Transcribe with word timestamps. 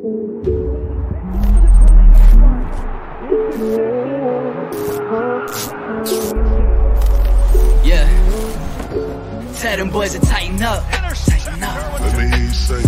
Yeah. 0.00 0.08
Tell 9.60 9.76
them 9.76 9.90
boys 9.90 10.12
to 10.14 10.20
tighten 10.20 10.62
up. 10.62 10.90
Tighten 10.90 11.62
up. 11.62 12.00
Let 12.00 12.16
me 12.16 12.28
hear 12.28 12.44
you 12.46 12.48
say, 12.48 12.82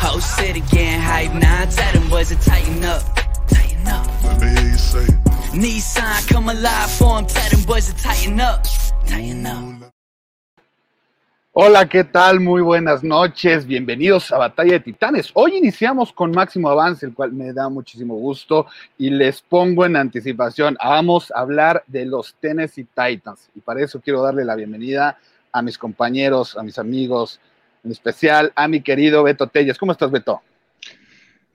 Whole 0.00 0.20
city 0.20 0.60
getting 0.62 1.00
hype 1.00 1.34
now. 1.34 1.66
Tell 1.66 1.92
them 1.92 2.10
boys 2.10 2.30
to 2.30 2.36
tighten 2.40 2.82
up. 2.82 3.02
Tighten 3.46 3.86
up. 3.86 4.24
let 4.24 4.40
me 4.40 4.48
hear 4.48 4.68
you 4.70 4.76
say. 4.76 5.06
Nissan 5.54 6.28
come 6.28 6.48
alive 6.48 6.90
for 6.90 7.18
'em. 7.18 7.26
Tell 7.26 7.50
them 7.50 7.62
boys 7.62 7.86
to 7.92 8.02
tighten 8.02 8.40
up. 8.40 8.64
Tighten 9.06 9.46
up. 9.46 9.75
Hola, 11.58 11.88
¿qué 11.88 12.04
tal? 12.04 12.40
Muy 12.40 12.60
buenas 12.60 13.02
noches, 13.02 13.66
bienvenidos 13.66 14.30
a 14.30 14.36
Batalla 14.36 14.72
de 14.72 14.80
Titanes. 14.80 15.30
Hoy 15.32 15.56
iniciamos 15.56 16.12
con 16.12 16.30
Máximo 16.30 16.68
Avance, 16.68 17.06
el 17.06 17.14
cual 17.14 17.32
me 17.32 17.54
da 17.54 17.70
muchísimo 17.70 18.14
gusto 18.16 18.66
y 18.98 19.08
les 19.08 19.40
pongo 19.40 19.86
en 19.86 19.96
anticipación, 19.96 20.76
vamos 20.84 21.32
a 21.34 21.40
hablar 21.40 21.82
de 21.86 22.04
los 22.04 22.34
Tennessee 22.42 22.84
Titans 22.84 23.48
y 23.54 23.60
para 23.60 23.82
eso 23.82 24.02
quiero 24.02 24.20
darle 24.20 24.44
la 24.44 24.54
bienvenida 24.54 25.16
a 25.50 25.62
mis 25.62 25.78
compañeros, 25.78 26.58
a 26.58 26.62
mis 26.62 26.78
amigos, 26.78 27.40
en 27.82 27.90
especial 27.90 28.52
a 28.54 28.68
mi 28.68 28.82
querido 28.82 29.22
Beto 29.22 29.46
Telles. 29.46 29.78
¿Cómo 29.78 29.92
estás, 29.92 30.10
Beto? 30.10 30.42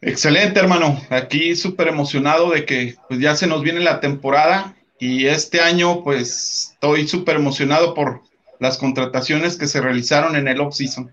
Excelente, 0.02 0.60
hermano. 0.60 1.00
Aquí 1.12 1.56
súper 1.56 1.90
emocionado 1.90 2.50
de 2.50 2.66
que 2.66 2.96
pues, 3.08 3.20
ya 3.20 3.36
se 3.36 3.46
nos 3.46 3.62
viene 3.62 3.82
la 3.82 4.00
temporada 4.00 4.74
y 4.98 5.28
este 5.28 5.62
año 5.62 6.04
pues 6.04 6.72
estoy 6.74 7.08
súper 7.08 7.36
emocionado 7.36 7.94
por 7.94 8.31
las 8.62 8.78
contrataciones 8.78 9.58
que 9.58 9.66
se 9.66 9.82
realizaron 9.82 10.36
en 10.36 10.48
el 10.48 10.62
off-season. 10.62 11.12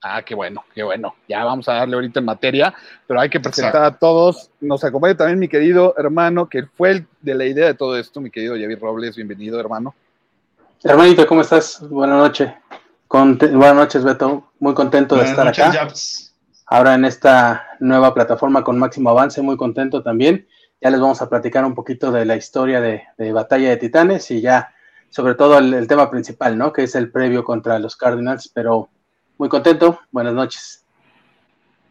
Ah, 0.00 0.22
qué 0.22 0.36
bueno, 0.36 0.64
qué 0.72 0.84
bueno. 0.84 1.16
Ya 1.28 1.42
vamos 1.44 1.68
a 1.68 1.74
darle 1.74 1.96
ahorita 1.96 2.20
en 2.20 2.26
materia, 2.26 2.72
pero 3.08 3.20
hay 3.20 3.28
que 3.28 3.40
presentar 3.40 3.82
Exacto. 3.82 3.96
a 3.96 3.98
todos. 3.98 4.50
Nos 4.60 4.84
acompaña 4.84 5.16
también 5.16 5.40
mi 5.40 5.48
querido 5.48 5.94
hermano, 5.98 6.48
que 6.48 6.62
fue 6.62 6.92
el 6.92 7.06
de 7.20 7.34
la 7.34 7.44
idea 7.44 7.66
de 7.66 7.74
todo 7.74 7.98
esto, 7.98 8.20
mi 8.20 8.30
querido 8.30 8.54
Javier 8.54 8.78
Robles. 8.78 9.16
Bienvenido, 9.16 9.58
hermano. 9.58 9.96
Hermanito, 10.84 11.26
¿cómo 11.26 11.40
estás? 11.40 11.80
Buenas 11.90 12.18
noches. 12.18 12.52
Conte- 13.08 13.48
Buenas 13.48 13.74
noches, 13.74 14.04
Beto. 14.04 14.52
Muy 14.60 14.74
contento 14.74 15.16
de 15.16 15.24
estar 15.24 15.46
noches, 15.46 15.64
acá. 15.66 15.88
Ahora 16.66 16.94
en 16.94 17.04
esta 17.04 17.66
nueva 17.80 18.14
plataforma 18.14 18.62
con 18.62 18.78
máximo 18.78 19.10
avance, 19.10 19.42
muy 19.42 19.56
contento 19.56 20.04
también. 20.04 20.46
Ya 20.80 20.90
les 20.90 21.00
vamos 21.00 21.20
a 21.20 21.28
platicar 21.28 21.64
un 21.64 21.74
poquito 21.74 22.12
de 22.12 22.24
la 22.24 22.36
historia 22.36 22.80
de, 22.80 23.02
de 23.16 23.32
Batalla 23.32 23.70
de 23.70 23.76
Titanes 23.78 24.30
y 24.30 24.40
ya, 24.40 24.72
sobre 25.10 25.34
todo 25.34 25.58
el, 25.58 25.74
el 25.74 25.86
tema 25.86 26.10
principal, 26.10 26.56
¿no? 26.56 26.72
Que 26.72 26.84
es 26.84 26.94
el 26.94 27.10
previo 27.10 27.44
contra 27.44 27.78
los 27.78 27.96
Cardinals, 27.96 28.50
pero 28.52 28.88
muy 29.38 29.48
contento. 29.48 30.00
Buenas 30.10 30.34
noches. 30.34 30.84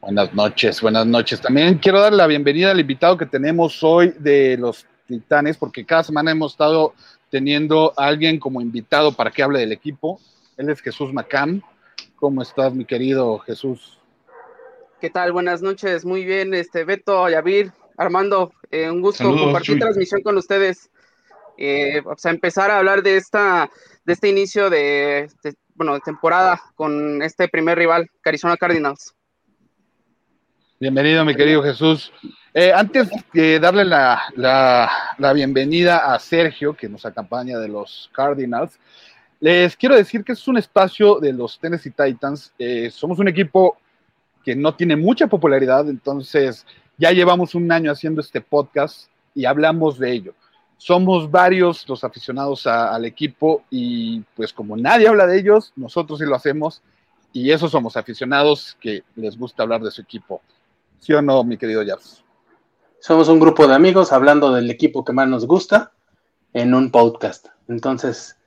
Buenas 0.02 0.34
noches, 0.34 0.82
buenas 0.82 1.06
noches. 1.06 1.42
También 1.42 1.80
quiero 1.80 2.00
dar 2.00 2.14
la 2.14 2.28
bienvenida 2.28 2.72
al 2.72 2.80
invitado 2.80 3.18
que 3.18 3.26
tenemos 3.26 3.84
hoy 3.84 4.14
de 4.20 4.56
los 4.58 4.86
Titanes, 5.08 5.58
porque 5.58 5.86
cada 5.86 6.04
semana 6.04 6.32
hemos 6.32 6.52
estado 6.52 6.94
teniendo 7.30 7.94
a 7.98 8.06
alguien 8.06 8.40
como 8.40 8.62
invitado 8.62 9.12
para 9.12 9.32
que 9.32 9.44
hable 9.44 9.60
del 9.60 9.72
equipo. 9.72 10.20
Él 10.56 10.70
es 10.70 10.82
Jesús 10.82 11.12
Macam. 11.12 11.62
¿Cómo 12.16 12.42
estás, 12.42 12.74
mi 12.74 12.86
querido 12.86 13.40
Jesús? 13.40 13.98
¿Qué 15.02 15.10
tal? 15.10 15.32
Buenas 15.32 15.62
noches. 15.62 16.06
Muy 16.06 16.26
bien, 16.26 16.54
este 16.54 16.84
Beto, 16.84 17.30
Yavir, 17.30 17.72
Armando, 17.98 18.52
eh, 18.72 18.90
un 18.90 19.02
gusto 19.02 19.24
Saludos, 19.24 19.42
compartir 19.44 19.76
Chuy. 19.76 19.80
transmisión 19.80 20.22
con 20.22 20.38
ustedes. 20.38 20.90
Eh, 21.58 22.02
o 22.06 22.16
sea, 22.18 22.32
empezar 22.32 22.70
a 22.72 22.78
hablar 22.78 23.02
de 23.02 23.18
esta, 23.18 23.70
de 24.06 24.14
este 24.14 24.30
inicio 24.30 24.70
de, 24.70 25.30
de, 25.44 25.56
bueno, 25.76 25.94
de 25.96 26.02
temporada 26.02 26.62
con 26.76 27.22
este 27.22 27.48
primer 27.48 27.78
rival, 27.78 28.10
Arizona 28.24 28.58
Cardinals. 28.58 29.14
Bienvenido, 30.80 31.26
mi 31.26 31.36
querido 31.36 31.64
Jesús. 31.64 32.12
Eh, 32.54 32.72
antes 32.74 33.10
de 33.34 33.60
darle 33.60 33.84
la, 33.86 34.22
la- 34.36 35.34
bienvenida 35.34 36.14
a 36.14 36.20
Sergio, 36.20 36.76
que 36.76 36.88
nos 36.88 37.06
acompaña 37.06 37.58
de 37.58 37.68
los 37.68 38.10
Cardinals, 38.14 38.80
les 39.40 39.76
quiero 39.76 39.96
decir 39.96 40.24
que 40.24 40.34
es 40.34 40.48
un 40.48 40.58
espacio 40.58 41.20
de 41.20 41.34
los 41.34 41.60
Tennessee 41.60 41.92
Titans. 41.92 42.54
Eh, 42.58 42.90
somos 42.92 43.20
un 43.20 43.28
equipo 43.28 43.78
que 44.44 44.56
no 44.56 44.76
tiene 44.76 44.96
mucha 44.96 45.28
popularidad, 45.28 45.90
entonces 45.90 46.66
ya 46.98 47.12
llevamos 47.12 47.54
un 47.54 47.72
año 47.72 47.92
haciendo 47.92 48.22
este 48.22 48.42
podcast 48.42 49.10
y 49.36 49.46
hablamos 49.46 50.00
de 50.00 50.12
ello. 50.12 50.34
Somos 50.78 51.30
varios 51.32 51.88
los 51.90 52.04
aficionados 52.04 52.68
al 52.68 53.06
equipo 53.06 53.64
y 53.70 54.22
pues 54.36 54.54
como 54.54 54.78
nadie 54.78 55.08
habla 55.08 55.26
de 55.26 55.40
ellos, 55.40 55.74
nosotros 55.76 56.20
sí 56.20 56.26
lo 56.26 56.36
hacemos 56.36 56.82
y 57.34 57.52
esos 57.52 57.72
somos 57.72 57.98
aficionados 57.98 58.78
que 58.80 59.04
les 59.16 59.38
gusta 59.38 59.64
hablar 59.64 59.82
de 59.82 59.92
su 59.92 60.02
equipo. 60.02 60.42
¿Sí 61.00 61.14
o 61.14 61.22
no, 61.22 61.44
mi 61.44 61.58
querido 61.58 61.84
Jars? 61.86 62.24
Somos 63.00 63.28
un 63.28 63.40
grupo 63.40 63.68
de 63.68 63.76
amigos 63.76 64.12
hablando 64.12 64.54
del 64.54 64.70
equipo 64.70 65.04
que 65.06 65.14
más 65.14 65.28
nos 65.28 65.46
gusta 65.46 65.92
en 66.54 66.74
un 66.74 66.92
podcast. 66.92 67.48
Entonces, 67.68 68.38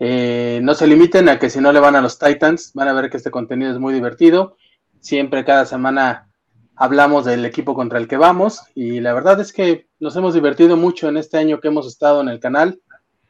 eh, 0.00 0.60
no 0.62 0.74
se 0.74 0.86
limiten 0.86 1.28
a 1.28 1.38
que 1.38 1.50
si 1.50 1.60
no 1.60 1.72
le 1.72 1.80
van 1.80 1.96
a 1.96 2.00
los 2.00 2.18
Titans, 2.18 2.72
van 2.74 2.88
a 2.88 2.92
ver 2.92 3.10
que 3.10 3.16
este 3.16 3.30
contenido 3.30 3.72
es 3.72 3.78
muy 3.78 3.92
divertido. 3.92 4.56
Siempre 5.00 5.44
cada 5.44 5.66
semana 5.66 6.27
hablamos 6.78 7.24
del 7.24 7.44
equipo 7.44 7.74
contra 7.74 7.98
el 7.98 8.06
que 8.06 8.16
vamos 8.16 8.62
y 8.74 9.00
la 9.00 9.12
verdad 9.12 9.40
es 9.40 9.52
que 9.52 9.88
nos 9.98 10.14
hemos 10.16 10.32
divertido 10.32 10.76
mucho 10.76 11.08
en 11.08 11.16
este 11.16 11.36
año 11.36 11.60
que 11.60 11.68
hemos 11.68 11.86
estado 11.86 12.20
en 12.20 12.28
el 12.28 12.38
canal. 12.38 12.80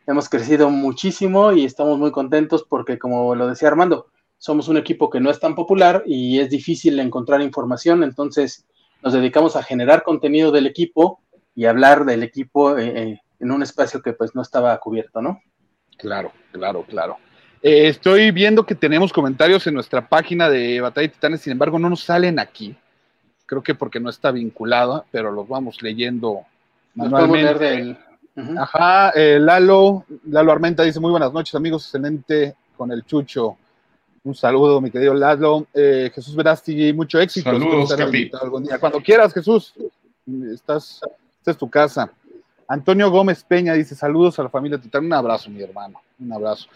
Hemos 0.07 0.29
crecido 0.29 0.71
muchísimo 0.71 1.53
y 1.53 1.65
estamos 1.65 1.99
muy 1.99 2.11
contentos 2.11 2.65
porque, 2.69 2.99
como 2.99 3.35
lo 3.35 3.49
decía 3.49 3.69
Armando, 3.69 4.07
somos 4.37 4.69
un 4.69 4.77
equipo 4.77 5.11
que 5.11 5.21
no 5.21 5.31
es 5.31 5.41
tan 5.41 5.55
popular 5.55 6.03
y 6.07 6.39
es 6.39 6.51
difícil 6.51 6.99
encontrar 7.01 7.41
información, 7.41 8.05
entonces 8.05 8.67
nos 9.03 9.13
dedicamos 9.13 9.57
a 9.57 9.63
generar 9.63 10.03
contenido 10.03 10.53
del 10.53 10.67
equipo 10.67 11.21
y 11.55 11.65
hablar 11.65 12.05
del 12.05 12.23
equipo 12.23 12.79
eh, 12.79 12.93
eh, 12.95 13.21
en 13.41 13.51
un 13.51 13.63
espacio 13.63 14.01
que 14.03 14.13
pues 14.13 14.35
no 14.35 14.43
estaba 14.43 14.79
cubierto, 14.79 15.21
¿no? 15.21 15.41
Claro, 15.97 16.33
claro, 16.53 16.85
claro. 16.87 17.17
Eh, 17.63 17.89
estoy 17.89 18.31
viendo 18.31 18.65
que 18.65 18.75
tenemos 18.75 19.13
comentarios 19.13 19.67
en 19.67 19.75
nuestra 19.75 20.09
página 20.09 20.49
de 20.49 20.81
Batalla 20.81 21.09
de 21.09 21.15
Titanes, 21.15 21.41
sin 21.41 21.53
embargo, 21.53 21.79
no 21.79 21.91
nos 21.91 22.03
salen 22.03 22.39
aquí. 22.39 22.77
Creo 23.49 23.63
que 23.63 23.75
porque 23.75 23.99
no 23.99 24.11
está 24.11 24.31
vinculada, 24.31 25.07
pero 25.11 25.33
los 25.33 25.49
vamos 25.49 25.81
leyendo 25.81 26.43
manualmente. 26.95 27.65
del... 27.65 27.99
Ajá, 28.59 29.11
eh, 29.15 29.39
Lalo, 29.41 30.05
Lalo 30.27 30.53
Armenta 30.53 30.83
dice 30.83 31.01
muy 31.01 31.11
buenas 31.11 31.33
noches 31.33 31.55
amigos, 31.55 31.87
excelente 31.87 32.55
con 32.77 32.93
el 32.93 33.07
Chucho. 33.07 33.57
Un 34.23 34.35
saludo, 34.35 34.83
mi 34.83 34.91
querido 34.91 35.15
Lalo. 35.15 35.67
Eh, 35.73 36.11
Jesús 36.15 36.37
Verástegui, 36.37 36.93
mucho 36.93 37.19
éxito. 37.19 37.51
Saludos, 37.51 37.89
Capi. 37.89 38.05
invitado 38.19 38.45
algún 38.45 38.65
día. 38.65 38.79
Cuando 38.79 39.01
quieras, 39.01 39.33
Jesús, 39.33 39.73
estás, 40.53 41.01
esta 41.39 41.51
es 41.53 41.57
tu 41.57 41.71
casa. 41.71 42.13
Antonio 42.69 43.11
Gómez 43.11 43.43
Peña 43.45 43.73
dice 43.73 43.95
saludos 43.95 44.39
a 44.39 44.43
la 44.43 44.51
familia 44.51 44.77
Titán. 44.77 45.07
Un 45.07 45.15
abrazo, 45.15 45.49
mi 45.49 45.63
hermano. 45.63 46.03
Un 46.21 46.31
abrazo. 46.35 46.69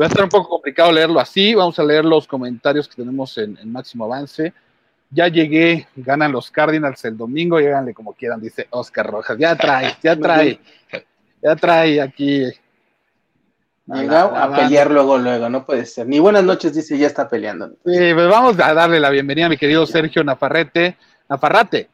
Va 0.00 0.04
a 0.04 0.08
estar 0.08 0.22
un 0.22 0.30
poco 0.30 0.48
complicado 0.48 0.92
leerlo 0.92 1.18
así. 1.18 1.56
Vamos 1.56 1.76
a 1.80 1.82
leer 1.82 2.04
los 2.04 2.28
comentarios 2.28 2.86
que 2.86 2.94
tenemos 2.94 3.36
en, 3.36 3.58
en 3.60 3.72
máximo 3.72 4.04
avance. 4.04 4.54
Ya 5.10 5.26
llegué, 5.28 5.88
ganan 5.96 6.30
los 6.30 6.50
Cardinals 6.50 7.04
el 7.04 7.16
domingo, 7.16 7.58
lléganle 7.58 7.92
como 7.92 8.12
quieran, 8.12 8.40
dice 8.40 8.68
Oscar 8.70 9.06
Rojas. 9.10 9.36
Ya 9.38 9.56
trae, 9.56 9.96
ya 10.02 10.14
trae, 10.20 10.60
ya 11.42 11.56
trae 11.56 12.00
aquí. 12.00 12.44
Llega 13.86 14.30
la- 14.30 14.44
a 14.44 14.54
pelear 14.56 14.88
luego, 14.90 15.18
luego, 15.18 15.48
no 15.48 15.66
puede 15.66 15.84
ser. 15.84 16.06
Ni 16.06 16.20
buenas 16.20 16.44
noches, 16.44 16.72
dice, 16.74 16.96
ya 16.96 17.08
está 17.08 17.28
peleando. 17.28 17.70
Sí, 17.84 18.14
pues 18.14 18.28
vamos 18.28 18.58
a 18.60 18.72
darle 18.72 19.00
la 19.00 19.10
bienvenida 19.10 19.46
a 19.46 19.48
mi 19.48 19.56
querido 19.56 19.84
Sergio 19.84 20.22
Nafarrete. 20.22 20.96
Nafarrate, 21.28 21.88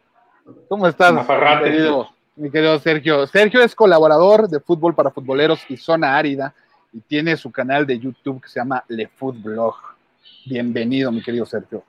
¿cómo 0.68 0.86
estás? 0.86 1.14
Nafarrate. 1.14 1.64
Mi 1.64 1.70
querido, 1.76 2.08
mi 2.36 2.50
querido 2.50 2.78
Sergio. 2.80 3.26
Sergio 3.26 3.62
es 3.62 3.74
colaborador 3.74 4.46
de 4.46 4.60
Fútbol 4.60 4.94
para 4.94 5.10
Futboleros 5.10 5.60
y 5.70 5.78
Zona 5.78 6.18
Árida 6.18 6.52
y 6.92 7.00
tiene 7.00 7.34
su 7.38 7.50
canal 7.50 7.86
de 7.86 7.98
YouTube 7.98 8.42
que 8.42 8.48
se 8.50 8.60
llama 8.60 8.84
Le 8.88 9.08
Food 9.08 9.36
Blog. 9.42 9.74
Bienvenido, 10.44 11.10
mi 11.10 11.22
querido 11.22 11.46
Sergio. 11.46 11.82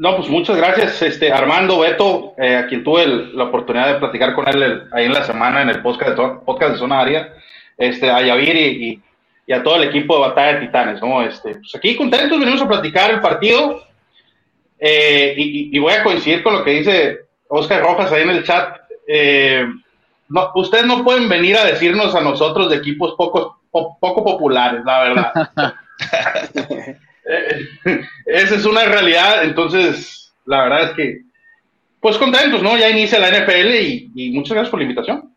No, 0.00 0.16
pues 0.16 0.30
muchas 0.30 0.56
gracias, 0.56 1.02
este 1.02 1.30
Armando 1.30 1.80
Beto, 1.80 2.32
eh, 2.38 2.56
a 2.56 2.66
quien 2.66 2.82
tuve 2.82 3.02
el- 3.02 3.36
la 3.36 3.44
oportunidad 3.44 3.86
de 3.92 3.98
platicar 3.98 4.34
con 4.34 4.48
él 4.48 4.62
el- 4.62 4.82
ahí 4.92 5.04
en 5.04 5.12
la 5.12 5.24
semana 5.24 5.60
en 5.60 5.68
el 5.68 5.82
podcast 5.82 6.16
de, 6.16 6.76
Zona 6.78 7.00
Área, 7.00 7.34
este, 7.76 8.10
a 8.10 8.22
Yavir 8.22 8.56
y, 8.56 9.52
a 9.52 9.62
todo 9.62 9.76
el 9.76 9.84
equipo 9.84 10.14
de 10.14 10.20
Batalla 10.28 10.54
de 10.58 10.66
Titanes, 10.66 11.02
¿no? 11.02 11.20
Este, 11.20 11.56
pues 11.56 11.74
aquí 11.74 11.96
contentos, 11.96 12.40
venimos 12.40 12.62
a 12.62 12.68
platicar 12.68 13.10
el 13.10 13.20
partido 13.20 13.82
eh, 14.78 15.34
y 15.36 15.78
voy 15.78 15.92
a 15.92 16.02
coincidir 16.02 16.42
con 16.42 16.54
lo 16.54 16.64
que 16.64 16.70
dice 16.70 17.18
Oscar 17.48 17.82
Rojas 17.82 18.10
ahí 18.10 18.22
en 18.22 18.30
el 18.30 18.42
chat. 18.44 18.76
Eh, 19.06 19.66
no, 20.30 20.50
ustedes 20.54 20.86
no 20.86 21.04
pueden 21.04 21.28
venir 21.28 21.58
a 21.58 21.64
decirnos 21.66 22.14
a 22.14 22.22
nosotros 22.22 22.70
de 22.70 22.76
equipos 22.76 23.16
poco, 23.18 23.60
po- 23.70 23.98
poco 24.00 24.24
populares, 24.24 24.80
la 24.82 25.02
verdad. 25.02 25.32
Esa 28.26 28.54
es 28.54 28.64
una 28.64 28.84
realidad, 28.84 29.44
entonces 29.44 30.32
la 30.46 30.64
verdad 30.64 30.82
es 30.84 30.90
que, 30.92 31.22
pues 32.00 32.16
contentos, 32.18 32.62
¿no? 32.62 32.76
Ya 32.76 32.90
inicia 32.90 33.18
la 33.18 33.30
NFL 33.30 33.74
y, 33.74 34.10
y 34.14 34.30
muchas 34.32 34.52
gracias 34.52 34.70
por 34.70 34.80
la 34.80 34.84
invitación. 34.84 35.34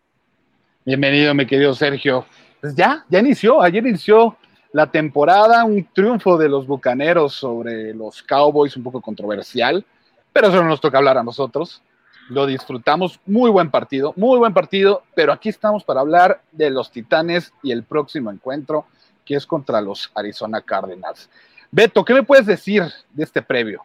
Bienvenido, 0.86 1.34
mi 1.34 1.46
querido 1.46 1.74
Sergio. 1.74 2.26
Pues 2.62 2.76
ya, 2.76 3.06
ya 3.10 3.20
inició, 3.20 3.62
ayer 3.62 3.86
inició 3.86 4.38
la 4.74 4.88
temporada, 4.90 5.64
un 5.64 5.88
triunfo 5.94 6.38
de 6.38 6.50
los 6.50 6.66
Bucaneros 6.66 7.34
sobre 7.34 7.94
los 7.94 8.24
Cowboys, 8.24 8.76
un 8.76 8.84
poco 8.84 9.02
controversial. 9.02 9.86
pero 10.34 10.48
eso 10.48 10.64
no 10.64 10.70
nos 10.70 10.82
toca 10.82 10.98
hablar 10.98 11.18
a 11.18 11.24
nosotros. 11.24 11.82
Lo 12.30 12.48
disfrutamos, 12.48 13.20
muy 13.26 13.52
buen 13.52 13.70
partido, 13.70 14.14
muy 14.16 14.40
buen 14.40 14.54
partido, 14.54 15.04
pero 15.14 15.32
aquí 15.32 15.50
estamos 15.50 15.84
para 15.84 16.00
hablar 16.00 16.42
de 16.52 16.72
los 16.72 16.90
Titanes 16.90 17.54
y 17.62 17.72
el 17.72 17.84
próximo 17.84 18.32
encuentro, 18.32 18.86
que 19.26 19.36
es 19.36 19.46
contra 19.46 19.80
los 19.80 20.10
Arizona 20.16 20.62
Cardinals. 20.62 21.30
Beto, 21.76 22.06
¿qué 22.06 22.14
me 22.14 22.22
puedes 22.22 22.46
decir 22.46 22.84
de 23.14 23.24
este 23.24 23.42
previo? 23.42 23.84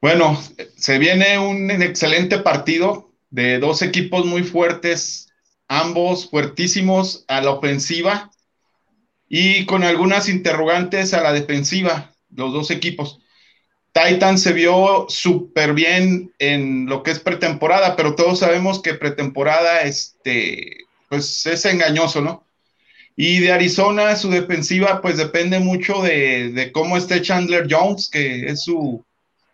Bueno, 0.00 0.40
se 0.76 0.96
viene 0.96 1.38
un 1.38 1.70
excelente 1.70 2.38
partido 2.38 3.10
de 3.28 3.58
dos 3.58 3.82
equipos 3.82 4.24
muy 4.24 4.44
fuertes, 4.44 5.28
ambos 5.68 6.30
fuertísimos 6.30 7.26
a 7.28 7.42
la 7.42 7.50
ofensiva 7.50 8.30
y 9.28 9.66
con 9.66 9.84
algunas 9.84 10.30
interrogantes 10.30 11.12
a 11.12 11.20
la 11.20 11.34
defensiva, 11.34 12.14
los 12.34 12.54
dos 12.54 12.70
equipos. 12.70 13.20
Titan 13.92 14.38
se 14.38 14.54
vio 14.54 15.04
súper 15.10 15.74
bien 15.74 16.32
en 16.38 16.86
lo 16.86 17.02
que 17.02 17.10
es 17.10 17.20
pretemporada, 17.20 17.94
pero 17.94 18.14
todos 18.14 18.38
sabemos 18.38 18.80
que 18.80 18.94
pretemporada 18.94 19.82
este, 19.82 20.78
pues 21.10 21.44
es 21.44 21.66
engañoso, 21.66 22.22
¿no? 22.22 22.46
Y 23.16 23.40
de 23.40 23.52
Arizona, 23.52 24.16
su 24.16 24.30
defensiva, 24.30 25.02
pues 25.02 25.16
depende 25.16 25.58
mucho 25.58 26.00
de, 26.02 26.50
de 26.52 26.72
cómo 26.72 26.96
esté 26.96 27.20
Chandler 27.20 27.66
Jones, 27.68 28.08
que 28.10 28.46
es 28.46 28.64
su, 28.64 29.04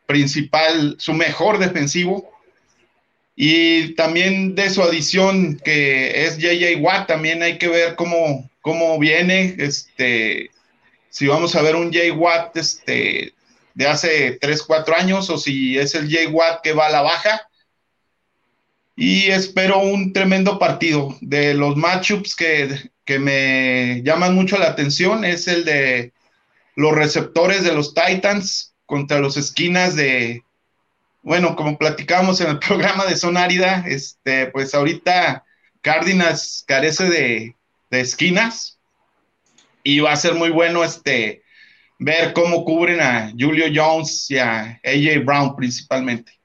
principal, 0.08 0.96
su 0.98 1.12
mejor 1.12 1.58
defensivo. 1.58 2.32
Y 3.36 3.94
también 3.94 4.56
de 4.56 4.70
su 4.70 4.82
adición, 4.82 5.60
que 5.62 6.24
es 6.24 6.38
JJ 6.38 6.80
Watt, 6.80 7.06
también 7.06 7.42
hay 7.42 7.58
que 7.58 7.68
ver 7.68 7.94
cómo, 7.94 8.50
cómo 8.62 8.98
viene. 8.98 9.54
Este, 9.58 10.50
si 11.10 11.28
vamos 11.28 11.54
a 11.54 11.62
ver 11.62 11.76
un 11.76 11.92
J 11.92 12.12
Watt 12.14 12.56
este, 12.56 13.34
de 13.74 13.86
hace 13.86 14.38
3, 14.40 14.62
4 14.62 14.96
años, 14.96 15.30
o 15.30 15.38
si 15.38 15.78
es 15.78 15.94
el 15.94 16.10
J 16.10 16.30
Watt 16.30 16.62
que 16.62 16.72
va 16.72 16.86
a 16.86 16.90
la 16.90 17.02
baja. 17.02 17.47
Y 19.00 19.30
espero 19.30 19.78
un 19.78 20.12
tremendo 20.12 20.58
partido. 20.58 21.16
De 21.20 21.54
los 21.54 21.76
matchups 21.76 22.34
que, 22.34 22.90
que 23.04 23.20
me 23.20 24.02
llaman 24.02 24.34
mucho 24.34 24.58
la 24.58 24.66
atención, 24.66 25.24
es 25.24 25.46
el 25.46 25.64
de 25.64 26.12
los 26.74 26.92
receptores 26.96 27.62
de 27.62 27.72
los 27.72 27.94
Titans 27.94 28.74
contra 28.86 29.20
los 29.20 29.36
esquinas 29.36 29.94
de, 29.94 30.42
bueno, 31.22 31.54
como 31.54 31.78
platicamos 31.78 32.40
en 32.40 32.48
el 32.48 32.58
programa 32.66 33.06
de 33.06 33.16
Zona 33.16 33.44
Árida, 33.44 33.84
este, 33.86 34.48
pues 34.48 34.74
ahorita 34.74 35.44
Cárdenas 35.80 36.64
carece 36.66 37.08
de, 37.08 37.54
de, 37.90 38.00
esquinas 38.00 38.80
y 39.84 40.00
va 40.00 40.10
a 40.10 40.16
ser 40.16 40.34
muy 40.34 40.50
bueno 40.50 40.82
este, 40.82 41.44
ver 42.00 42.32
cómo 42.32 42.64
cubren 42.64 43.00
a 43.00 43.30
Julio 43.38 43.66
Jones 43.72 44.28
y 44.28 44.38
a 44.38 44.80
AJ 44.84 45.24
Brown 45.24 45.54
principalmente. 45.54 46.37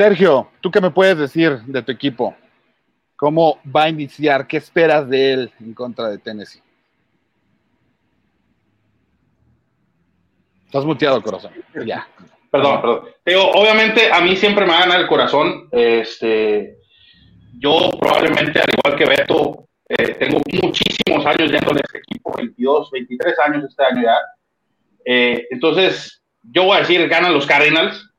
Sergio, 0.00 0.48
¿tú 0.62 0.70
qué 0.70 0.80
me 0.80 0.90
puedes 0.90 1.18
decir 1.18 1.60
de 1.66 1.82
tu 1.82 1.92
equipo? 1.92 2.34
¿Cómo 3.16 3.60
va 3.66 3.82
a 3.82 3.88
iniciar? 3.90 4.46
¿Qué 4.46 4.56
esperas 4.56 5.06
de 5.06 5.32
él 5.34 5.52
en 5.60 5.74
contra 5.74 6.08
de 6.08 6.16
Tennessee? 6.16 6.62
Estás 10.64 10.86
muteado, 10.86 11.22
corazón. 11.22 11.52
Ya. 11.84 12.08
Perdón, 12.50 12.80
perdón. 12.80 13.08
Digo, 13.26 13.50
obviamente 13.50 14.10
a 14.10 14.22
mí 14.22 14.36
siempre 14.36 14.64
me 14.64 14.70
va 14.70 14.78
a 14.78 14.86
ganar 14.86 15.00
el 15.02 15.06
corazón. 15.06 15.68
Este, 15.70 16.78
yo 17.58 17.90
probablemente, 18.00 18.58
al 18.58 18.72
igual 18.72 18.96
que 18.96 19.04
Beto, 19.04 19.68
eh, 19.86 20.14
tengo 20.14 20.40
muchísimos 20.62 21.26
años 21.26 21.52
dentro 21.52 21.74
de 21.74 21.82
este 21.84 21.98
equipo, 21.98 22.32
22, 22.38 22.90
23 22.90 23.38
años 23.40 23.64
este 23.68 23.84
año 23.84 24.02
ya. 24.02 24.16
Eh, 25.04 25.46
entonces, 25.50 26.22
yo 26.42 26.64
voy 26.64 26.78
a 26.78 26.80
decir, 26.80 27.06
ganan 27.06 27.34
los 27.34 27.44
Cardinals. 27.44 28.09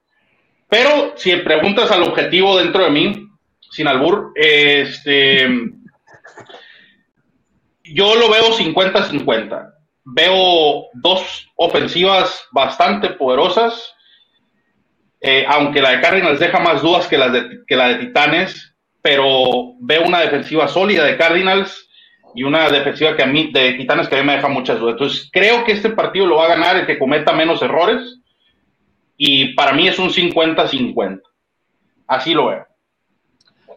Pero 0.71 1.13
si 1.17 1.35
preguntas 1.37 1.91
al 1.91 2.03
objetivo 2.03 2.57
dentro 2.57 2.85
de 2.85 2.89
mí, 2.89 3.27
sin 3.69 3.87
albur, 3.87 4.31
este, 4.35 5.47
yo 7.83 8.15
lo 8.15 8.29
veo 8.29 8.57
50-50 8.57 9.71
veo 10.03 10.87
dos 10.93 11.47
ofensivas 11.55 12.47
bastante 12.51 13.09
poderosas, 13.09 13.93
eh, 15.19 15.45
aunque 15.47 15.81
la 15.81 15.91
de 15.91 16.01
Cardinals 16.01 16.39
deja 16.39 16.59
más 16.59 16.81
dudas 16.81 17.07
que 17.07 17.17
la 17.17 17.29
de, 17.29 17.59
que 17.67 17.75
la 17.75 17.89
de 17.89 17.95
Titanes, 17.95 18.75
pero 19.01 19.75
veo 19.79 20.05
una 20.05 20.21
defensiva 20.21 20.67
sólida 20.67 21.05
de 21.05 21.17
Cardinals 21.17 21.87
y 22.33 22.43
una 22.43 22.69
defensiva 22.69 23.15
que 23.15 23.23
a 23.23 23.27
mí, 23.27 23.51
de 23.51 23.73
Titanes 23.73 24.07
que 24.07 24.15
a 24.15 24.19
mí 24.19 24.25
me 24.25 24.35
deja 24.35 24.47
muchas 24.47 24.79
dudas. 24.79 24.93
Entonces 24.93 25.29
creo 25.31 25.63
que 25.63 25.73
este 25.73 25.89
partido 25.91 26.25
lo 26.25 26.37
va 26.37 26.45
a 26.45 26.55
ganar 26.55 26.75
el 26.77 26.85
que 26.85 26.97
cometa 26.97 27.33
menos 27.33 27.61
errores 27.61 28.20
y 29.23 29.53
para 29.53 29.71
mí 29.73 29.87
es 29.87 29.99
un 29.99 30.09
50-50. 30.09 31.21
Así 32.07 32.33
lo 32.33 32.47
veo. 32.47 32.65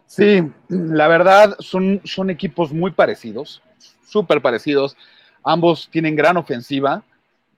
Sí, 0.07 0.41
la 0.69 1.07
verdad 1.07 1.55
son, 1.59 2.01
son 2.03 2.31
equipos 2.31 2.73
muy 2.73 2.89
parecidos, 2.89 3.61
súper 4.07 4.41
parecidos. 4.41 4.97
Ambos 5.43 5.87
tienen 5.91 6.15
gran 6.15 6.37
ofensiva, 6.37 7.03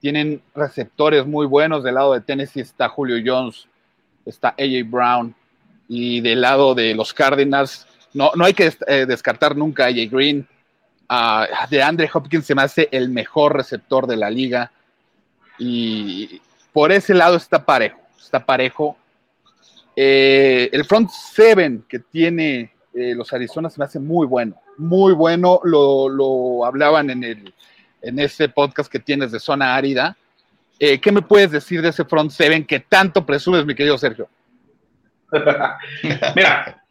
tienen 0.01 0.41
receptores 0.53 1.25
muy 1.25 1.45
buenos. 1.45 1.81
Del 1.81 1.95
lado 1.95 2.11
de 2.11 2.19
Tennessee 2.19 2.59
está 2.59 2.89
Julio 2.89 3.23
Jones, 3.25 3.69
está 4.25 4.49
AJ 4.49 4.83
Brown. 4.89 5.33
Y 5.87 6.19
del 6.19 6.41
lado 6.41 6.75
de 6.75 6.93
los 6.93 7.13
Cardinals, 7.13 7.87
no, 8.13 8.31
no 8.35 8.43
hay 8.43 8.53
que 8.53 8.69
eh, 8.85 9.05
descartar 9.07 9.55
nunca 9.55 9.85
a 9.85 9.87
AJ 9.87 10.11
Green. 10.11 10.45
de 11.69 11.81
Andre 11.81 12.09
Hopkins 12.13 12.45
se 12.45 12.53
me 12.53 12.63
hace 12.63 12.89
el 12.91 13.07
mejor 13.07 13.55
receptor 13.55 14.07
de 14.07 14.17
la 14.17 14.29
liga. 14.29 14.73
Y 15.57 16.41
por 16.77 16.91
ese 16.91 17.15
lado 17.15 17.37
está 17.37 17.65
parejo, 17.65 17.97
está 18.19 18.45
parejo. 18.45 18.95
Eh, 19.95 20.69
el 20.71 20.85
front 20.85 21.09
seven 21.09 21.83
que 21.89 21.97
tiene 21.97 22.71
eh, 22.93 23.15
los 23.15 23.33
Arizona 23.33 23.67
se 23.67 23.79
me 23.79 23.85
hace 23.85 23.99
muy 23.99 24.27
bueno, 24.27 24.61
muy 24.77 25.13
bueno. 25.13 25.59
Lo, 25.63 26.07
lo 26.07 26.63
hablaban 26.63 27.09
en 27.09 27.23
el, 27.23 27.51
en 27.99 28.19
ese 28.19 28.47
podcast 28.49 28.91
que 28.91 28.99
tienes 28.99 29.31
de 29.31 29.39
zona 29.39 29.75
árida. 29.75 30.15
Eh, 30.77 30.99
¿Qué 30.99 31.11
me 31.11 31.23
puedes 31.23 31.49
decir 31.49 31.81
de 31.81 31.89
ese 31.89 32.05
front 32.05 32.29
seven 32.29 32.63
que 32.63 32.81
tanto 32.81 33.25
presumes, 33.25 33.65
mi 33.65 33.73
querido 33.73 33.97
Sergio? 33.97 34.29
Mira, 36.35 36.83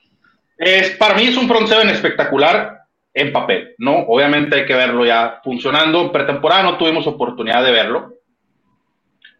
es, 0.58 0.96
para 0.96 1.14
mí 1.14 1.26
es 1.26 1.36
un 1.36 1.46
front 1.46 1.68
seven 1.68 1.90
espectacular 1.90 2.86
en 3.14 3.32
papel, 3.32 3.76
¿no? 3.78 3.98
Obviamente 3.98 4.56
hay 4.56 4.66
que 4.66 4.74
verlo 4.74 5.06
ya 5.06 5.40
funcionando. 5.44 6.02
En 6.02 6.10
pretemporada 6.10 6.64
no 6.64 6.76
tuvimos 6.76 7.06
oportunidad 7.06 7.62
de 7.62 7.70
verlo, 7.70 8.15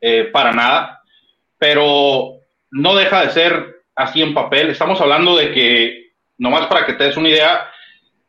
eh, 0.00 0.28
para 0.32 0.52
nada, 0.52 1.02
pero 1.58 2.40
no 2.70 2.94
deja 2.94 3.22
de 3.22 3.30
ser 3.30 3.76
así 3.94 4.22
en 4.22 4.34
papel. 4.34 4.70
Estamos 4.70 5.00
hablando 5.00 5.36
de 5.36 5.52
que, 5.52 6.12
nomás 6.38 6.66
para 6.66 6.84
que 6.86 6.94
te 6.94 7.04
des 7.04 7.16
una 7.16 7.28
idea, 7.28 7.70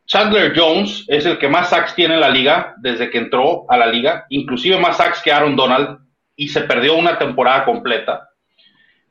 Chandler 0.07 0.53
Jones 0.55 1.03
es 1.07 1.25
el 1.25 1.37
que 1.37 1.49
más 1.49 1.69
sacks 1.69 1.93
tiene 1.93 2.13
en 2.13 2.21
la 2.21 2.29
liga 2.29 2.73
desde 2.77 3.09
que 3.09 3.17
entró 3.17 3.65
a 3.69 3.77
la 3.77 3.87
liga, 3.87 4.25
inclusive 4.29 4.79
más 4.79 4.97
sacks 4.97 5.21
que 5.21 5.31
Aaron 5.31 5.55
Donald 5.55 5.99
y 6.35 6.47
se 6.47 6.61
perdió 6.61 6.95
una 6.95 7.17
temporada 7.17 7.65
completa. 7.65 8.29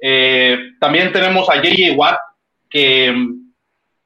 Eh, 0.01 0.59
también 0.81 1.13
tenemos 1.13 1.51
a 1.51 1.61
JJ 1.61 1.93
Watt, 1.97 2.19
que 2.71 3.13
mm, 3.13 3.53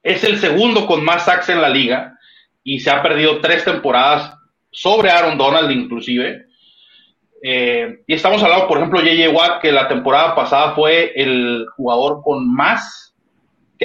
es 0.03 0.23
el 0.25 0.37
segundo 0.37 0.85
con 0.85 1.03
más 1.03 1.25
sacks 1.25 1.49
en 1.49 1.61
la 1.61 1.69
liga 1.69 2.17
y 2.63 2.79
se 2.81 2.91
ha 2.91 3.01
perdido 3.01 3.39
tres 3.39 3.63
temporadas 3.63 4.37
sobre 4.69 5.11
Aaron 5.11 5.37
Donald 5.37 5.71
inclusive. 5.71 6.47
Eh, 7.43 8.03
y 8.05 8.13
estamos 8.13 8.43
hablando, 8.43 8.67
por 8.67 8.77
ejemplo, 8.77 9.01
JJ 9.01 9.29
Watt, 9.29 9.61
que 9.61 9.71
la 9.71 9.87
temporada 9.87 10.35
pasada 10.35 10.75
fue 10.75 11.11
el 11.15 11.65
jugador 11.75 12.21
con 12.23 12.53
más 12.53 13.11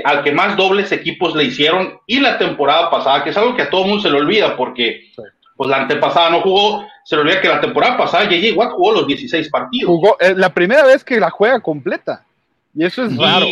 al 0.04 0.22
que 0.22 0.32
más 0.32 0.56
dobles 0.56 0.92
equipos 0.92 1.34
le 1.34 1.44
hicieron 1.44 1.98
y 2.06 2.20
la 2.20 2.38
temporada 2.38 2.90
pasada, 2.90 3.24
que 3.24 3.30
es 3.30 3.36
algo 3.36 3.56
que 3.56 3.62
a 3.62 3.70
todo 3.70 3.82
el 3.82 3.88
mundo 3.88 4.02
se 4.02 4.10
le 4.10 4.18
olvida 4.18 4.56
porque 4.56 5.10
pues 5.56 5.70
la 5.70 5.78
antepasada 5.78 6.30
no 6.30 6.42
jugó, 6.42 6.86
se 7.04 7.16
le 7.16 7.22
olvida 7.22 7.40
que 7.40 7.48
la 7.48 7.60
temporada 7.60 7.96
pasada 7.96 8.28
JJ 8.28 8.52
Watt 8.54 8.72
jugó 8.72 8.92
los 8.92 9.06
16 9.06 9.48
partidos. 9.48 9.88
Jugó, 9.88 10.16
eh, 10.20 10.34
la 10.36 10.52
primera 10.52 10.84
vez 10.84 11.02
que 11.02 11.18
la 11.18 11.30
juega 11.30 11.60
completa 11.60 12.24
y 12.74 12.84
eso 12.84 13.04
es 13.04 13.16
raro. 13.16 13.46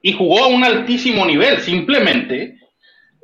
Y 0.00 0.12
jugó 0.12 0.44
a 0.44 0.48
un 0.48 0.64
altísimo 0.64 1.26
nivel, 1.26 1.60
simplemente 1.60 2.58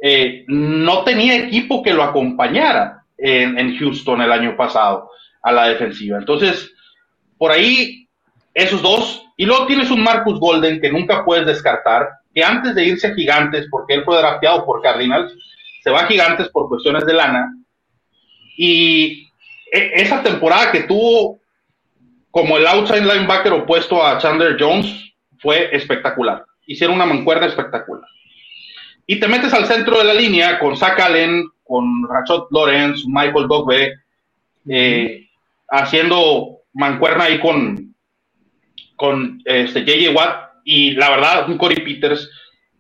eh, 0.03 0.45
no 0.49 1.05
tenía 1.05 1.37
equipo 1.37 1.83
que 1.83 1.95
lo 1.95 2.03
acompañara 2.03 3.05
en, 3.17 3.57
en 3.59 3.79
Houston 3.79 4.21
el 4.21 4.33
año 4.33 4.57
pasado 4.57 5.09
a 5.43 5.53
la 5.53 5.69
defensiva. 5.69 6.19
Entonces, 6.19 6.71
por 7.37 7.51
ahí, 7.51 8.09
esos 8.55 8.83
dos 8.83 9.23
y 9.37 9.45
luego 9.45 9.67
tienes 9.67 9.91
un 9.91 10.03
Marcus 10.03 10.39
Golden 10.39 10.81
que 10.81 10.91
nunca 10.91 11.25
puedes 11.25 11.47
descartar, 11.47 12.09
que 12.35 12.45
antes 12.45 12.75
de 12.75 12.85
irse 12.85 13.09
a 13.09 13.15
Gigantes, 13.15 13.67
porque 13.71 13.95
él 13.95 14.05
fue 14.05 14.19
drafteado 14.19 14.65
por 14.65 14.83
Cardinals, 14.83 15.33
se 15.83 15.91
va 15.91 16.03
a 16.03 16.07
Gigantes 16.07 16.49
por 16.51 16.69
cuestiones 16.69 17.05
de 17.07 17.15
lana. 17.15 17.53
Y 18.57 19.29
e, 19.73 19.91
esa 19.95 20.23
temporada 20.23 20.71
que 20.71 20.85
tuvo 20.85 21.41
como 22.31 22.57
el 22.57 22.67
outside 22.67 23.01
linebacker 23.01 23.53
opuesto 23.53 24.05
a 24.05 24.19
Chandler 24.19 24.57
Jones 24.59 25.13
fue 25.41 25.75
espectacular. 25.75 26.45
Hicieron 26.67 26.97
una 26.97 27.07
mancuerna 27.07 27.47
espectacular. 27.47 28.09
Y 29.07 29.19
te 29.19 29.29
metes 29.29 29.53
al 29.53 29.67
centro 29.67 29.99
de 29.99 30.05
la 30.05 30.15
línea 30.15 30.59
con 30.59 30.77
Zach 30.77 31.01
Allen, 31.01 31.49
con 31.65 32.09
Rachot 32.09 32.47
Lawrence, 32.53 33.03
Michael 33.09 33.49
Dogbe, 33.49 33.95
eh, 34.69 35.27
haciendo 35.73 36.59
mancuerna 36.75 37.25
ahí 37.25 37.41
con, 37.41 37.95
con 38.97 39.43
este 39.45 39.85
JJ 39.85 40.15
Watt 40.15 40.53
y 40.65 40.93
la 40.93 41.11
verdad, 41.11 41.49
un 41.49 41.59
Corey 41.59 41.81
Peters, 41.83 42.31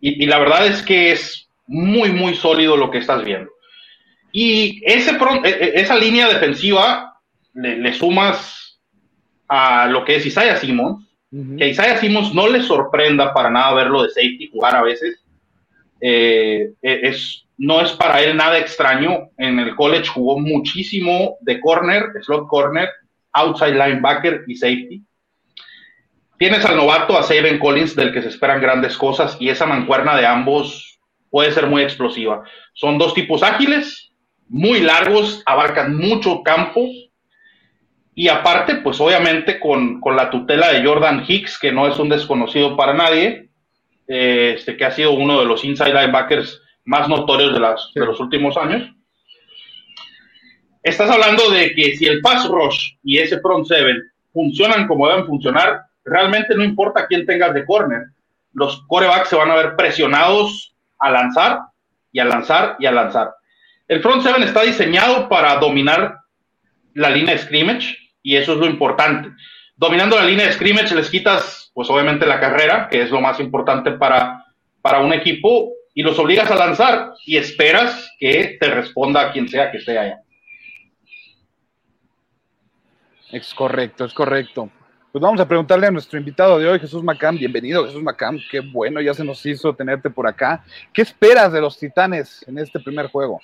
y, 0.00 0.26
la 0.26 0.38
verdad 0.38 0.66
es 0.66 0.82
que 0.82 1.12
es 1.12 1.48
muy, 1.66 2.10
muy 2.10 2.34
sólido 2.34 2.76
lo 2.76 2.90
que 2.90 2.98
estás 2.98 3.24
viendo. 3.24 3.50
Y 4.32 4.82
ese, 4.84 5.12
e, 5.12 5.48
e, 5.48 5.80
esa 5.80 5.96
línea 5.96 6.28
defensiva 6.28 7.20
le, 7.54 7.92
sumas 7.92 8.80
a 9.48 9.86
lo 9.86 10.04
que 10.04 10.16
es 10.16 10.26
Isaiah 10.26 10.56
Simmons, 10.56 11.06
que 11.56 11.64
a 11.64 11.68
Isaiah 11.68 11.98
Simmons 11.98 12.34
no 12.34 12.48
le 12.48 12.62
sorprenda 12.62 13.32
para 13.32 13.48
nada 13.48 13.74
verlo 13.74 14.02
de 14.02 14.10
safety 14.10 14.50
jugar 14.52 14.76
a 14.76 14.82
veces. 14.82 15.20
Eh, 16.00 16.72
e, 16.82 17.00
es, 17.08 17.41
no 17.58 17.80
es 17.80 17.92
para 17.92 18.20
él 18.22 18.36
nada 18.36 18.58
extraño. 18.58 19.30
En 19.36 19.58
el 19.58 19.74
college 19.74 20.08
jugó 20.08 20.38
muchísimo 20.38 21.36
de 21.40 21.60
corner, 21.60 22.10
slot 22.22 22.48
corner, 22.48 22.88
outside 23.32 23.74
linebacker 23.74 24.44
y 24.46 24.56
safety. 24.56 25.02
Tienes 26.38 26.64
al 26.64 26.76
novato, 26.76 27.16
a 27.16 27.22
Saben 27.22 27.58
Collins, 27.58 27.94
del 27.94 28.12
que 28.12 28.22
se 28.22 28.28
esperan 28.28 28.60
grandes 28.60 28.96
cosas, 28.96 29.36
y 29.38 29.48
esa 29.48 29.64
mancuerna 29.66 30.16
de 30.16 30.26
ambos 30.26 30.98
puede 31.30 31.52
ser 31.52 31.68
muy 31.68 31.82
explosiva. 31.82 32.42
Son 32.74 32.98
dos 32.98 33.14
tipos 33.14 33.42
ágiles, 33.42 34.12
muy 34.48 34.80
largos, 34.80 35.42
abarcan 35.46 35.96
mucho 35.96 36.42
campo, 36.42 36.88
y 38.14 38.28
aparte, 38.28 38.76
pues 38.76 39.00
obviamente 39.00 39.58
con, 39.58 40.00
la 40.14 40.30
tutela 40.30 40.72
de 40.72 40.84
Jordan 40.84 41.24
Hicks, 41.26 41.58
que 41.58 41.72
no 41.72 41.86
es 41.86 41.98
un 41.98 42.08
desconocido 42.08 42.76
para 42.76 42.92
nadie, 42.92 43.48
eh, 44.08 44.54
este, 44.56 44.76
que 44.76 44.84
ha 44.84 44.90
sido 44.90 45.12
uno 45.12 45.40
de 45.40 45.46
los 45.46 45.64
inside 45.64 45.94
linebackers 45.94 46.61
más 46.84 47.08
notorios 47.08 47.52
de, 47.52 47.60
las, 47.60 47.90
de 47.94 48.06
los 48.06 48.18
últimos 48.20 48.56
años. 48.56 48.90
Estás 50.82 51.10
hablando 51.10 51.50
de 51.50 51.74
que 51.74 51.96
si 51.96 52.06
el 52.06 52.20
pass 52.20 52.48
rush 52.48 52.94
y 53.04 53.18
ese 53.18 53.40
front 53.40 53.66
seven 53.66 54.02
funcionan 54.32 54.88
como 54.88 55.08
deben 55.08 55.26
funcionar, 55.26 55.82
realmente 56.04 56.54
no 56.56 56.64
importa 56.64 57.06
quién 57.06 57.24
tengas 57.24 57.54
de 57.54 57.64
corner, 57.64 58.06
los 58.52 58.82
corebacks 58.88 59.28
se 59.28 59.36
van 59.36 59.50
a 59.50 59.54
ver 59.54 59.76
presionados 59.76 60.74
a 60.98 61.10
lanzar 61.10 61.60
y 62.10 62.18
a 62.18 62.24
lanzar 62.24 62.76
y 62.78 62.86
a 62.86 62.92
lanzar. 62.92 63.32
El 63.86 64.00
front 64.02 64.22
seven 64.22 64.42
está 64.42 64.62
diseñado 64.62 65.28
para 65.28 65.56
dominar 65.56 66.18
la 66.94 67.10
línea 67.10 67.34
de 67.34 67.40
scrimmage 67.40 67.96
y 68.22 68.36
eso 68.36 68.52
es 68.52 68.58
lo 68.58 68.66
importante. 68.66 69.30
Dominando 69.76 70.16
la 70.16 70.24
línea 70.24 70.46
de 70.46 70.52
scrimmage 70.52 70.94
les 70.94 71.10
quitas, 71.10 71.70
pues 71.74 71.88
obviamente 71.90 72.26
la 72.26 72.40
carrera, 72.40 72.88
que 72.90 73.02
es 73.02 73.10
lo 73.10 73.20
más 73.20 73.40
importante 73.40 73.92
para, 73.92 74.44
para 74.80 75.00
un 75.00 75.12
equipo, 75.12 75.72
y 75.94 76.02
los 76.02 76.18
obligas 76.18 76.50
a 76.50 76.56
lanzar 76.56 77.12
y 77.26 77.36
esperas 77.36 78.10
que 78.18 78.56
te 78.60 78.70
responda 78.70 79.20
a 79.22 79.32
quien 79.32 79.48
sea 79.48 79.70
que 79.70 79.78
esté 79.78 79.98
allá. 79.98 80.20
Es 83.30 83.52
correcto, 83.54 84.04
es 84.04 84.12
correcto. 84.12 84.70
Pues 85.10 85.20
vamos 85.20 85.40
a 85.40 85.48
preguntarle 85.48 85.86
a 85.86 85.90
nuestro 85.90 86.18
invitado 86.18 86.58
de 86.58 86.66
hoy, 86.66 86.78
Jesús 86.78 87.02
Macam. 87.02 87.36
Bienvenido, 87.36 87.84
Jesús 87.84 88.02
Macam. 88.02 88.38
Qué 88.50 88.60
bueno, 88.60 89.00
ya 89.00 89.12
se 89.12 89.24
nos 89.24 89.44
hizo 89.44 89.74
tenerte 89.74 90.08
por 90.08 90.26
acá. 90.26 90.64
¿Qué 90.92 91.02
esperas 91.02 91.52
de 91.52 91.60
los 91.60 91.78
Titanes 91.78 92.42
en 92.48 92.58
este 92.58 92.80
primer 92.80 93.08
juego? 93.08 93.40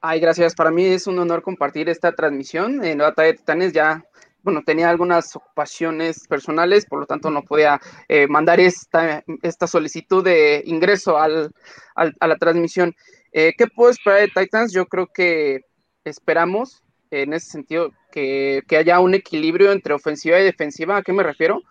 Ay, 0.00 0.18
gracias. 0.18 0.54
Para 0.54 0.70
mí 0.70 0.84
es 0.84 1.06
un 1.06 1.18
honor 1.18 1.42
compartir 1.42 1.90
esta 1.90 2.12
transmisión. 2.12 2.82
En 2.82 2.98
la 2.98 3.04
Batalla 3.04 3.32
de 3.32 3.34
Titanes 3.34 3.72
ya, 3.74 4.02
bueno, 4.42 4.62
tenía 4.64 4.90
algunas 4.90 5.34
ocupaciones 5.36 6.26
personales, 6.26 6.86
por 6.86 7.00
lo 7.00 7.06
tanto 7.06 7.30
no 7.30 7.42
podía 7.42 7.80
eh, 8.08 8.26
mandar 8.26 8.60
esta, 8.60 9.22
esta 9.42 9.66
solicitud 9.66 10.24
de 10.24 10.62
ingreso 10.66 11.18
al, 11.18 11.52
a 11.94 12.26
la 12.26 12.36
transmisión. 12.36 12.94
Eh, 13.32 13.52
¿Qué 13.56 13.66
puedo 13.66 13.90
esperar 13.90 14.20
de 14.20 14.28
Titans? 14.28 14.72
Yo 14.72 14.86
creo 14.86 15.06
que 15.06 15.64
esperamos 16.04 16.82
en 17.10 17.32
ese 17.32 17.50
sentido 17.50 17.92
que, 18.10 18.62
haya 18.76 19.00
un 19.00 19.14
equilibrio 19.14 19.72
entre 19.72 19.94
ofensiva 19.94 20.40
y 20.40 20.44
defensiva. 20.44 20.96
¿A 20.96 21.02
qué 21.02 21.12
me 21.12 21.22
refiero? 21.22 21.62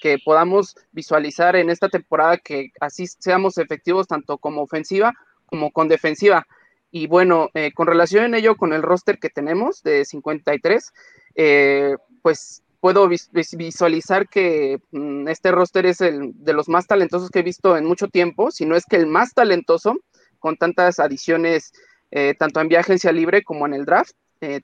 Que 0.00 0.18
podamos 0.22 0.76
visualizar 0.92 1.56
en 1.56 1.70
esta 1.70 1.88
temporada 1.88 2.38
que 2.38 2.70
así 2.80 3.06
seamos 3.06 3.58
efectivos 3.58 4.06
tanto 4.06 4.38
como 4.38 4.62
ofensiva 4.62 5.14
como 5.46 5.70
con 5.70 5.88
defensiva. 5.88 6.46
Y 6.90 7.06
bueno, 7.06 7.50
eh, 7.54 7.72
con 7.72 7.86
relación 7.86 8.24
en 8.24 8.34
ello 8.34 8.56
con 8.56 8.72
el 8.72 8.82
roster 8.82 9.18
que 9.18 9.30
tenemos 9.30 9.82
de 9.82 10.04
53, 10.04 10.92
eh, 11.34 11.96
pues 12.26 12.64
puedo 12.80 13.08
visualizar 13.08 14.28
que 14.28 14.80
mm, 14.90 15.28
este 15.28 15.52
roster 15.52 15.86
es 15.86 16.00
el 16.00 16.32
de 16.34 16.54
los 16.54 16.68
más 16.68 16.88
talentosos 16.88 17.30
que 17.30 17.38
he 17.38 17.44
visto 17.44 17.76
en 17.76 17.84
mucho 17.84 18.08
tiempo, 18.08 18.50
si 18.50 18.66
no 18.66 18.74
es 18.74 18.84
que 18.84 18.96
el 18.96 19.06
más 19.06 19.32
talentoso, 19.32 19.94
con 20.40 20.56
tantas 20.56 20.98
adiciones, 20.98 21.72
eh, 22.10 22.34
tanto 22.36 22.60
en 22.60 22.66
vía 22.66 22.80
agencia 22.80 23.12
libre 23.12 23.44
como 23.44 23.64
en 23.64 23.74
el 23.74 23.84
draft. 23.84 24.10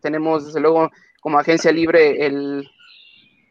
tenemos 0.01 0.47
desde 0.47 0.59
luego 0.59 0.91
como 1.21 1.39
agencia 1.39 1.71
libre 1.71 2.27
el 2.27 2.69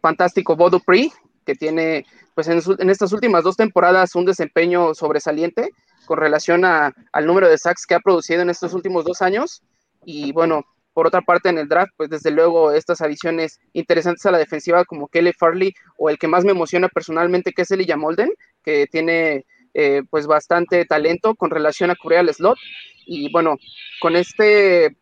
fantástico 0.01 0.57
Bo 0.57 0.69
Dupree, 0.69 1.09
que 1.45 1.55
tiene 1.55 2.05
pues 2.35 2.49
en, 2.49 2.89
estas 2.89 3.13
últimas 3.13 3.45
dos 3.45 3.55
temporadas 3.55 4.13
un 4.15 4.25
desempeño 4.25 4.93
sobresaliente 4.93 5.69
con 6.05 6.17
relación 6.17 6.65
al 6.65 7.25
número 7.25 7.47
de 7.47 7.57
sacks 7.57 7.85
que 7.85 7.95
ha 7.95 8.01
producido 8.01 8.41
en 8.41 8.49
estos 8.49 8.73
últimos 8.73 9.05
dos 9.05 9.21
años. 9.21 9.63
Y 10.03 10.33
bueno, 10.33 10.65
por 10.93 11.07
otra 11.07 11.21
parte 11.21 11.49
en 11.49 11.57
el 11.57 11.67
draft, 11.67 11.93
pues 11.97 12.09
desde 12.09 12.31
luego 12.31 12.71
estas 12.71 13.01
adiciones 13.01 13.59
interesantes 13.73 14.25
a 14.25 14.31
la 14.31 14.37
defensiva 14.37 14.85
como 14.85 15.07
Kelly 15.07 15.33
Farley 15.33 15.73
o 15.97 16.09
el 16.09 16.17
que 16.17 16.27
más 16.27 16.43
me 16.43 16.51
emociona 16.51 16.89
personalmente 16.89 17.53
que 17.53 17.61
es 17.63 17.71
Elijah 17.71 17.97
Molden, 17.97 18.31
que 18.63 18.87
tiene 18.87 19.45
eh, 19.73 20.01
pues 20.09 20.27
bastante 20.27 20.85
talento 20.85 21.35
con 21.35 21.49
relación 21.49 21.91
a 21.91 21.95
cubrir 21.95 22.19
al 22.19 22.33
slot. 22.33 22.57
Y 23.05 23.31
bueno, 23.31 23.57
con 23.99 24.15
este 24.15 24.95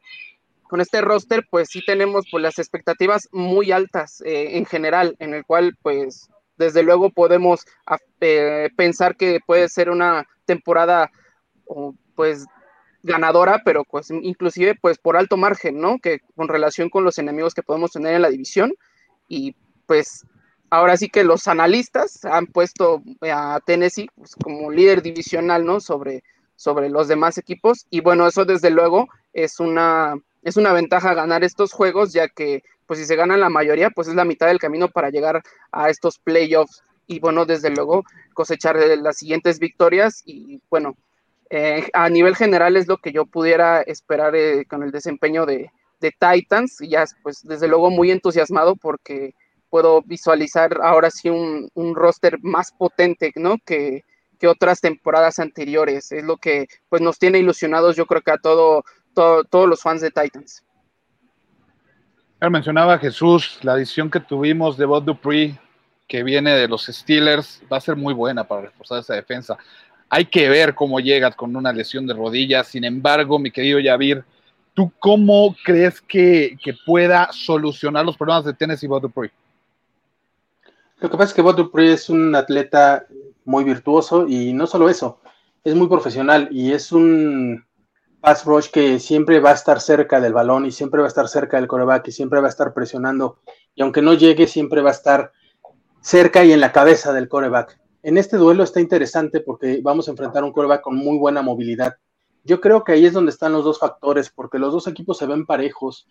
con 0.69 0.81
este 0.81 1.01
roster, 1.01 1.45
pues 1.49 1.69
sí 1.71 1.81
tenemos 1.83 2.25
pues, 2.29 2.43
las 2.43 2.59
expectativas 2.59 3.27
muy 3.31 3.71
altas 3.71 4.21
eh, 4.21 4.55
en 4.55 4.67
general, 4.67 5.15
en 5.17 5.33
el 5.33 5.43
cual, 5.43 5.75
pues, 5.81 6.29
desde 6.57 6.83
luego 6.83 7.09
podemos 7.09 7.65
eh, 8.21 8.69
pensar 8.77 9.15
que 9.15 9.39
puede 9.45 9.67
ser 9.67 9.89
una 9.89 10.27
temporada, 10.45 11.09
pues, 12.15 12.45
ganadora, 13.03 13.61
pero 13.63 13.83
pues 13.83 14.09
inclusive 14.11 14.75
pues 14.75 14.97
por 14.97 15.17
alto 15.17 15.37
margen, 15.37 15.79
¿no? 15.79 15.99
Que 15.99 16.19
con 16.35 16.47
relación 16.47 16.89
con 16.89 17.03
los 17.03 17.17
enemigos 17.17 17.53
que 17.53 17.63
podemos 17.63 17.91
tener 17.91 18.13
en 18.13 18.21
la 18.21 18.29
división 18.29 18.73
y 19.27 19.55
pues 19.85 20.25
ahora 20.69 20.97
sí 20.97 21.09
que 21.09 21.23
los 21.23 21.47
analistas 21.47 22.25
han 22.25 22.47
puesto 22.47 23.01
a 23.21 23.59
Tennessee 23.65 24.09
pues, 24.15 24.35
como 24.35 24.71
líder 24.71 25.01
divisional, 25.01 25.65
¿no? 25.65 25.79
Sobre, 25.79 26.23
sobre 26.55 26.89
los 26.89 27.07
demás 27.07 27.37
equipos 27.37 27.85
y 27.89 28.01
bueno, 28.01 28.27
eso 28.27 28.45
desde 28.45 28.69
luego 28.69 29.07
es 29.33 29.59
una 29.59 30.15
es 30.41 30.55
una 30.55 30.71
ventaja 30.71 31.13
ganar 31.13 31.43
estos 31.43 31.73
juegos, 31.73 32.13
ya 32.13 32.29
que 32.29 32.63
pues 32.85 32.99
si 32.99 33.05
se 33.05 33.15
ganan 33.15 33.39
la 33.39 33.49
mayoría, 33.49 33.89
pues 33.91 34.07
es 34.07 34.15
la 34.15 34.25
mitad 34.25 34.47
del 34.47 34.59
camino 34.59 34.89
para 34.89 35.09
llegar 35.09 35.43
a 35.71 35.89
estos 35.89 36.17
playoffs 36.17 36.81
y 37.07 37.19
bueno, 37.19 37.45
desde 37.45 37.69
luego 37.69 38.03
cosechar 38.33 38.77
las 38.99 39.17
siguientes 39.17 39.59
victorias 39.59 40.21
y 40.25 40.61
bueno, 40.69 40.95
eh, 41.49 41.89
a 41.93 42.09
nivel 42.09 42.35
general 42.35 42.77
es 42.77 42.87
lo 42.87 42.97
que 42.97 43.11
yo 43.11 43.25
pudiera 43.25 43.81
esperar 43.81 44.35
eh, 44.35 44.65
con 44.65 44.83
el 44.83 44.91
desempeño 44.91 45.45
de, 45.45 45.71
de, 45.99 46.11
Titans 46.11 46.79
y 46.81 46.89
ya 46.89 47.05
pues 47.23 47.41
desde 47.43 47.67
luego 47.67 47.89
muy 47.89 48.11
entusiasmado 48.11 48.75
porque 48.75 49.33
puedo 49.69 50.01
visualizar 50.03 50.79
ahora 50.81 51.09
sí 51.09 51.29
un, 51.29 51.69
un 51.73 51.95
roster 51.95 52.37
más 52.41 52.71
potente, 52.71 53.31
¿no? 53.35 53.57
Que, 53.65 54.03
que 54.39 54.47
otras 54.47 54.81
temporadas 54.81 55.39
anteriores. 55.39 56.11
Es 56.11 56.23
lo 56.23 56.37
que 56.37 56.67
pues 56.87 57.01
nos 57.01 57.19
tiene 57.19 57.39
ilusionados 57.39 57.95
yo 57.95 58.05
creo 58.05 58.21
que 58.21 58.31
a 58.31 58.37
todo 58.37 58.83
todos 59.13 59.67
los 59.67 59.81
fans 59.81 60.01
de 60.01 60.11
Titans. 60.11 60.63
mencionaba 62.39 62.97
Jesús, 62.99 63.59
la 63.63 63.73
adición 63.73 64.09
que 64.09 64.21
tuvimos 64.21 64.77
de 64.77 64.85
Bob 64.85 65.03
Dupree, 65.03 65.59
que 66.07 66.23
viene 66.23 66.55
de 66.55 66.69
los 66.69 66.85
Steelers, 66.85 67.61
va 67.71 67.77
a 67.77 67.81
ser 67.81 67.97
muy 67.97 68.13
buena 68.13 68.45
para 68.45 68.61
reforzar 68.61 68.99
esa 68.99 69.15
defensa. 69.15 69.57
Hay 70.09 70.25
que 70.25 70.49
ver 70.49 70.73
cómo 70.73 70.99
llega 70.99 71.31
con 71.31 71.55
una 71.55 71.71
lesión 71.71 72.07
de 72.07 72.13
rodillas. 72.13 72.67
Sin 72.67 72.83
embargo, 72.83 73.37
mi 73.37 73.51
querido 73.51 73.79
Yavir, 73.79 74.23
¿tú 74.73 74.91
cómo 74.99 75.55
crees 75.63 76.01
que, 76.01 76.57
pueda 76.85 77.29
solucionar 77.31 78.05
los 78.05 78.17
problemas 78.17 78.45
de 78.45 78.53
Tennessee 78.53 78.87
Bob 78.87 79.01
Dupree? 79.01 79.31
Lo 80.99 81.09
que 81.09 81.17
pasa 81.17 81.29
es 81.29 81.33
que 81.33 81.41
Bob 81.41 81.55
Dupree 81.55 81.93
es 81.93 82.09
un 82.09 82.35
atleta 82.35 83.05
muy 83.45 83.63
virtuoso 83.63 84.27
y 84.27 84.53
no 84.53 84.67
solo 84.67 84.89
eso, 84.89 85.19
es 85.63 85.75
muy 85.75 85.87
profesional 85.87 86.49
y 86.51 86.71
es 86.71 86.91
un 86.91 87.65
pass 88.21 88.45
rush 88.45 88.69
que 88.69 88.99
siempre 88.99 89.39
va 89.39 89.51
a 89.51 89.53
estar 89.53 89.79
cerca 89.79 90.19
del 90.19 90.33
balón 90.33 90.65
y 90.65 90.71
siempre 90.71 90.99
va 90.99 91.07
a 91.07 91.09
estar 91.09 91.27
cerca 91.27 91.57
del 91.57 91.67
coreback 91.67 92.07
y 92.07 92.11
siempre 92.11 92.41
va 92.41 92.47
a 92.47 92.49
estar 92.49 92.73
presionando. 92.73 93.39
Y 93.75 93.81
aunque 93.81 94.01
no 94.01 94.13
llegue, 94.13 94.47
siempre 94.47 94.81
va 94.81 94.89
a 94.89 94.93
estar 94.93 95.31
cerca 96.01 96.43
y 96.43 96.51
en 96.51 96.59
la 96.59 96.71
cabeza 96.71 97.13
del 97.13 97.29
coreback. 97.29 97.78
En 98.01 98.17
este 98.17 98.37
duelo 98.37 98.63
está 98.63 98.79
interesante 98.79 99.41
porque 99.41 99.81
vamos 99.83 100.07
a 100.07 100.11
enfrentar 100.11 100.43
un 100.43 100.53
coreback 100.53 100.81
con 100.81 100.95
muy 100.95 101.17
buena 101.17 101.41
movilidad. 101.41 101.95
Yo 102.45 102.61
creo 102.61 102.83
que 102.83 102.93
ahí 102.93 103.05
es 103.05 103.13
donde 103.13 103.31
están 103.31 103.51
los 103.51 103.65
dos 103.65 103.79
factores, 103.79 104.29
porque 104.29 104.57
los 104.57 104.71
dos 104.71 104.87
equipos 104.87 105.17
se 105.17 105.25
ven 105.25 105.45
parejos, 105.45 106.07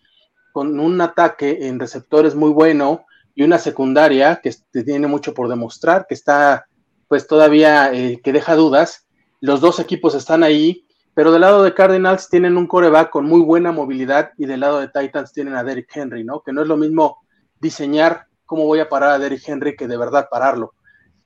con 0.51 0.79
un 0.79 1.01
ataque 1.01 1.67
en 1.67 1.79
receptores 1.79 2.35
muy 2.35 2.51
bueno 2.51 3.05
y 3.35 3.43
una 3.43 3.57
secundaria 3.57 4.39
que 4.41 4.53
tiene 4.83 5.07
mucho 5.07 5.33
por 5.33 5.47
demostrar, 5.47 6.05
que 6.07 6.13
está 6.13 6.65
pues 7.07 7.25
todavía, 7.25 7.91
eh, 7.93 8.19
que 8.23 8.33
deja 8.33 8.55
dudas. 8.55 9.07
Los 9.41 9.61
dos 9.61 9.79
equipos 9.79 10.13
están 10.15 10.43
ahí 10.43 10.85
Pero 11.15 11.31
del 11.31 11.41
lado 11.41 11.63
de 11.63 11.73
Cardinals 11.73 12.29
tienen 12.29 12.55
un 12.55 12.67
coreback 12.67 13.09
con 13.09 13.25
muy 13.25 13.41
buena 13.41 13.71
movilidad 13.71 14.31
y 14.37 14.45
del 14.45 14.61
lado 14.61 14.79
de 14.79 14.87
Titans 14.87 15.33
tienen 15.33 15.55
a 15.55 15.63
Derrick 15.63 15.89
Henry, 15.93 16.23
¿no? 16.23 16.41
Que 16.41 16.53
no 16.53 16.61
es 16.61 16.67
lo 16.67 16.77
mismo 16.77 17.17
diseñar 17.59 18.27
cómo 18.45 18.65
voy 18.65 18.79
a 18.79 18.87
parar 18.87 19.11
a 19.11 19.19
Derrick 19.19 19.47
Henry 19.47 19.75
que 19.75 19.87
de 19.87 19.97
verdad 19.97 20.27
pararlo, 20.31 20.75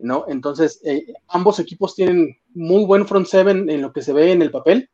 ¿no? 0.04 0.26
Entonces, 0.28 0.82
eh, 0.84 1.14
ambos 1.28 1.60
equipos 1.60 1.96
tienen 1.96 2.38
muy 2.54 2.86
buen 2.86 3.08
front 3.08 3.26
seven 3.26 3.70
en 3.70 3.82
lo 3.82 3.92
que 3.92 4.02
se 4.02 4.14
ve 4.14 4.32
en 4.32 4.42
el 4.42 4.52
papel, 4.52 4.90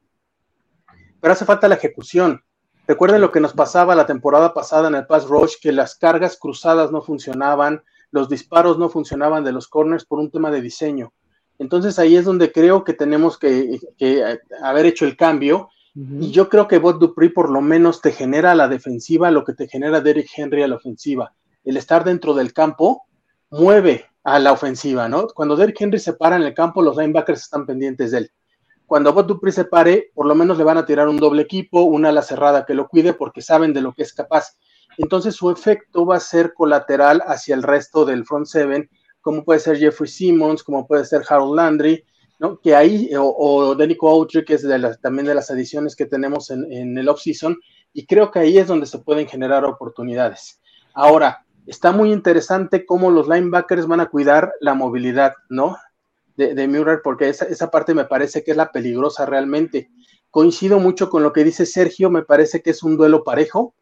pero 1.20 1.34
hace 1.34 1.46
falta 1.46 1.68
la 1.68 1.76
ejecución. 1.76 2.44
Recuerden 2.88 3.22
lo 3.22 3.32
que 3.32 3.40
nos 3.40 3.54
pasaba 3.54 3.96
la 3.96 4.06
temporada 4.06 4.54
pasada 4.54 4.88
en 4.88 4.96
el 4.96 5.06
Pass 5.06 5.28
Rush, 5.28 5.56
que 5.62 5.72
las 5.72 5.96
cargas 5.96 6.38
cruzadas 6.38 6.92
no 6.92 7.02
funcionaban, 7.02 7.84
los 8.12 8.30
disparos 8.30 8.80
no 8.80 8.90
funcionaban 8.90 9.44
de 9.44 9.52
los 9.52 9.68
corners 9.68 10.06
por 10.06 10.20
un 10.20 10.32
tema 10.32 10.50
de 10.50 10.62
diseño. 10.62 11.14
Entonces 11.60 12.00
ahí 12.00 12.16
es 12.16 12.26
donde 12.26 12.52
creo 12.52 12.84
que 12.84 12.94
tenemos 12.94 13.38
que, 13.38 13.80
haber 14.64 14.86
hecho 14.86 15.06
el 15.06 15.18
cambio. 15.18 15.70
Y 15.94 16.32
yo 16.32 16.48
creo 16.50 16.68
que 16.68 16.78
Bot 16.78 17.00
Dupree 17.00 17.30
por 17.30 17.50
lo 17.50 17.62
menos 17.62 18.02
te 18.02 18.12
genera 18.12 18.56
la 18.56 18.70
defensiva 18.70 19.32
lo 19.32 19.44
que 19.44 19.54
te 19.54 19.68
genera 19.68 20.02
Derrick 20.02 20.30
Henry 20.36 20.64
a 20.64 20.68
la 20.68 20.76
ofensiva. 20.76 21.34
El 21.66 21.78
estar 21.78 22.06
dentro 22.06 22.34
del 22.34 22.54
campo 22.54 23.04
mueve 23.50 24.09
a 24.24 24.40
la 24.40 24.52
ofensiva, 24.52 25.08
¿no? 25.08 25.28
Cuando 25.28 25.56
Derrick 25.56 25.82
Henry 25.82 26.00
se 26.00 26.14
para 26.14 26.36
en 26.36 26.44
el 26.44 26.54
campo, 26.54 26.82
los 26.82 26.98
linebackers 26.98 27.42
están 27.42 27.66
pendientes 27.66 28.12
de 28.12 28.20
él. 28.20 28.32
Cuando 28.86 29.14
Bot 29.14 29.28
Dupree 29.28 29.52
se 29.52 29.66
pare, 29.66 30.12
por 30.16 30.26
lo 30.26 30.36
menos 30.36 30.58
le 30.58 30.64
van 30.64 30.78
a 30.78 30.86
tirar 30.86 31.08
un 31.08 31.18
doble 31.18 31.44
equipo, 31.44 31.84
una 31.84 32.10
ala 32.10 32.22
cerrada 32.22 32.66
que 32.66 32.74
lo 32.74 32.88
cuide 32.88 33.14
porque 33.14 33.42
saben 33.42 33.74
de 33.74 33.82
lo 33.82 33.94
que 33.94 34.04
es 34.04 34.14
capaz. 34.14 34.58
Entonces 34.98 35.36
su 35.36 35.50
efecto 35.52 36.06
va 36.06 36.18
a 36.18 36.20
ser 36.20 36.54
colateral 36.54 37.22
hacia 37.26 37.56
el 37.56 37.64
resto 37.64 38.04
del 38.04 38.26
front 38.26 38.48
seven 38.48 38.90
como 39.22 39.44
puede 39.44 39.60
ser 39.60 39.78
Jeffrey 39.78 40.10
Simmons, 40.10 40.64
como 40.64 40.88
puede 40.88 41.06
ser 41.06 41.24
Harold 41.28 41.56
Landry, 41.56 42.04
¿no? 42.40 42.60
Que 42.60 42.76
ahí, 42.76 43.10
o, 43.18 43.76
Denico 43.76 44.26
que 44.28 44.54
es 44.54 44.66
también 45.02 45.28
de 45.28 45.36
las 45.36 45.52
adiciones 45.52 45.96
que 45.96 46.06
tenemos 46.06 46.50
en, 46.52 46.72
en 46.72 46.98
el 46.98 47.10
off-season, 47.10 47.58
y 47.94 48.06
creo 48.06 48.32
que 48.32 48.40
ahí 48.40 48.58
es 48.58 48.68
donde 48.68 48.86
se 48.86 49.00
pueden 49.00 49.28
generar 49.28 49.66
oportunidades. 49.66 50.62
Ahora, 50.94 51.46
está 51.70 51.92
muy 51.92 52.12
interesante 52.12 52.86
cómo 52.86 53.12
los 53.12 53.28
linebackers 53.28 53.86
van 53.86 54.00
a 54.00 54.08
cuidar 54.08 54.54
la 54.60 54.74
movilidad, 54.74 55.34
¿no? 55.50 55.78
De, 56.36 56.56
de 56.56 57.00
porque 57.04 57.30
esa, 57.30 57.46
esa 57.46 57.70
parte 57.70 57.94
me 57.94 58.06
parece 58.06 58.44
que 58.44 58.52
es 58.52 58.58
la 58.58 58.72
peligrosa 58.72 59.26
realmente. 59.26 59.92
Coincido 60.32 60.80
mucho 60.80 61.10
con 61.10 61.22
lo 61.22 61.32
que 61.32 61.44
dice 61.44 61.66
Sergio, 61.66 62.10
me 62.10 62.24
parece 62.24 62.62
que 62.62 62.72
es 62.72 62.82
un 62.82 62.98
duelo 62.98 63.24
parejo, 63.24 63.76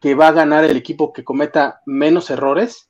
que 0.00 0.14
va 0.14 0.28
a 0.28 0.32
ganar 0.32 0.64
el 0.64 0.76
equipo 0.76 1.12
que 1.12 1.24
cometa 1.24 1.80
menos 1.84 2.30
errores, 2.30 2.88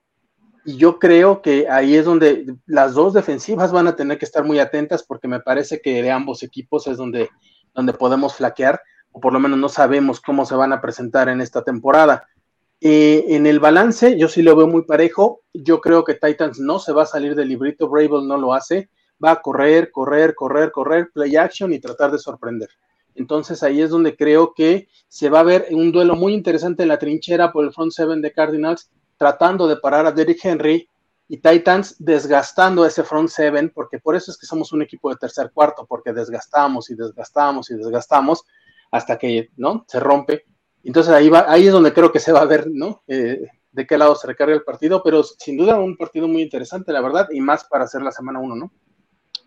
y 0.65 0.77
yo 0.77 0.99
creo 0.99 1.43
que 1.43 1.69
ahí 1.69 1.95
es 1.95 2.05
donde 2.05 2.57
las 2.67 2.95
dos 2.95 3.15
defensivas 3.15 3.71
van 3.71 3.87
a 3.87 3.95
tener 3.95 4.19
que 4.19 4.25
estar 4.25 4.45
muy 4.45 4.59
atentas 4.59 5.05
porque 5.05 5.29
me 5.29 5.39
parece 5.39 5.81
que 5.81 6.03
de 6.03 6.11
ambos 6.11 6.43
equipos 6.43 6.89
es 6.89 6.97
donde, 6.97 7.31
donde 7.73 7.93
podemos 7.93 8.35
flaquear 8.35 8.81
o 9.13 9.21
por 9.21 9.33
lo 9.33 9.39
menos 9.39 9.59
no 9.59 9.69
sabemos 9.69 10.21
cómo 10.21 10.45
se 10.45 10.57
van 10.57 10.73
a 10.73 10.81
presentar 10.81 11.29
en 11.29 11.41
esta 11.41 11.63
temporada. 11.63 12.27
Eh, 12.81 13.25
en 13.29 13.47
el 13.47 13.59
balance 13.59 14.19
yo 14.19 14.29
sí 14.29 14.43
lo 14.43 14.57
veo 14.57 14.67
muy 14.67 14.83
parejo. 14.83 15.43
Yo 15.53 15.81
creo 15.81 16.05
que 16.05 16.15
Titans 16.15 16.59
no 16.61 16.79
se 16.79 16.93
va 16.93 17.03
a 17.03 17.07
salir 17.07 17.35
del 17.35 17.49
librito, 17.49 17.89
Bravel 17.89 18.27
no 18.27 18.37
lo 18.37 18.53
hace. 18.53 18.91
Va 19.23 19.33
a 19.33 19.43
correr, 19.43 19.91
correr, 19.91 20.35
correr, 20.35 20.71
correr, 20.73 21.11
play 21.13 21.37
action 21.37 21.73
y 21.73 21.79
tratar 21.79 22.11
de 22.11 22.19
sorprender. 22.19 22.69
Entonces 23.15 23.63
ahí 23.63 23.81
es 23.81 23.91
donde 23.91 24.15
creo 24.15 24.53
que 24.55 24.89
se 25.09 25.31
va 25.31 25.41
a 25.41 25.45
ver 25.45 25.69
un 25.71 25.91
duelo 25.91 26.17
muy 26.17 26.35
interesante 26.35 26.83
en 26.83 26.91
la 26.91 26.99
trinchera 26.99 27.51
por 27.51 27.65
el 27.65 27.73
front 27.73 27.93
seven 27.93 28.21
de 28.21 28.33
Cardinals 28.33 28.91
tratando 29.17 29.67
de 29.67 29.77
parar 29.77 30.07
a 30.07 30.13
Derrick 30.13 30.45
Henry 30.45 30.89
y 31.29 31.39
Titans 31.39 31.97
desgastando 31.99 32.87
ese 32.87 33.03
front 33.03 33.31
seven, 33.31 33.73
porque 33.75 33.99
por 33.99 34.15
eso 34.15 34.31
es 34.31 34.37
que 34.37 34.47
somos 34.47 34.73
un 34.73 34.83
equipo 34.83 35.11
de 35.11 35.17
tercer 35.17 35.51
cuarto, 35.53 35.87
porque 35.87 36.13
desgastamos 36.13 36.91
y 36.91 36.95
desgastamos 36.95 37.71
y 37.71 37.75
desgastamos 37.75 38.45
hasta 38.91 39.19
que 39.19 39.51
no 39.57 39.85
se 39.89 39.99
rompe. 39.99 40.45
Entonces 40.87 41.13
ahí 41.13 41.29
va, 41.29 41.47
ahí 41.49 41.67
es 41.67 41.73
donde 41.73 41.93
creo 41.93 42.13
que 42.13 42.21
se 42.21 42.33
va 42.33 42.41
a 42.41 42.47
ver, 42.47 42.67
¿no? 42.71 43.03
Eh, 43.09 43.47
de 43.73 43.87
qué 43.87 43.99
lado 43.99 44.15
se 44.15 44.27
recarga 44.27 44.55
el 44.55 44.63
partido, 44.63 45.03
pero 45.03 45.23
sin 45.23 45.57
duda 45.57 45.79
un 45.79 45.97
partido 45.97 46.29
muy 46.29 46.43
interesante, 46.43 46.93
la 46.93 47.01
verdad, 47.01 47.29
y 47.31 47.41
más 47.41 47.65
para 47.65 47.85
hacer 47.85 48.03
la 48.03 48.13
semana 48.13 48.39
uno, 48.39 48.55
¿no? 48.55 48.71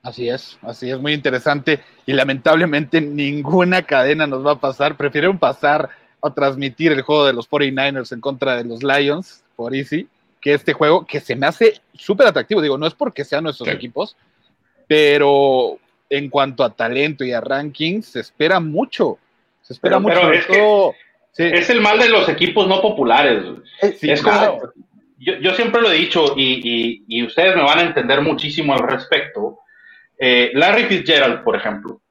Así 0.03 0.29
es, 0.29 0.57
así 0.61 0.89
es, 0.91 0.99
muy 0.99 1.13
interesante. 1.13 1.81
Y 2.05 2.13
lamentablemente 2.13 3.01
ninguna 3.01 3.81
cadena 3.81 4.27
nos 4.27 4.45
va 4.45 4.53
a 4.53 4.59
pasar. 4.59 4.95
Prefirieron 4.95 5.39
pasar 5.39 5.89
a 6.21 6.33
transmitir 6.33 6.91
el 6.91 7.01
juego 7.01 7.25
de 7.25 7.33
los 7.33 7.49
49ers 7.49 8.11
en 8.13 8.21
contra 8.21 8.55
de 8.55 8.63
los 8.63 8.83
Lions 8.83 9.43
por 9.55 9.75
Easy 9.75 10.07
que 10.39 10.53
este 10.53 10.73
juego, 10.73 11.05
que 11.05 11.19
se 11.19 11.35
me 11.35 11.47
hace 11.47 11.81
súper 11.93 12.27
atractivo. 12.27 12.61
Digo, 12.61 12.77
no 12.77 12.87
es 12.87 12.93
porque 12.93 13.25
sean 13.25 13.43
nuestros 13.43 13.67
equipos, 13.69 14.15
pero 14.87 15.77
en 16.09 16.29
cuanto 16.29 16.63
a 16.63 16.71
talento 16.71 17.23
y 17.23 17.31
a 17.31 17.41
rankings, 17.41 18.07
se 18.07 18.19
espera 18.21 18.59
mucho. 18.59 19.17
Se 19.61 19.73
espera 19.73 19.99
mucho. 19.99 20.31
es, 20.31 20.47
el 21.37 21.81
mal 21.81 21.99
de 21.99 22.09
los 22.09 22.27
equipos 22.29 22.67
no 22.67 22.81
populares. 22.81 23.43
Eh, 23.81 23.97
es 24.01 24.21
como, 24.21 24.59
yo, 25.17 25.53
siempre 25.53 25.81
lo 25.81 25.91
he 25.91 25.95
dicho 25.95 26.33
y, 26.35 27.23
ustedes 27.23 27.55
me 27.55 27.63
van 27.63 27.79
a 27.79 27.83
entender 27.83 28.21
muchísimo 28.21 28.73
al 28.73 28.87
respecto. 28.87 29.59
Eh, 30.17 30.51
Larry 30.53 30.85
Fitzgerald, 30.85 31.43
por 31.43 31.55
ejemplo, 31.55 32.01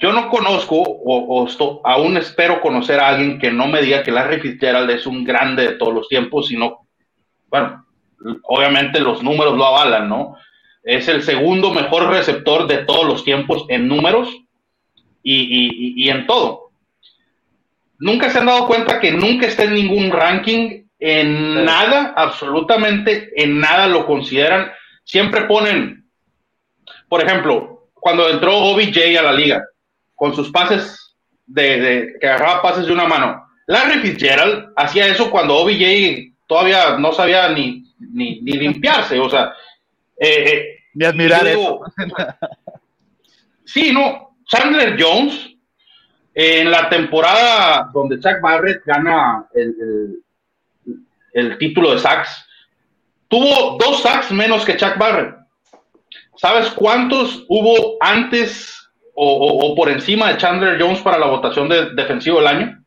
yo 0.00 0.12
no 0.12 0.28
conozco 0.28 0.82
o, 0.82 1.48
aún 1.84 2.16
espero 2.16 2.60
conocer 2.60 2.98
a 2.98 3.08
alguien 3.08 3.38
que 3.38 3.52
no 3.52 3.68
me 3.68 3.80
diga 3.82 4.02
que 4.02 4.10
Larry 4.10 4.40
Fitzgerald 4.40 4.90
es 4.90 5.06
un 5.06 5.22
grande 5.22 5.62
de 5.62 5.72
todos 5.72 5.94
los 5.94 6.08
tiempos, 6.08 6.48
sino, 6.48 6.88
bueno, 7.48 7.86
obviamente 8.42 9.00
los 9.00 9.22
números 9.22 9.56
lo 9.56 9.64
avalan, 9.64 10.08
¿no? 10.08 10.36
Es 10.82 11.06
el 11.06 11.22
segundo 11.22 11.72
mejor 11.72 12.08
receptor 12.08 12.66
de 12.66 12.78
todos 12.78 13.06
los 13.06 13.24
tiempos 13.24 13.64
en 13.68 13.86
números 13.86 14.28
y, 15.22 16.08
en 16.08 16.26
todo. 16.26 16.71
Nunca 18.02 18.30
se 18.30 18.38
han 18.40 18.46
dado 18.46 18.66
cuenta 18.66 18.98
que 18.98 19.12
nunca 19.12 19.46
está 19.46 19.62
en 19.62 19.74
ningún 19.74 20.10
ranking, 20.10 20.86
en 20.98 21.64
nada, 21.64 22.12
absolutamente 22.16 23.30
en 23.40 23.60
nada 23.60 23.86
lo 23.86 24.04
consideran. 24.04 24.72
Siempre 25.04 25.42
ponen, 25.42 26.04
por 27.08 27.22
ejemplo, 27.22 27.90
cuando 27.94 28.28
entró 28.28 28.56
OBJ 28.56 29.16
a 29.16 29.22
la 29.22 29.32
liga, 29.32 29.64
con 30.16 30.34
sus 30.34 30.50
pases 30.50 31.14
de, 31.46 32.14
que 32.20 32.26
agarraba 32.26 32.60
pases 32.60 32.86
de 32.86 32.92
una 32.92 33.06
mano. 33.06 33.46
Larry 33.68 34.00
Fitzgerald 34.00 34.72
hacía 34.74 35.06
eso 35.06 35.30
cuando 35.30 35.58
OBJ 35.58 36.34
todavía 36.48 36.96
no 36.98 37.12
sabía 37.12 37.50
ni, 37.50 37.84
ni, 38.00 38.40
limpiarse, 38.40 39.16
o 39.20 39.30
sea. 39.30 39.54
Eh, 40.18 40.44
eh 40.44 40.78
ni 40.94 41.04
admirar 41.04 41.46
eso. 41.46 41.82
sí, 43.64 43.92
no. 43.92 44.34
Chandler 44.46 45.00
Jones, 45.00 45.51
en 46.34 46.70
la 46.70 46.88
temporada 46.88 47.90
donde 47.92 48.18
Chuck 48.18 48.40
Barrett 48.40 48.84
gana 48.84 49.46
el, 49.54 50.22
el 51.32 51.58
título 51.58 51.92
de 51.92 51.98
sacks, 51.98 52.46
tuvo 53.28 53.76
dos 53.78 54.02
sacks 54.02 54.30
menos 54.30 54.64
que 54.64 54.76
Chuck 54.76 54.96
Barrett. 54.98 55.36
¿Sabes 56.36 56.70
cuántos 56.70 57.44
hubo 57.48 57.96
antes 58.00 58.82
o, 59.14 59.74
por 59.76 59.88
encima 59.90 60.28
de 60.28 60.38
Chandler 60.38 60.80
Jones 60.80 61.00
para 61.00 61.18
la 61.18 61.26
votación 61.26 61.68
de 61.68 61.90
defensivo 61.94 62.38
del 62.38 62.48
año? 62.48 62.84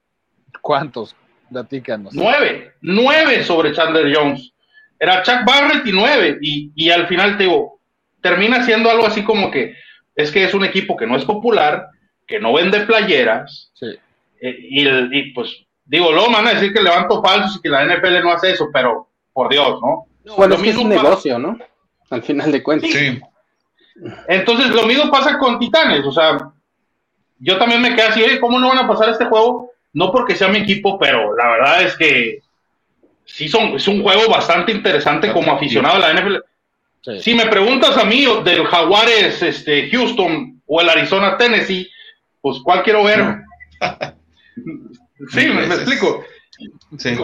¿Cuántos? 0.61 1.15
Platícanos. 1.49 2.13
Nueve, 2.13 2.73
nueve 2.81 3.43
sobre 3.43 3.71
Chandler 3.71 4.13
Jones. 4.15 4.51
Era 4.99 5.21
Chuck 5.23 5.45
Barrett 5.45 5.85
y 5.85 5.91
nueve. 5.91 6.37
Y, 6.41 6.89
al 6.89 7.07
final 7.07 7.37
te 7.37 7.43
digo, 7.43 7.79
termina 8.21 8.63
siendo 8.63 8.89
algo 8.89 9.05
así 9.05 9.23
como 9.23 9.51
que 9.51 9.75
es 10.15 10.31
que 10.31 10.43
es 10.43 10.53
un 10.53 10.65
equipo 10.65 10.95
que 10.95 11.05
no 11.05 11.15
es 11.15 11.25
popular, 11.25 11.87
que 12.27 12.39
no 12.39 12.53
vende 12.53 12.81
playeras. 12.81 13.71
Sí. 13.73 13.87
Eh, 14.41 14.57
y, 14.59 15.33
pues 15.33 15.65
digo, 15.85 16.11
luego 16.11 16.31
van 16.31 16.47
a 16.47 16.53
decir 16.53 16.73
que 16.73 16.81
levanto 16.81 17.21
falsos 17.23 17.57
y 17.57 17.61
que 17.61 17.69
la 17.69 17.85
NFL 17.85 18.23
no 18.23 18.31
hace 18.31 18.51
eso, 18.51 18.69
pero 18.71 19.07
por 19.33 19.49
Dios, 19.49 19.79
¿no? 19.81 20.07
bueno, 20.37 20.55
es 20.55 20.61
que 20.61 20.69
es 20.69 20.77
un 20.77 20.89
negocio, 20.89 21.37
¿no? 21.37 21.57
Al 22.09 22.23
final 22.23 22.51
de 22.51 22.63
cuentas. 22.63 22.89
sí. 22.91 23.21
Entonces, 24.27 24.71
lo 24.71 24.85
mismo 24.85 25.09
pasa 25.09 25.37
con 25.37 25.57
Titanes, 25.57 26.05
o 26.05 26.11
sea, 26.11 26.37
yo 27.39 27.57
también 27.57 27.81
me 27.81 27.95
quedé 27.95 28.07
así, 28.07 28.39
¿cómo 28.39 28.59
no 28.59 28.69
van 28.69 28.79
a 28.79 28.87
pasar 28.87 29.09
este 29.09 29.25
juego? 29.25 29.71
No 29.93 30.11
porque 30.11 30.35
sea 30.35 30.49
mi 30.49 30.59
equipo, 30.59 30.99
pero 30.99 31.35
la 31.35 31.49
verdad 31.51 31.81
es 31.83 31.95
que 31.95 32.39
sí 33.25 33.47
son, 33.47 33.75
es 33.75 33.87
un 33.87 34.03
juego 34.03 34.29
bastante 34.29 34.71
interesante 34.71 35.31
como 35.31 35.51
aficionado 35.51 35.95
a 35.95 35.99
la 35.99 36.13
NFL. 36.13 36.37
Si 37.21 37.35
me 37.35 37.45
preguntas 37.45 37.95
a 37.97 38.03
mí 38.03 38.25
del 38.43 38.65
Jaguares 38.65 39.41
este, 39.41 39.89
Houston 39.91 40.61
o 40.65 40.81
el 40.81 40.89
Arizona 40.89 41.37
Tennessee, 41.37 41.89
pues 42.45 42.59
¿cuál 42.63 42.83
quiero 42.83 43.03
ver? 43.03 43.41
sí, 45.31 45.47
me, 45.47 45.65
explico. 45.65 46.23
Sí. 46.95 47.17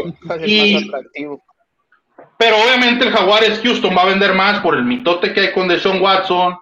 Pero 2.39 2.55
obviamente 2.57 3.05
el 3.05 3.11
Jaguares 3.11 3.59
Houston 3.59 3.95
va 3.95 4.01
a 4.01 4.05
vender 4.05 4.33
más 4.33 4.61
por 4.61 4.75
el 4.75 4.83
mitote 4.83 5.31
que 5.31 5.41
hay 5.41 5.53
con 5.53 5.67
Deshaun 5.67 6.01
Watson, 6.01 6.57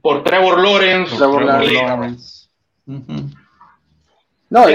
por 0.00 0.24
Trevor 0.24 0.60
Lawrence. 0.60 1.16
Trevor 1.16 1.44
Lawrence. 1.44 2.48
No, 2.84 4.66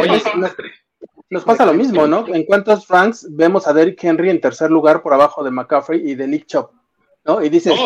nos, 1.30 1.44
pasa 1.44 1.66
lo 1.66 1.74
mismo, 1.74 2.08
¿no? 2.08 2.26
En 2.30 2.46
cuántos 2.46 2.88
ranks 2.88 3.28
vemos 3.32 3.68
a 3.68 3.74
Derrick 3.74 4.02
Henry 4.02 4.30
en 4.30 4.40
tercer 4.40 4.72
lugar 4.72 5.02
por 5.02 5.14
abajo 5.14 5.44
de 5.44 5.52
McCaffrey 5.52 6.10
y 6.10 6.16
de 6.16 6.26
Nick 6.26 6.46
Chop, 6.46 6.72
¿no? 7.26 7.44
Y 7.44 7.50
dices, 7.50 7.78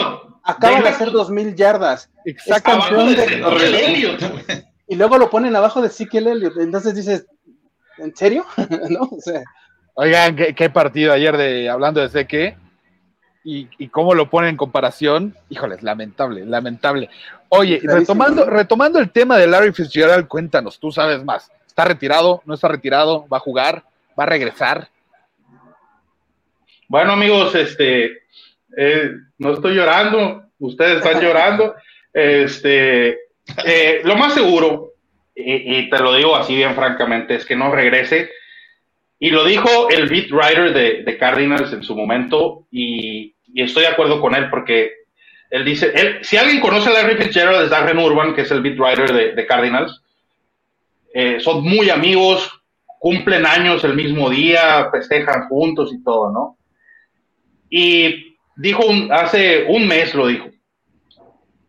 acaba 0.43 0.79
de 0.79 0.89
hacer 0.89 1.09
dos 1.09 1.31
mil 1.31 1.55
yardas. 1.55 2.11
Exacto. 2.23 2.69
campeón 2.69 3.15
de, 3.15 4.70
y 4.91 4.95
luego 4.95 5.17
lo 5.17 5.30
ponen 5.30 5.56
abajo 5.56 5.80
de 5.80 5.88
Ezekiel 5.88 6.27
Elliott. 6.27 6.58
Entonces 6.58 6.93
dices, 6.93 7.25
¿en 7.97 8.13
serio? 8.13 8.45
¿No? 8.89 9.04
O 9.04 9.21
sea, 9.21 9.41
Oigan, 9.93 10.36
¿qué, 10.36 10.54
qué 10.54 10.69
partido 10.69 11.13
ayer 11.13 11.38
de 11.38 11.69
hablando 11.69 12.01
de 12.01 12.10
Seque 12.10 12.58
y, 13.45 13.69
y 13.77 13.88
cómo 13.88 14.13
lo 14.15 14.30
ponen 14.30 14.49
en 14.49 14.58
comparación. 14.58 15.34
Híjoles, 15.47 15.82
lamentable, 15.82 16.45
lamentable. 16.45 17.10
Oye, 17.47 17.80
Clarísimo, 17.80 17.99
retomando, 17.99 18.49
retomando 18.49 18.99
el 18.99 19.12
tema 19.12 19.38
de 19.38 19.47
Larry 19.47 19.71
Fitzgerald, 19.71 20.27
cuéntanos, 20.27 20.77
tú 20.77 20.91
sabes 20.91 21.23
más. 21.23 21.49
¿Está 21.65 21.86
retirado? 21.86 22.41
¿No 22.43 22.56
está 22.56 22.67
retirado? 22.67 23.25
¿Va 23.30 23.38
a 23.38 23.41
jugar? 23.41 23.86
¿Va 24.19 24.25
a 24.25 24.27
regresar? 24.27 24.89
Bueno, 26.89 27.13
amigos, 27.13 27.56
este, 27.56 28.23
eh, 28.75 29.12
no 29.38 29.54
estoy 29.54 29.73
llorando, 29.73 30.47
ustedes 30.60 30.97
están 30.97 31.21
llorando. 31.21 31.75
Este, 32.13 33.31
eh, 33.65 34.01
lo 34.03 34.15
más 34.15 34.33
seguro, 34.33 34.93
y, 35.35 35.89
te 35.89 35.99
lo 35.99 36.13
digo 36.15 36.35
así 36.35 36.55
bien 36.55 36.75
francamente, 36.75 37.35
es 37.35 37.45
que 37.45 37.55
no 37.55 37.73
regrese. 37.73 38.29
Y 39.19 39.29
lo 39.29 39.43
dijo 39.45 39.89
el 39.89 40.09
beat 40.09 40.31
writer 40.31 40.73
de, 40.73 41.17
Cardinals 41.17 41.71
en 41.73 41.83
su 41.83 41.95
momento, 41.95 42.67
y, 42.71 43.33
estoy 43.55 43.83
de 43.83 43.89
acuerdo 43.89 44.21
con 44.21 44.35
él 44.35 44.49
porque 44.49 44.91
él 45.49 45.65
dice, 45.65 45.91
él, 45.93 46.19
si 46.21 46.37
alguien 46.37 46.61
conoce 46.61 46.89
a 46.89 46.93
Larry 46.93 47.17
Fitzgerald 47.17 47.63
es 47.65 47.69
Darren 47.69 47.97
Urban, 47.97 48.33
que 48.33 48.41
es 48.41 48.51
el 48.51 48.61
beat 48.61 48.79
writer 48.79 49.11
de, 49.11 49.31
de 49.33 49.45
Cardinals. 49.45 50.01
Eh, 51.13 51.41
son 51.41 51.63
muy 51.63 51.89
amigos, 51.89 52.49
cumplen 52.99 53.45
años 53.45 53.83
el 53.83 53.95
mismo 53.95 54.29
día, 54.29 54.89
festejan 54.91 55.49
juntos 55.49 55.91
y 55.93 56.01
todo, 56.03 56.31
¿no? 56.31 56.57
Y 57.69 58.37
dijo 58.55 58.85
un- 58.85 59.11
hace 59.11 59.65
un 59.67 59.87
mes 59.87 60.13
lo 60.13 60.27
dijo, 60.27 60.50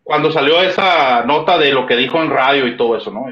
cuando 0.02 0.32
salió 0.32 0.62
esa 0.62 1.24
nota 1.24 1.58
de 1.58 1.72
lo 1.72 1.86
que 1.86 1.96
dijo 1.96 2.22
en 2.22 2.30
radio 2.30 2.66
y 2.66 2.76
todo 2.76 2.96
eso, 2.96 3.10
¿no? 3.10 3.26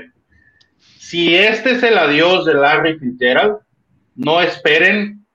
Si 0.78 1.34
este 1.34 1.72
es 1.72 1.82
el 1.82 1.98
adiós 1.98 2.44
de 2.44 2.54
Larry 2.54 2.98
Fitzgerald, 2.98 3.56
no 4.14 4.40
esperen 4.40 5.26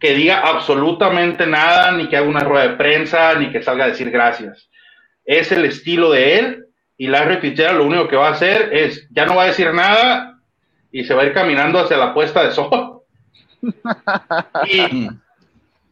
que 0.00 0.14
diga 0.14 0.40
absolutamente 0.40 1.46
nada, 1.46 1.92
ni 1.92 2.08
que 2.08 2.16
haga 2.16 2.26
una 2.26 2.40
rueda 2.40 2.68
de 2.68 2.76
prensa, 2.76 3.34
ni 3.34 3.52
que 3.52 3.62
salga 3.62 3.84
a 3.84 3.88
decir 3.88 4.10
gracias. 4.10 4.68
Es 5.24 5.52
el 5.52 5.64
estilo 5.64 6.10
de 6.10 6.38
él 6.38 6.66
y 6.98 7.06
Larry 7.06 7.36
Fitzgerald 7.36 7.78
lo 7.78 7.86
único 7.86 8.08
que 8.08 8.16
va 8.16 8.28
a 8.28 8.32
hacer 8.32 8.70
es, 8.72 9.08
ya 9.10 9.26
no 9.26 9.36
va 9.36 9.44
a 9.44 9.46
decir 9.46 9.72
nada 9.72 10.40
y 10.90 11.04
se 11.04 11.14
va 11.14 11.22
a 11.22 11.26
ir 11.26 11.32
caminando 11.32 11.78
hacia 11.78 11.96
la 11.96 12.12
puesta 12.12 12.44
de 12.44 12.52
sol. 12.52 13.02
y, 14.66 15.08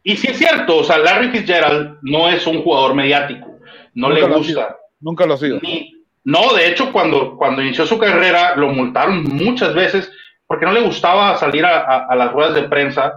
y 0.02 0.16
sí 0.16 0.28
es 0.28 0.38
cierto, 0.38 0.78
o 0.78 0.84
sea, 0.84 0.98
Larry 0.98 1.30
Fitzgerald 1.30 1.98
no 2.02 2.28
es 2.28 2.46
un 2.46 2.62
jugador 2.62 2.94
mediático, 2.94 3.49
no 3.94 4.08
Nunca 4.08 4.20
le 4.28 4.34
gusta. 4.36 4.76
Nunca 5.00 5.26
lo 5.26 5.34
ha 5.34 5.38
sido. 5.38 5.58
Ni- 5.62 5.92
no, 6.24 6.52
de 6.54 6.68
hecho, 6.68 6.92
cuando, 6.92 7.36
cuando 7.36 7.62
inició 7.62 7.86
su 7.86 7.98
carrera, 7.98 8.54
lo 8.56 8.68
multaron 8.68 9.22
muchas 9.24 9.74
veces 9.74 10.10
porque 10.46 10.66
no 10.66 10.72
le 10.72 10.82
gustaba 10.82 11.36
salir 11.38 11.64
a, 11.64 11.78
a- 11.80 12.06
a 12.06 12.14
las 12.16 12.32
ruedas 12.32 12.54
de 12.54 12.64
prensa. 12.64 13.14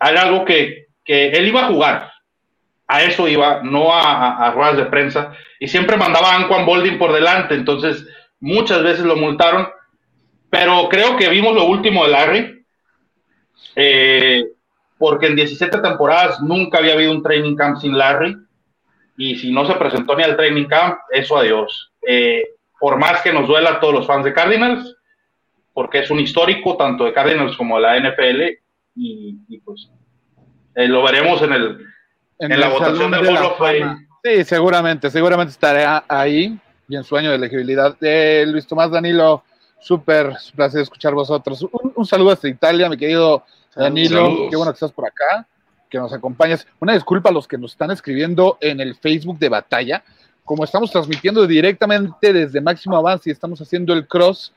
Era 0.00 0.22
algo 0.22 0.44
que, 0.44 0.86
que 1.04 1.28
él 1.28 1.46
iba 1.46 1.60
a 1.64 1.68
jugar. 1.68 2.10
A 2.88 3.02
eso 3.04 3.28
iba, 3.28 3.62
no 3.62 3.92
a, 3.94 4.00
a- 4.02 4.46
a 4.48 4.50
ruedas 4.50 4.76
de 4.78 4.86
prensa. 4.86 5.32
Y 5.60 5.68
siempre 5.68 5.96
mandaba 5.96 6.32
a 6.32 6.36
Anquan 6.36 6.66
Bolding 6.66 6.98
por 6.98 7.12
delante. 7.12 7.54
Entonces, 7.54 8.04
muchas 8.40 8.82
veces 8.82 9.04
lo 9.04 9.14
multaron. 9.16 9.68
Pero 10.50 10.88
creo 10.88 11.16
que 11.16 11.28
vimos 11.28 11.54
lo 11.54 11.64
último 11.66 12.04
de 12.04 12.10
Larry. 12.10 12.64
eh, 13.76 14.44
porque 14.98 15.26
en 15.26 15.36
17 15.36 15.78
temporadas 15.78 16.40
nunca 16.40 16.78
había 16.78 16.94
habido 16.94 17.10
un 17.12 17.22
training 17.22 17.56
camp 17.56 17.78
sin 17.78 17.96
Larry 17.96 18.36
y 19.16 19.36
si 19.36 19.52
no 19.52 19.66
se 19.66 19.74
presentó 19.74 20.16
ni 20.16 20.22
al 20.22 20.36
training 20.36 20.66
camp, 20.66 20.98
eso 21.10 21.36
adiós. 21.36 21.92
Eh, 22.06 22.44
por 22.80 22.98
más 22.98 23.22
que 23.22 23.32
nos 23.32 23.46
duela 23.46 23.70
a 23.70 23.80
todos 23.80 23.94
los 23.94 24.06
fans 24.06 24.24
de 24.24 24.32
Cardinals, 24.32 24.96
porque 25.72 26.00
es 26.00 26.10
un 26.10 26.20
histórico 26.20 26.76
tanto 26.76 27.04
de 27.04 27.12
Cardinals 27.12 27.56
como 27.56 27.76
de 27.76 27.82
la 27.82 27.98
NFL, 27.98 28.42
y, 28.94 29.38
y 29.48 29.58
pues 29.60 29.90
eh, 30.74 30.88
lo 30.88 31.02
veremos 31.02 31.40
en, 31.42 31.52
el, 31.52 31.86
en, 32.38 32.60
la 32.60 32.66
el 32.66 32.72
votación 32.72 33.10
del 33.10 33.22
de 33.22 33.28
Hall 33.30 33.44
of 33.44 33.58
Fame. 33.58 34.08
Sí, 34.24 34.44
seguramente, 34.44 35.10
seguramente 35.10 35.50
estará 35.50 36.04
ahí 36.08 36.58
y 36.88 36.96
en 36.96 37.04
su 37.04 37.16
año 37.16 37.30
de 37.30 37.36
elegibilidad. 37.36 37.96
Eh, 38.00 38.44
Luis 38.46 38.66
Tomás 38.66 38.90
Danilo, 38.90 39.44
súper 39.80 40.32
placer 40.54 40.82
escuchar 40.82 41.14
vosotros. 41.14 41.62
Un, 41.62 41.92
un 41.94 42.06
saludo 42.06 42.30
hasta 42.30 42.48
Italia, 42.48 42.88
mi 42.88 42.96
querido 42.96 43.44
Danilo, 43.74 44.26
Saludos. 44.26 44.46
qué 44.50 44.56
bueno 44.56 44.72
que 44.72 44.76
estás 44.76 44.92
por 44.92 45.06
acá, 45.06 45.46
que 45.92 45.98
nos 45.98 46.12
acompañas. 46.14 46.66
Una 46.80 46.94
disculpa 46.94 47.28
a 47.28 47.32
los 47.32 47.46
que 47.46 47.58
nos 47.58 47.72
están 47.72 47.90
escribiendo 47.90 48.56
en 48.62 48.80
el 48.80 48.96
Facebook 48.96 49.38
de 49.38 49.50
Batalla. 49.50 50.02
Como 50.42 50.64
estamos 50.64 50.90
transmitiendo 50.90 51.46
directamente 51.46 52.32
desde 52.32 52.62
Máximo 52.62 52.96
Avance 52.96 53.28
y 53.28 53.32
estamos 53.32 53.60
haciendo 53.60 53.92
el 53.92 54.08
cross 54.08 54.54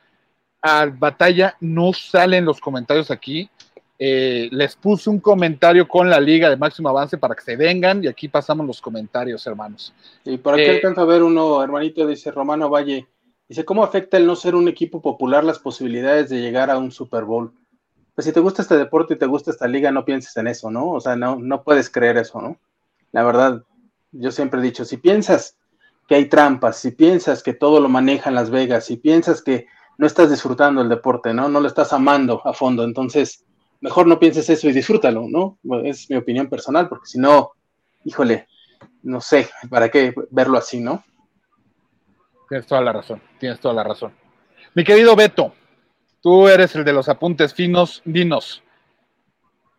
a 0.62 0.86
Batalla, 0.86 1.58
no 1.60 1.92
salen 1.92 2.46
los 2.46 2.62
comentarios 2.62 3.12
aquí. 3.12 3.50
Eh, 4.00 4.48
les 4.52 4.76
puse 4.78 5.10
un 5.10 5.20
comentario 5.20 5.88
con 5.88 6.10
la 6.10 6.20
liga 6.20 6.50
de 6.50 6.58
Máximo 6.58 6.90
Avance 6.90 7.18
para 7.18 7.36
que 7.36 7.44
se 7.44 7.58
vengan 7.58 8.04
y 8.04 8.08
aquí 8.08 8.30
pasamos 8.30 8.66
los 8.66 8.82
comentarios, 8.82 9.46
hermanos. 9.46 9.94
Y 10.24 10.38
por 10.38 10.54
aquí 10.54 10.64
Eh, 10.64 10.76
alcanza 10.76 11.02
a 11.02 11.06
ver 11.06 11.22
uno, 11.22 11.62
hermanito, 11.62 12.08
dice 12.08 12.32
Romano 12.32 12.70
Valle. 12.70 13.08
Dice, 13.48 13.64
¿cómo 13.64 13.84
afecta 13.84 14.18
el 14.18 14.26
no 14.26 14.36
ser 14.36 14.56
un 14.56 14.70
equipo 14.70 15.02
popular 15.02 15.44
las 15.44 15.60
posibilidades 15.60 16.30
de 16.30 16.42
llegar 16.42 16.72
a 16.72 16.78
un 16.78 16.92
Super 16.92 17.26
Bowl? 17.26 17.54
Pues 18.16 18.26
si 18.26 18.32
te 18.32 18.40
gusta 18.40 18.62
este 18.62 18.78
deporte 18.78 19.14
y 19.14 19.18
te 19.18 19.26
gusta 19.26 19.52
esta 19.52 19.68
liga, 19.68 19.92
no 19.92 20.06
pienses 20.06 20.36
en 20.38 20.48
eso, 20.48 20.72
¿no? 20.72 20.92
O 20.92 21.02
sea, 21.02 21.16
no, 21.16 21.36
no 21.36 21.64
puedes 21.64 21.90
creer 21.90 22.18
eso, 22.18 22.42
¿no? 22.42 22.58
La 23.12 23.24
verdad, 23.24 23.64
yo 24.14 24.32
siempre 24.32 24.62
he 24.62 24.64
dicho, 24.64 24.86
si 24.86 24.98
piensas 24.98 25.58
que 26.08 26.16
hay 26.16 26.26
trampas, 26.26 26.78
si 26.78 26.92
piensas 26.92 27.44
que 27.44 27.54
todo 27.54 27.80
lo 27.80 27.90
maneja 27.90 28.30
en 28.30 28.36
Las 28.36 28.50
Vegas, 28.50 28.86
si 28.86 28.98
piensas 28.98 29.42
que 29.42 29.68
no 29.98 30.08
estás 30.08 30.30
disfrutando 30.30 30.82
el 30.82 30.90
deporte, 30.90 31.34
¿no? 31.34 31.50
No 31.50 31.60
lo 31.60 31.68
estás 31.68 31.92
amando 31.94 32.42
a 32.46 32.54
fondo, 32.54 32.84
entonces 32.84 33.46
mejor 33.82 34.08
no 34.08 34.20
pienses 34.20 34.50
eso 34.50 34.70
y 34.70 34.74
disfrútalo, 34.74 35.28
¿no? 35.30 35.58
Es 35.84 36.10
mi 36.10 36.16
opinión 36.16 36.48
personal, 36.48 36.88
porque 36.88 37.08
si 37.08 37.20
no, 37.20 37.52
híjole, 38.04 38.48
no 39.04 39.22
sé, 39.22 39.50
¿para 39.70 39.90
qué 39.90 40.14
verlo 40.32 40.58
así, 40.58 40.80
no? 40.80 41.04
Tienes 42.48 42.68
toda 42.68 42.82
la 42.82 42.94
razón, 42.94 43.22
tienes 43.40 43.60
toda 43.60 43.74
la 43.74 43.84
razón. 43.84 44.14
Mi 44.74 44.84
querido 44.84 45.16
Beto, 45.16 45.54
tú 46.26 46.48
eres 46.48 46.76
el 46.76 46.84
de 46.84 46.92
los 46.92 47.08
apuntes 47.08 47.54
finos, 47.54 48.02
dinos. 48.04 48.64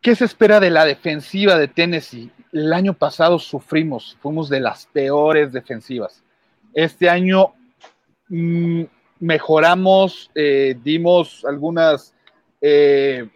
¿Qué 0.00 0.14
se 0.14 0.26
espera 0.26 0.61
de 0.61 0.70
la 0.70 0.85
defensiva 0.85 1.59
de 1.59 1.66
Tennessee? 1.66 2.30
El 2.52 2.72
año 2.72 2.94
pasado 2.94 3.40
sufrimos, 3.40 4.16
fuimos 4.20 4.48
de 4.48 4.61
las 4.61 4.87
peores 4.87 5.50
defensivas. 5.50 6.22
Este 6.72 7.11
año 7.11 7.52
mm, 8.28 8.82
mejoramos, 9.18 10.30
eh, 10.37 10.76
dimos 10.85 11.44
algunas 11.44 12.14
eh, 12.61 13.28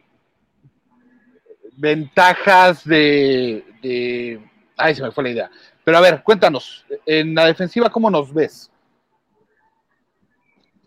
ventajas 1.78 2.84
de, 2.84 3.64
de... 3.82 4.40
Ay, 4.76 4.94
se 4.94 5.02
me 5.02 5.10
fue 5.10 5.24
la 5.24 5.30
idea. 5.30 5.50
Pero 5.82 5.98
a 5.98 6.00
ver, 6.00 6.22
cuéntanos, 6.22 6.86
en 7.04 7.34
la 7.34 7.46
defensiva, 7.46 7.90
¿cómo 7.90 8.08
nos 8.08 8.32
ves? 8.32 8.70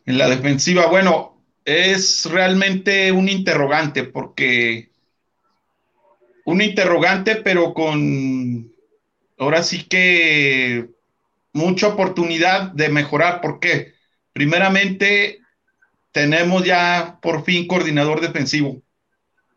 En 0.05 0.17
la 0.17 0.29
defensiva, 0.29 0.85
bueno, 0.85 1.32
es 1.65 2.25
realmente 2.25 3.11
un 3.11 3.29
interrogante 3.29 4.03
porque 4.03 4.89
un 6.45 6.61
interrogante, 6.61 7.37
pero 7.37 7.73
con 7.73 8.71
ahora 9.37 9.63
sí 9.63 9.83
que 9.83 10.89
mucha 11.53 11.87
oportunidad 11.87 12.71
de 12.71 12.89
mejorar. 12.89 13.41
¿Por 13.41 13.59
qué? 13.59 13.93
Primeramente, 14.33 15.39
tenemos 16.11 16.65
ya 16.65 17.19
por 17.21 17.45
fin 17.45 17.67
coordinador 17.67 18.21
defensivo. 18.21 18.81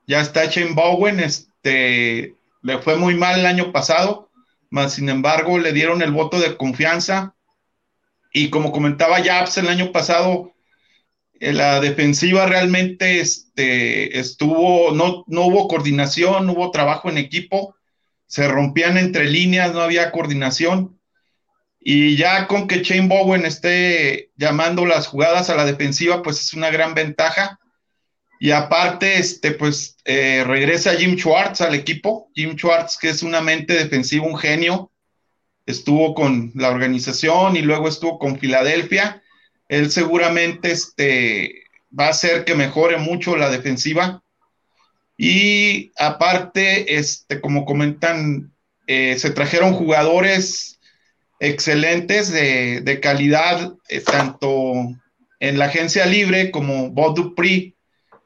Ya 0.06 0.20
está 0.20 0.44
Shane 0.44 0.74
Bowen, 0.74 1.18
este, 1.20 2.34
le 2.62 2.78
fue 2.78 2.96
muy 2.96 3.14
mal 3.14 3.40
el 3.40 3.46
año 3.46 3.72
pasado, 3.72 4.30
mas 4.70 4.94
sin 4.94 5.08
embargo 5.08 5.58
le 5.58 5.72
dieron 5.72 6.02
el 6.02 6.12
voto 6.12 6.38
de 6.38 6.56
confianza. 6.56 7.34
Y 8.32 8.50
como 8.50 8.70
comentaba 8.70 9.22
Japs 9.22 9.58
el 9.58 9.68
año 9.68 9.90
pasado, 9.92 10.52
la 11.40 11.80
defensiva 11.80 12.46
realmente 12.46 13.20
este, 13.20 14.18
estuvo, 14.18 14.92
no, 14.92 15.24
no 15.26 15.46
hubo 15.46 15.68
coordinación, 15.68 16.46
no 16.46 16.52
hubo 16.52 16.70
trabajo 16.70 17.10
en 17.10 17.18
equipo, 17.18 17.74
se 18.26 18.48
rompían 18.48 18.98
entre 18.98 19.24
líneas, 19.24 19.72
no 19.72 19.80
había 19.80 20.10
coordinación. 20.12 20.98
Y 21.80 22.16
ya 22.16 22.48
con 22.48 22.66
que 22.66 22.82
Shane 22.82 23.08
Bowen 23.08 23.46
esté 23.46 24.32
llamando 24.36 24.86
las 24.86 25.06
jugadas 25.06 25.50
a 25.50 25.54
la 25.54 25.64
defensiva, 25.64 26.22
pues 26.22 26.40
es 26.40 26.52
una 26.52 26.70
gran 26.70 26.94
ventaja. 26.94 27.60
Y 28.40 28.50
aparte, 28.50 29.18
este, 29.18 29.52
pues 29.52 29.96
eh, 30.04 30.42
regresa 30.44 30.96
Jim 30.96 31.16
Schwartz 31.16 31.60
al 31.60 31.74
equipo. 31.74 32.30
Jim 32.34 32.56
Schwartz, 32.56 32.98
que 32.98 33.10
es 33.10 33.22
una 33.22 33.40
mente 33.40 33.74
defensiva, 33.74 34.26
un 34.26 34.36
genio. 34.36 34.90
Estuvo 35.64 36.14
con 36.14 36.50
la 36.54 36.70
organización 36.70 37.56
y 37.56 37.62
luego 37.62 37.88
estuvo 37.88 38.18
con 38.18 38.38
Filadelfia. 38.38 39.22
Él 39.68 39.90
seguramente 39.90 40.70
este, 40.70 41.64
va 41.98 42.06
a 42.06 42.10
hacer 42.10 42.44
que 42.44 42.54
mejore 42.54 42.98
mucho 42.98 43.36
la 43.36 43.50
defensiva. 43.50 44.22
Y 45.16 45.92
aparte, 45.98 46.98
este, 46.98 47.40
como 47.40 47.64
comentan, 47.64 48.52
eh, 48.86 49.18
se 49.18 49.30
trajeron 49.30 49.74
jugadores 49.74 50.78
excelentes 51.40 52.30
de, 52.30 52.80
de 52.82 53.00
calidad, 53.00 53.74
eh, 53.88 54.00
tanto 54.00 54.72
en 55.40 55.58
la 55.58 55.66
agencia 55.66 56.06
libre 56.06 56.50
como 56.50 56.90
Bob 56.90 57.14
Dupree, 57.14 57.74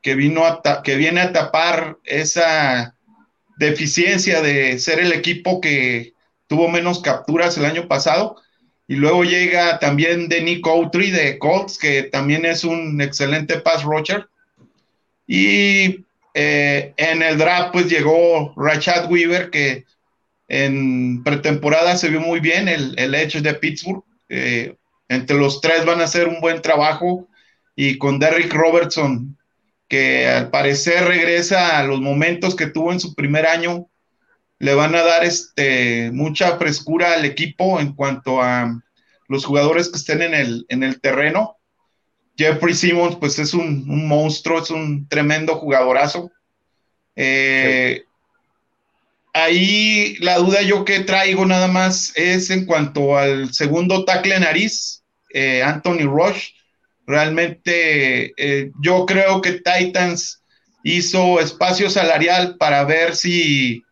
que, 0.03 0.14
vino 0.14 0.42
que 0.85 0.96
viene 0.96 1.20
a 1.20 1.33
tapar 1.33 1.98
esa 2.05 2.96
deficiencia 3.59 4.40
de 4.40 4.79
ser 4.79 5.00
el 5.00 5.12
equipo 5.12 5.61
que 5.61 6.14
tuvo 6.46 6.68
menos 6.68 7.00
capturas 7.03 7.57
el 7.59 7.66
año 7.66 7.87
pasado. 7.88 8.37
Y 8.90 8.96
luego 8.96 9.22
llega 9.22 9.79
también 9.79 10.29
Denny 10.29 10.61
Coutry 10.61 11.12
de 11.12 11.38
Colts, 11.38 11.79
que 11.79 12.03
también 12.03 12.44
es 12.44 12.64
un 12.64 13.00
excelente 13.00 13.61
pass 13.61 13.85
rusher. 13.85 14.26
Y 15.29 16.05
eh, 16.35 16.92
en 16.96 17.22
el 17.22 17.38
draft, 17.38 17.70
pues 17.72 17.88
llegó 17.88 18.53
Rashad 18.57 19.09
Weaver, 19.09 19.50
que 19.50 19.85
en 20.48 21.22
pretemporada 21.22 21.96
se 21.96 22.09
vio 22.09 22.18
muy 22.18 22.40
bien, 22.40 22.66
el, 22.66 22.98
el 22.98 23.14
Edge 23.14 23.40
de 23.40 23.55
Pittsburgh. 23.55 24.03
Eh, 24.29 24.74
entre 25.09 25.37
los 25.37 25.61
tres 25.61 25.85
van 25.85 26.00
a 26.00 26.05
hacer 26.05 26.26
un 26.26 26.40
buen 26.40 26.61
trabajo. 26.61 27.29
Y 27.76 27.96
con 27.96 28.18
Derrick 28.18 28.53
Robertson, 28.53 29.38
que 29.87 30.26
al 30.26 30.50
parecer 30.50 31.05
regresa 31.05 31.79
a 31.79 31.85
los 31.85 32.00
momentos 32.00 32.57
que 32.57 32.66
tuvo 32.66 32.90
en 32.90 32.98
su 32.98 33.14
primer 33.14 33.46
año, 33.46 33.88
le 34.61 34.75
van 34.75 34.94
a 34.94 35.03
dar 35.03 35.25
este, 35.25 36.11
mucha 36.12 36.59
frescura 36.59 37.14
al 37.14 37.25
equipo 37.25 37.81
en 37.81 37.94
cuanto 37.94 38.42
a 38.42 38.81
los 39.27 39.46
jugadores 39.46 39.88
que 39.88 39.96
estén 39.96 40.20
en 40.20 40.35
el, 40.35 40.66
en 40.68 40.83
el 40.83 41.01
terreno. 41.01 41.57
Jeffrey 42.37 42.75
Simmons, 42.75 43.16
pues 43.16 43.38
es 43.38 43.55
un, 43.55 43.85
monstruo, 43.87 44.62
es 44.62 44.70
un 44.70 45.09
tremendo 45.09 45.57
jugadorazo. 45.57 46.31
Eh, 47.16 48.05
ahí 49.33 50.16
la 50.20 50.37
duda 50.37 50.61
yo 50.61 50.85
que 50.85 51.01
traigo 51.01 51.46
nada 51.46 51.66
más 51.66 52.12
es 52.14 52.51
en 52.51 52.66
cuanto 52.66 53.16
al 53.16 53.55
segundo 53.55 54.05
tackle 54.05 54.40
nariz, 54.40 55.03
eh, 55.33 55.62
Anthony 55.62 56.05
Rush. 56.05 56.51
Realmente 57.07 58.35
eh, 58.37 58.70
yo 58.83 59.07
creo 59.07 59.40
que 59.40 59.62
Titans 59.62 60.42
hizo 60.85 61.40
espacio 61.40 61.88
salarial 61.88 62.57
para 62.59 62.85
ver 62.85 63.16
si 63.16 63.85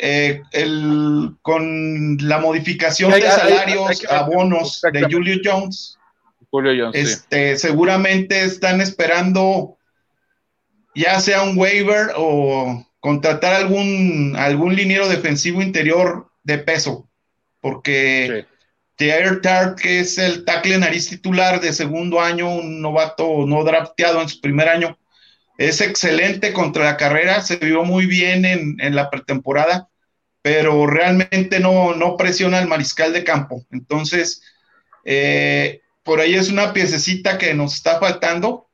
eh, 0.00 0.42
el, 0.52 1.34
con 1.42 2.16
la 2.20 2.38
modificación 2.38 3.12
de 3.12 3.22
salarios, 3.22 4.04
abonos 4.10 4.80
de 4.92 5.02
Julio 5.02 5.40
Jones, 5.44 5.98
este, 6.94 7.56
seguramente 7.56 8.42
están 8.42 8.80
esperando 8.80 9.76
ya 10.94 11.20
sea 11.20 11.42
un 11.42 11.56
waiver 11.56 12.12
o 12.16 12.84
contratar 13.00 13.54
algún, 13.54 14.34
algún 14.36 14.74
liniero 14.74 15.08
defensivo 15.08 15.62
interior 15.62 16.30
de 16.42 16.58
peso, 16.58 17.08
porque 17.60 18.46
Jair 18.98 19.40
Tart, 19.40 19.78
que 19.78 20.00
es 20.00 20.18
el 20.18 20.44
tackle 20.44 20.78
nariz 20.78 21.08
titular 21.08 21.60
de 21.60 21.72
segundo 21.72 22.20
año, 22.20 22.52
un 22.52 22.80
novato 22.82 23.46
no 23.46 23.62
drafteado 23.62 24.20
en 24.20 24.28
su 24.28 24.40
primer 24.40 24.68
año, 24.68 24.98
es 25.58 25.80
excelente 25.80 26.52
contra 26.52 26.84
la 26.84 26.96
carrera, 26.96 27.42
se 27.42 27.56
vio 27.56 27.84
muy 27.84 28.06
bien 28.06 28.44
en, 28.44 28.94
la 28.94 29.10
pretemporada, 29.10 29.88
pero 30.40 30.86
realmente 30.86 31.58
no, 31.58 31.94
no, 31.94 32.16
presiona 32.16 32.58
al 32.58 32.68
mariscal 32.68 33.12
de 33.12 33.24
campo. 33.24 33.66
Entonces, 33.72 34.40
eh, 35.04 35.82
por 36.04 36.20
ahí 36.20 36.36
es 36.36 36.48
una 36.48 36.72
piececita 36.72 37.38
que 37.38 37.54
nos 37.54 37.74
está 37.74 37.98
faltando. 37.98 38.68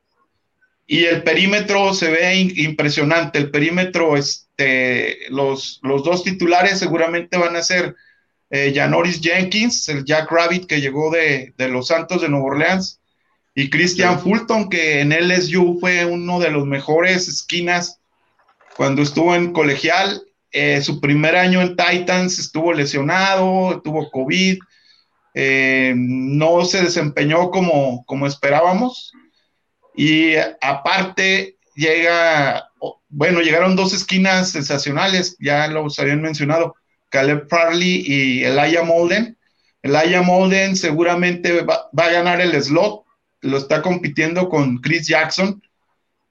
Y 0.87 1.05
el 1.05 1.23
perímetro 1.23 1.95
se 1.95 2.11
ve 2.11 2.35
impresionante. 2.37 3.39
El 3.39 3.51
perímetro, 3.51 4.19
este, 4.19 5.31
los, 5.31 5.81
los 5.83 6.05
dos 6.05 6.23
titulares 6.23 6.79
seguramente 6.79 7.39
van 7.39 7.57
a 7.57 7.63
ser 7.63 7.97
eh, 8.51 8.73
Janoris 8.75 9.23
Jenkins, 9.23 9.89
el 9.89 10.05
Jack 10.05 10.31
Rabbit 10.31 10.67
que 10.67 10.83
llegó 10.83 11.11
de, 11.11 11.55
de 11.57 11.69
los 11.69 11.87
Santos 11.87 12.21
de 12.21 12.29
Nueva 12.29 12.45
Orleans, 12.45 13.01
y 13.55 13.71
Christian 13.71 14.21
Fulton, 14.21 14.69
que 14.69 15.01
en 15.01 15.13
LSU 15.13 15.79
fue 15.81 16.05
uno 16.05 16.41
de 16.41 16.51
los 16.51 16.67
mejores 16.67 17.29
esquinas 17.29 18.01
cuando 18.77 19.03
estuvo 19.03 19.35
en 19.35 19.53
colegial. 19.53 20.23
Eh, 20.51 20.83
su 20.83 21.01
primer 21.01 21.37
año 21.37 21.63
en 21.63 21.77
Titans 21.77 22.39
estuvo 22.39 22.73
lesionado, 22.73 23.81
tuvo 23.83 24.11
COVID, 24.11 24.59
eh, 25.35 25.95
no 25.97 26.65
se 26.65 26.83
desempeñó 26.83 27.51
como, 27.51 28.05
como 28.07 28.27
esperábamos. 28.27 29.13
Y 29.97 30.35
aparte 30.61 31.57
llega, 31.77 32.71
bueno, 33.09 33.41
llegaron 33.41 33.77
dos 33.77 33.93
esquinas 33.93 34.51
sensacionales, 34.51 35.37
ya 35.39 35.69
los 35.69 35.99
habían 36.01 36.23
mencionado, 36.23 36.75
Caleb 37.09 37.47
Farley 37.49 38.03
y 38.05 38.43
Elijah 38.43 38.83
Molden. 38.83 39.39
Elijah 39.83 40.23
Molden 40.23 40.75
seguramente 40.75 41.63
va, 41.63 41.89
va 41.97 42.07
a 42.07 42.13
ganar 42.13 42.41
el 42.41 42.61
slot 42.61 43.04
lo 43.45 43.59
está 43.59 43.83
compitiendo 43.83 44.49
con 44.49 44.79
Chris 44.79 45.07
Jackson, 45.07 45.63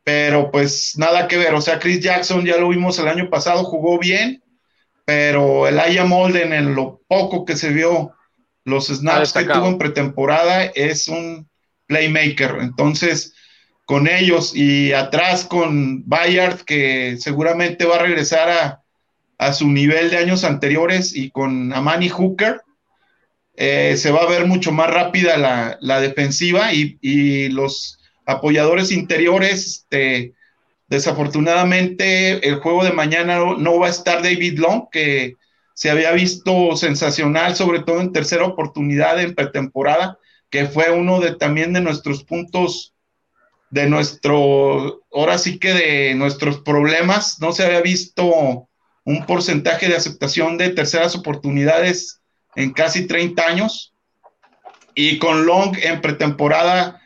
pero 0.03 0.51
pues 0.51 0.97
nada 0.97 1.27
que 1.27 1.37
ver, 1.37 1.53
o 1.53 1.61
sea, 1.61 1.79
Chris 1.79 2.01
Jackson 2.01 2.45
ya 2.45 2.57
lo 2.57 2.69
vimos 2.69 2.99
el 2.99 3.07
año 3.07 3.29
pasado, 3.29 3.63
jugó 3.63 3.99
bien, 3.99 4.43
pero 5.05 5.67
el 5.67 5.79
Aya 5.79 6.05
Molden 6.05 6.53
en 6.53 6.75
lo 6.75 7.01
poco 7.07 7.45
que 7.45 7.55
se 7.55 7.69
vio, 7.69 8.13
los 8.65 8.87
snaps 8.87 9.33
que 9.33 9.45
tuvo 9.45 9.67
en 9.67 9.77
pretemporada, 9.77 10.65
es 10.65 11.07
un 11.07 11.47
playmaker, 11.85 12.57
entonces 12.61 13.33
con 13.85 14.07
ellos 14.07 14.55
y 14.55 14.93
atrás 14.93 15.45
con 15.45 16.07
Bayard, 16.07 16.61
que 16.61 17.17
seguramente 17.19 17.85
va 17.85 17.97
a 17.97 18.03
regresar 18.03 18.49
a, 18.49 18.81
a 19.37 19.53
su 19.53 19.67
nivel 19.67 20.09
de 20.09 20.17
años 20.17 20.43
anteriores, 20.43 21.15
y 21.15 21.29
con 21.29 21.71
Amani 21.73 22.09
Hooker, 22.09 22.61
eh, 23.55 23.95
se 23.97 24.11
va 24.11 24.21
a 24.21 24.29
ver 24.29 24.45
mucho 24.45 24.71
más 24.71 24.89
rápida 24.89 25.37
la, 25.79 26.01
defensiva 26.01 26.73
y, 26.73 27.49
los 27.49 27.99
apoyadores 28.25 28.91
interiores, 28.91 29.65
este, 29.65 30.33
desafortunadamente 30.87 32.47
el 32.47 32.55
juego 32.55 32.83
de 32.83 32.93
mañana 32.93 33.37
no, 33.37 33.79
va 33.79 33.87
a 33.87 33.91
estar 33.91 34.23
David 34.23 34.59
Long, 34.59 34.89
que 34.91 35.35
se 35.75 35.89
había 35.89 36.11
visto 36.11 36.75
sensacional, 36.75 37.55
sobre 37.55 37.81
todo 37.81 38.01
en 38.01 38.11
tercera 38.11 38.45
oportunidad 38.45 39.19
en 39.21 39.35
pretemporada, 39.35 40.17
que 40.49 40.65
fue 40.65 40.91
uno 40.91 41.19
de 41.19 41.35
también 41.35 41.73
de 41.73 41.81
nuestros 41.81 42.23
puntos, 42.23 42.93
de 43.69 43.89
nuestro, 43.89 45.03
ahora 45.11 45.37
sí 45.37 45.57
que 45.57 45.73
de 45.73 46.15
nuestros 46.15 46.61
problemas, 46.61 47.39
no 47.39 47.51
se 47.51 47.65
había 47.65 47.81
visto 47.81 48.69
un 49.05 49.25
porcentaje 49.25 49.89
de 49.89 49.95
aceptación 49.95 50.57
de 50.57 50.69
terceras 50.69 51.15
oportunidades 51.15 52.22
en 52.55 52.71
casi 52.73 53.07
30 53.07 53.45
años. 53.45 53.93
Y 54.95 55.17
con 55.17 55.45
Long 55.45 55.75
en 55.81 56.01
pretemporada, 56.01 57.01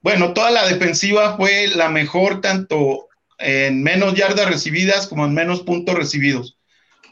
bueno, 0.00 0.32
toda 0.32 0.50
la 0.50 0.66
defensiva 0.66 1.36
fue 1.36 1.68
la 1.68 1.88
mejor 1.88 2.40
tanto 2.40 3.08
en 3.38 3.82
menos 3.82 4.14
yardas 4.14 4.48
recibidas 4.48 5.06
como 5.06 5.24
en 5.24 5.34
menos 5.34 5.60
puntos 5.62 5.94
recibidos. 5.94 6.56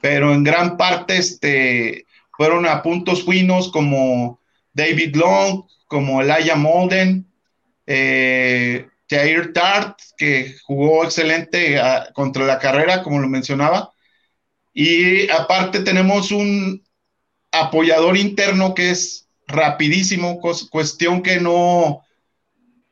Pero 0.01 0.33
en 0.33 0.45
gran 0.45 0.77
parte 0.77 1.19
este, 1.19 2.07
fueron 2.37 2.67
a 2.67 2.83
puntos 2.83 3.25
finos 3.25 3.71
como 3.71 4.41
David 4.73 5.17
Long, 5.17 5.65
como 5.87 6.21
Elijah 6.21 6.57
Molden, 6.57 7.27
eh, 7.87 8.87
Jair 9.09 9.53
Tart, 9.53 9.99
que 10.17 10.57
jugó 10.65 11.05
excelente 11.05 11.79
ah, 11.79 12.09
contra 12.13 12.45
la 12.45 12.59
carrera, 12.59 13.03
como 13.03 13.21
lo 13.21 13.29
mencionaba. 13.29 13.91
Y 14.75 15.31
aparte 15.31 15.81
tenemos 15.81 16.31
un, 16.31 16.83
apoyador 17.61 18.17
interno 18.17 18.75
que 18.75 18.91
es 18.91 19.29
rapidísimo, 19.47 20.41
cuestión 20.41 21.23
que 21.23 21.41
no, 21.41 22.03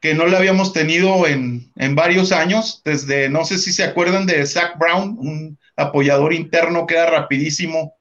que 0.01 0.15
no 0.15 0.27
le 0.27 0.37
habíamos 0.37 0.73
tenido 0.73 1.27
en, 1.27 1.73
varios 1.95 2.33
años, 2.33 2.83
desde, 2.85 3.29
no 3.29 3.45
sé 3.45 3.59
si 3.59 3.73
se 3.73 3.85
acuerdan 3.85 4.27
de 4.27 4.45
Zach 4.47 4.79
Brown, 4.79 5.17
un 5.19 5.59
apoyador 5.77 6.33
interno 6.33 6.87
que 6.87 6.95
era 6.95 7.11
rapidísimo, 7.11 7.95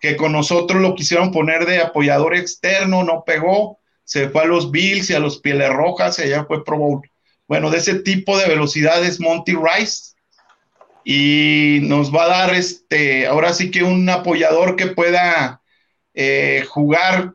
que 0.00 0.16
con 0.16 0.32
nosotros 0.32 0.80
lo 0.80 0.94
quisieron 0.94 1.32
poner 1.32 1.66
de 1.66 1.80
apoyador 1.80 2.36
externo, 2.36 3.02
no 3.02 3.24
pegó, 3.24 3.78
se 4.04 4.28
fue 4.28 4.42
a 4.42 4.46
los 4.46 4.70
Bills 4.70 5.10
y 5.10 5.14
a 5.14 5.18
los 5.18 5.40
Pieles 5.40 5.70
Rojas 5.70 6.18
y 6.18 6.22
allá 6.22 6.44
fue 6.44 6.64
Pro 6.64 6.78
Bowl. 6.78 7.10
Bueno, 7.46 7.70
de 7.70 7.78
ese 7.78 7.96
tipo 7.96 8.38
de 8.38 8.46
velocidad 8.46 9.04
es 9.04 9.20
Monty 9.20 9.52
Rice 9.54 10.14
y 11.04 11.80
nos 11.82 12.14
va 12.14 12.24
a 12.24 12.28
dar 12.28 12.54
este, 12.54 13.26
ahora 13.26 13.52
sí 13.52 13.70
que 13.70 13.82
un 13.82 14.08
apoyador 14.08 14.76
que 14.76 14.86
pueda 14.86 15.60
eh, 16.20 16.64
jugar 16.68 17.34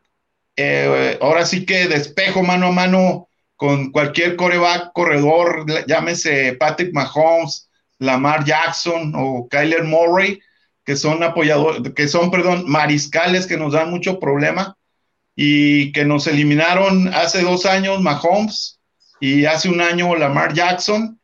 eh, 0.58 1.18
ahora 1.22 1.46
sí 1.46 1.66
que 1.66 1.88
despejo 1.88 2.44
mano 2.44 2.68
a 2.68 2.72
mano 2.72 3.30
con 3.56 3.92
cualquier 3.92 4.36
coreback, 4.36 4.92
corredor, 4.92 5.66
llámese 5.88 6.58
Patrick 6.60 6.94
Mahomes, 6.94 7.70
Lamar 8.00 8.44
Jackson 8.44 9.14
o 9.16 9.48
Kyler 9.50 9.86
Murray, 9.86 10.42
que 10.84 10.98
son 10.98 11.24
apoyadores, 11.24 11.94
que 11.96 12.10
son, 12.10 12.30
perdón, 12.30 12.66
mariscales 12.68 13.48
que 13.48 13.56
nos 13.56 13.72
dan 13.72 13.90
mucho 13.90 14.20
problema 14.20 14.78
y 15.34 15.94
que 15.94 16.04
nos 16.04 16.28
eliminaron 16.28 17.08
hace 17.14 17.42
dos 17.42 17.66
años 17.66 18.02
Mahomes 18.02 18.82
y 19.22 19.46
hace 19.46 19.70
un 19.70 19.80
año 19.80 20.14
Lamar 20.18 20.54
Jackson. 20.54 21.22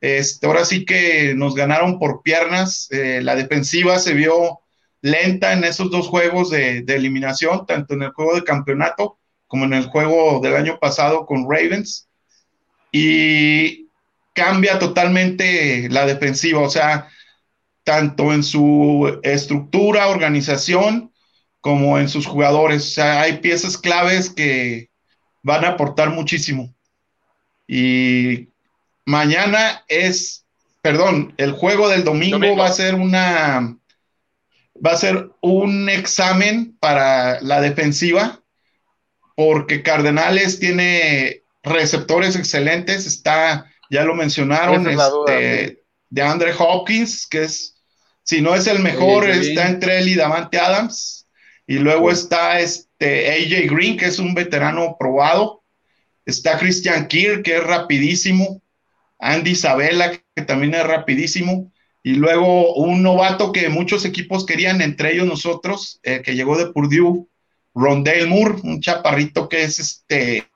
Este, 0.00 0.46
ahora 0.46 0.64
sí 0.64 0.86
que 0.86 1.34
nos 1.34 1.54
ganaron 1.54 1.98
por 1.98 2.22
piernas, 2.22 2.88
eh, 2.90 3.20
la 3.22 3.36
defensiva 3.36 3.98
se 3.98 4.14
vio 4.14 4.63
lenta 5.04 5.52
en 5.52 5.64
esos 5.64 5.90
dos 5.90 6.08
juegos 6.08 6.48
de, 6.48 6.78
eliminación, 6.88 7.66
tanto 7.66 7.92
en 7.92 8.04
el 8.04 8.12
juego 8.12 8.36
de 8.36 8.42
campeonato 8.42 9.18
como 9.46 9.66
en 9.66 9.74
el 9.74 9.84
juego 9.84 10.40
del 10.40 10.56
año 10.56 10.78
pasado 10.78 11.26
con 11.26 11.44
Ravens, 11.44 12.08
y 12.90 13.88
cambia 14.32 14.78
totalmente 14.78 15.90
la 15.90 16.06
defensiva, 16.06 16.60
o 16.60 16.70
sea, 16.70 17.08
tanto 17.84 18.32
en 18.32 18.42
su 18.42 19.20
estructura, 19.22 20.08
organización, 20.08 21.12
como 21.60 21.98
en 21.98 22.08
sus 22.08 22.24
jugadores. 22.24 22.84
O 22.84 22.94
sea, 22.94 23.20
hay 23.20 23.38
piezas 23.38 23.76
claves 23.76 24.30
que 24.30 24.88
van 25.42 25.66
a 25.66 25.70
aportar 25.70 26.10
muchísimo. 26.10 26.74
Y 27.68 28.48
mañana 29.04 29.84
es, 29.86 30.46
perdón, 30.80 31.34
el 31.36 31.52
juego 31.52 31.90
del 31.90 32.04
domingo, 32.04 32.56
va 32.56 32.68
a 32.68 32.72
ser 32.72 32.94
una, 32.94 33.76
va 34.74 34.92
a 34.92 34.96
ser 34.96 35.30
un 35.40 35.88
examen 35.88 36.76
para 36.80 37.40
la 37.40 37.60
defensiva, 37.60 38.42
porque 39.36 39.82
Cardenales 39.82 40.58
tiene 40.58 41.42
receptores 41.62 42.36
excelentes, 42.36 43.06
está, 43.06 43.70
ya 43.90 44.04
lo 44.04 44.14
mencionaron, 44.14 44.86
este, 44.86 45.82
de 46.10 46.22
Andre 46.22 46.52
Hopkins, 46.58 47.26
que 47.26 47.44
es, 47.44 47.76
si 48.22 48.40
no 48.40 48.54
es 48.54 48.66
el 48.66 48.80
mejor, 48.80 49.28
está 49.28 49.68
entre 49.68 49.98
él 49.98 50.08
y 50.08 50.14
Davante 50.14 50.58
Adams, 50.58 51.26
y 51.66 51.78
luego 51.78 52.10
está 52.10 52.60
este 52.60 53.30
AJ 53.30 53.70
Green, 53.70 53.96
que 53.96 54.06
es 54.06 54.18
un 54.18 54.34
veterano 54.34 54.96
probado, 54.98 55.62
está 56.26 56.58
Christian 56.58 57.06
Kirk, 57.08 57.42
que 57.42 57.56
es 57.56 57.64
rapidísimo, 57.64 58.62
Andy 59.18 59.52
Isabella, 59.52 60.12
que 60.34 60.42
también 60.42 60.74
es 60.74 60.86
rapidísimo, 60.86 61.72
y 62.06 62.16
luego 62.16 62.74
un 62.74 63.02
novato 63.02 63.50
que 63.50 63.70
muchos 63.70 64.04
equipos 64.04 64.44
querían, 64.44 64.82
entre 64.82 65.14
ellos 65.14 65.26
nosotros, 65.26 66.00
eh, 66.02 66.20
que 66.22 66.34
llegó 66.34 66.58
de 66.58 66.70
Purdue, 66.70 67.26
Rondale 67.74 68.26
Moore, 68.26 68.56
un 68.62 68.82
chaparrito 68.82 69.48
que 69.48 69.64
es 69.64 69.78
este 69.78 70.46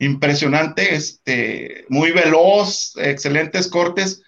impresionante, 0.00 0.96
este, 0.96 1.84
muy 1.88 2.10
veloz, 2.10 2.94
excelentes 2.96 3.68
cortes. 3.68 4.20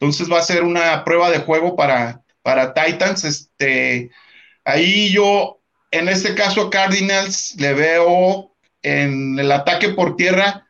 Entonces 0.00 0.30
va 0.30 0.40
a 0.40 0.42
ser 0.42 0.64
una 0.64 1.04
prueba 1.04 1.30
de 1.30 1.38
juego 1.38 1.76
para, 1.76 2.20
para 2.42 2.74
Titans. 2.74 3.24
Este, 3.24 4.10
ahí 4.64 5.12
yo, 5.12 5.60
en 5.92 6.08
este 6.08 6.34
caso 6.34 6.68
Cardinals, 6.68 7.54
le 7.58 7.74
veo 7.74 8.56
en 8.82 9.38
el 9.38 9.52
ataque 9.52 9.90
por 9.90 10.16
tierra, 10.16 10.66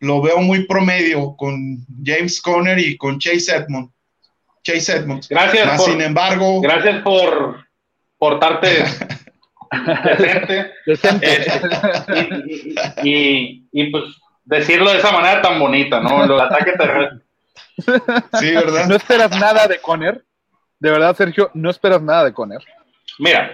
lo 0.00 0.20
veo 0.20 0.38
muy 0.38 0.66
promedio 0.66 1.36
con 1.36 1.86
James 2.04 2.40
Conner 2.40 2.80
y 2.80 2.96
con 2.96 3.20
Chase 3.20 3.54
Edmonds. 3.54 3.92
Chase 4.62 4.96
Edmonds. 4.96 5.28
Gracias. 5.28 5.84
sin 5.84 6.00
embargo. 6.00 6.60
Gracias 6.60 7.02
por 7.02 7.64
portarte 8.18 8.84
decente. 10.86 11.42
y, 13.04 13.64
y, 13.72 13.90
pues 13.90 14.04
decirlo 14.44 14.90
de 14.90 14.98
esa 14.98 15.12
manera 15.12 15.40
tan 15.40 15.58
bonita, 15.58 16.00
¿no? 16.00 16.24
El 16.24 16.40
ataque 16.40 16.72
terrestre. 16.72 17.20
Sí, 18.38 18.50
¿verdad? 18.54 18.86
¿No 18.88 18.96
esperas 18.96 19.30
nada 19.38 19.66
de 19.66 19.80
Conner? 19.80 20.24
De 20.78 20.90
verdad, 20.90 21.16
Sergio, 21.16 21.50
¿no 21.54 21.70
esperas 21.70 22.02
nada 22.02 22.24
de 22.24 22.32
Conner? 22.32 22.60
Mira, 23.18 23.50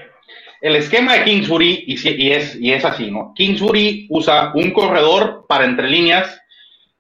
el 0.60 0.76
esquema 0.76 1.14
de 1.14 1.24
Kingsbury, 1.24 1.84
y, 1.86 2.08
y, 2.08 2.32
es, 2.32 2.56
y 2.56 2.72
es 2.72 2.84
así, 2.84 3.10
¿no? 3.10 3.32
Kingsbury 3.34 4.06
usa 4.10 4.52
un 4.54 4.72
corredor 4.72 5.44
para 5.48 5.64
entre 5.64 5.88
líneas 5.88 6.40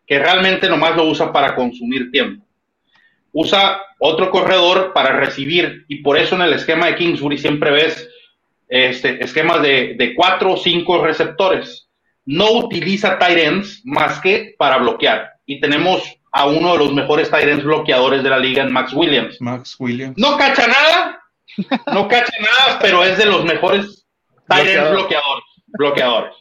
que 0.06 0.18
realmente 0.18 0.68
nomás 0.68 0.94
lo 0.94 1.04
usa 1.04 1.32
para 1.32 1.54
consumir 1.54 2.10
tiempo. 2.10 2.44
Usa 3.32 3.80
otro 3.98 4.30
corredor 4.30 4.92
para 4.92 5.18
recibir, 5.18 5.84
y 5.88 6.02
por 6.02 6.18
eso 6.18 6.34
en 6.34 6.42
el 6.42 6.52
esquema 6.52 6.86
de 6.86 6.96
Kingsbury 6.96 7.38
siempre 7.38 7.70
ves 7.70 8.08
este, 8.68 9.22
esquemas 9.22 9.62
de, 9.62 9.94
de 9.96 10.14
cuatro 10.14 10.52
o 10.52 10.56
cinco 10.56 11.04
receptores. 11.04 11.88
No 12.24 12.50
utiliza 12.52 13.18
tight 13.18 13.38
ends 13.38 13.80
más 13.84 14.20
que 14.20 14.54
para 14.58 14.78
bloquear. 14.78 15.30
Y 15.46 15.60
tenemos 15.60 16.02
a 16.32 16.46
uno 16.46 16.72
de 16.72 16.78
los 16.78 16.92
mejores 16.92 17.30
tight 17.30 17.48
ends 17.48 17.64
bloqueadores 17.64 18.22
de 18.22 18.30
la 18.30 18.38
liga 18.38 18.62
en 18.62 18.72
Max 18.72 18.92
Williams. 18.92 19.40
Max 19.40 19.76
Williams. 19.78 20.18
No 20.18 20.36
cacha 20.36 20.66
nada, 20.66 21.22
no 21.92 22.08
cacha 22.08 22.32
nada, 22.40 22.78
pero 22.80 23.02
es 23.04 23.16
de 23.16 23.26
los 23.26 23.44
mejores 23.44 24.06
tight 24.48 24.68
ends 24.68 24.90
bloqueadores, 24.90 25.44
bloqueadores. 25.68 26.34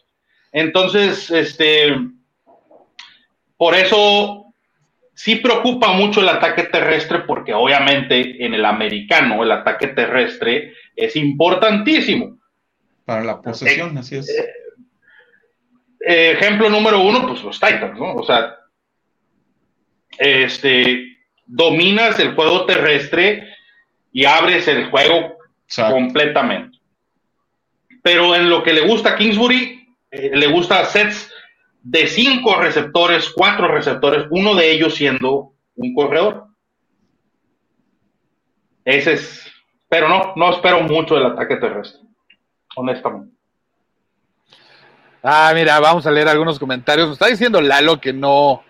Entonces, 0.51 1.29
este, 1.31 1.95
por 3.57 3.75
eso 3.75 4.44
sí 5.15 5.37
preocupa 5.37 5.93
mucho 5.93 6.21
el 6.21 6.29
ataque 6.29 6.63
terrestre, 6.63 7.19
porque 7.19 7.53
obviamente 7.53 8.45
en 8.45 8.53
el 8.53 8.65
americano 8.65 9.43
el 9.43 9.51
ataque 9.51 9.87
terrestre 9.87 10.73
es 10.95 11.15
importantísimo. 11.15 12.37
Para 13.05 13.23
la 13.23 13.41
posesión, 13.41 13.97
así 13.97 14.17
es. 14.17 14.29
Eh, 14.29 14.53
eh, 16.07 16.31
ejemplo 16.31 16.69
número 16.69 16.99
uno, 16.99 17.25
pues 17.27 17.41
los 17.43 17.59
Titans, 17.59 17.97
¿no? 17.97 18.15
O 18.15 18.25
sea, 18.25 18.57
este, 20.17 21.17
dominas 21.45 22.19
el 22.19 22.35
juego 22.35 22.65
terrestre 22.65 23.55
y 24.11 24.25
abres 24.25 24.67
el 24.67 24.89
juego 24.89 25.37
completamente. 25.89 26.77
Pero 28.03 28.35
en 28.35 28.49
lo 28.49 28.63
que 28.63 28.73
le 28.73 28.81
gusta 28.81 29.11
a 29.11 29.15
Kingsbury, 29.15 29.87
eh, 30.11 30.31
le 30.33 30.47
gusta 30.47 30.85
sets 30.85 31.31
de 31.85 32.07
cinco 32.07 32.55
receptores, 32.55 33.29
cuatro 33.29 33.67
receptores, 33.67 34.25
uno 34.31 34.55
de 34.55 34.71
ellos 34.71 34.95
siendo 34.95 35.53
un 35.75 35.93
corredor. 35.93 36.47
Ese 38.83 39.13
es 39.13 39.45
pero 39.87 40.09
no, 40.09 40.33
no 40.35 40.49
espero 40.51 40.81
mucho 40.81 41.15
del 41.15 41.27
ataque 41.27 41.57
terrestre, 41.57 42.01
honestamente. 42.75 43.33
Ah, 45.21 45.51
mira, 45.53 45.79
vamos 45.79 46.05
a 46.05 46.11
leer 46.11 46.27
algunos 46.27 46.59
comentarios. 46.59 47.11
está 47.11 47.27
diciendo 47.27 47.61
Lalo 47.61 48.01
que 48.01 48.11
no, 48.11 48.63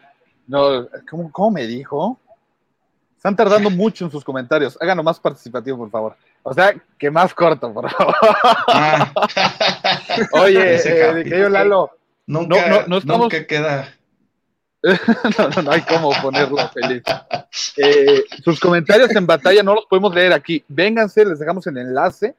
no, 0.48 0.88
¿cómo, 1.32 1.52
me 1.52 1.66
dijo? 1.66 2.20
Están 3.16 3.36
tardando 3.36 3.70
mucho 3.72 4.06
en 4.06 4.12
sus 4.12 4.24
comentarios. 4.24 4.78
Háganlo 4.80 5.04
más 5.04 5.20
participativo, 5.20 5.78
por 5.78 5.90
favor. 5.90 6.18
O 6.44 6.54
sea, 6.54 6.76
que 6.98 7.10
más 7.10 7.34
corto, 7.34 7.74
por 7.74 7.90
favor. 7.90 8.16
Ah. 8.68 9.12
Oye, 10.34 10.76
eh, 10.76 11.24
querido 11.24 11.50
Lalo, 11.50 11.92
nunca, 12.28 12.70
no, 12.70 12.88
no, 12.88 12.98
estamos... 12.98 13.22
nunca 13.22 13.46
queda 13.46 13.94
no, 15.56 15.62
no, 15.64 15.72
hay 15.72 15.82
cómo 15.82 16.12
ponerlo 16.22 16.58
feliz. 16.70 17.02
Eh, 17.78 18.24
sus 18.44 18.60
comentarios 18.60 19.10
en 19.16 19.26
batalla 19.26 19.64
no 19.64 19.74
los 19.74 19.86
podemos 19.86 20.14
leer 20.14 20.32
aquí. 20.32 20.64
Vénganse, 20.68 21.26
les 21.26 21.40
dejamos 21.40 21.66
el 21.66 21.78
enlace. 21.78 22.36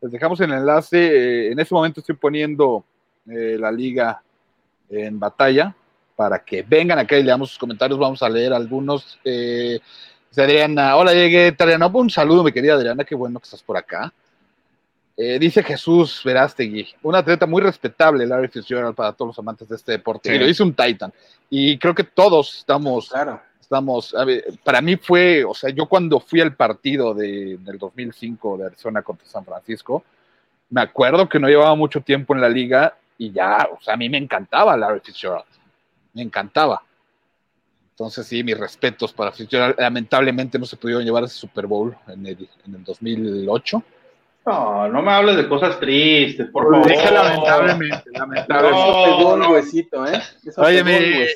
Les 0.00 0.10
dejamos 0.10 0.40
el 0.40 0.50
enlace. 0.50 0.98
Eh, 0.98 1.52
en 1.52 1.58
este 1.58 1.74
momento 1.74 2.00
estoy 2.00 2.16
poniendo 2.16 2.84
eh, 3.28 3.56
la 3.58 3.70
liga 3.70 4.22
en 4.88 5.20
batalla 5.20 5.74
para 6.16 6.42
que 6.42 6.62
vengan 6.62 6.98
acá 6.98 7.18
y 7.18 7.22
leamos 7.22 7.50
sus 7.50 7.58
comentarios. 7.58 7.98
Vamos 7.98 8.22
a 8.22 8.30
leer 8.30 8.54
algunos. 8.54 9.18
Adriana, 10.34 10.96
hola, 10.96 11.12
llegué. 11.12 11.54
Adriana, 11.58 11.86
un 11.86 12.08
saludo, 12.08 12.44
mi 12.44 12.52
querida 12.52 12.74
Adriana. 12.74 13.04
Qué 13.04 13.14
bueno 13.14 13.38
que 13.40 13.44
estás 13.44 13.62
por 13.62 13.76
acá. 13.76 14.10
Eh, 15.22 15.38
dice 15.38 15.62
Jesús 15.62 16.22
Verástegui, 16.24 16.88
un 17.02 17.14
atleta 17.14 17.44
muy 17.44 17.60
respetable, 17.60 18.26
Larry 18.26 18.48
Fitzgerald, 18.48 18.94
para 18.94 19.12
todos 19.12 19.28
los 19.28 19.38
amantes 19.38 19.68
de 19.68 19.76
este 19.76 19.92
deporte. 19.92 20.34
Y 20.34 20.38
lo 20.38 20.48
hizo 20.48 20.64
un 20.64 20.72
Titan. 20.72 21.12
Y 21.50 21.76
creo 21.76 21.94
que 21.94 22.04
todos 22.04 22.56
estamos, 22.56 23.10
claro. 23.10 23.38
estamos, 23.60 24.14
para 24.64 24.80
mí 24.80 24.96
fue, 24.96 25.44
o 25.44 25.52
sea, 25.52 25.68
yo 25.68 25.84
cuando 25.84 26.20
fui 26.20 26.40
al 26.40 26.56
partido 26.56 27.12
de, 27.12 27.58
del 27.58 27.76
2005 27.76 28.56
de 28.56 28.64
Arizona 28.64 29.02
contra 29.02 29.26
San 29.26 29.44
Francisco, 29.44 30.02
me 30.70 30.80
acuerdo 30.80 31.28
que 31.28 31.38
no 31.38 31.48
llevaba 31.48 31.74
mucho 31.74 32.00
tiempo 32.00 32.34
en 32.34 32.40
la 32.40 32.48
liga 32.48 32.96
y 33.18 33.30
ya, 33.30 33.68
o 33.70 33.78
sea, 33.82 33.92
a 33.92 33.98
mí 33.98 34.08
me 34.08 34.16
encantaba 34.16 34.74
Larry 34.74 35.00
Fitzgerald. 35.00 35.44
Me 36.14 36.22
encantaba. 36.22 36.82
Entonces, 37.90 38.26
sí, 38.26 38.42
mis 38.42 38.56
respetos 38.56 39.12
para 39.12 39.32
Fitzgerald. 39.32 39.74
Lamentablemente 39.78 40.58
no 40.58 40.64
se 40.64 40.78
pudieron 40.78 41.04
llevar 41.04 41.24
ese 41.24 41.34
Super 41.34 41.66
Bowl 41.66 41.94
en 42.08 42.24
el, 42.24 42.48
en 42.66 42.74
el 42.76 42.84
2008 42.84 43.84
no, 44.46 44.88
no 44.88 45.02
me 45.02 45.12
hables 45.12 45.36
de 45.36 45.48
cosas 45.48 45.78
tristes, 45.78 46.48
por 46.50 46.70
favor. 46.70 46.88
Deja 46.88 47.10
lamentablemente, 47.10 48.04
lamentablemente. 48.12 49.10
No, 49.20 49.36
no. 49.36 49.50
huesito, 49.52 50.06
¿eh? 50.06 50.20
Oye, 50.56 51.34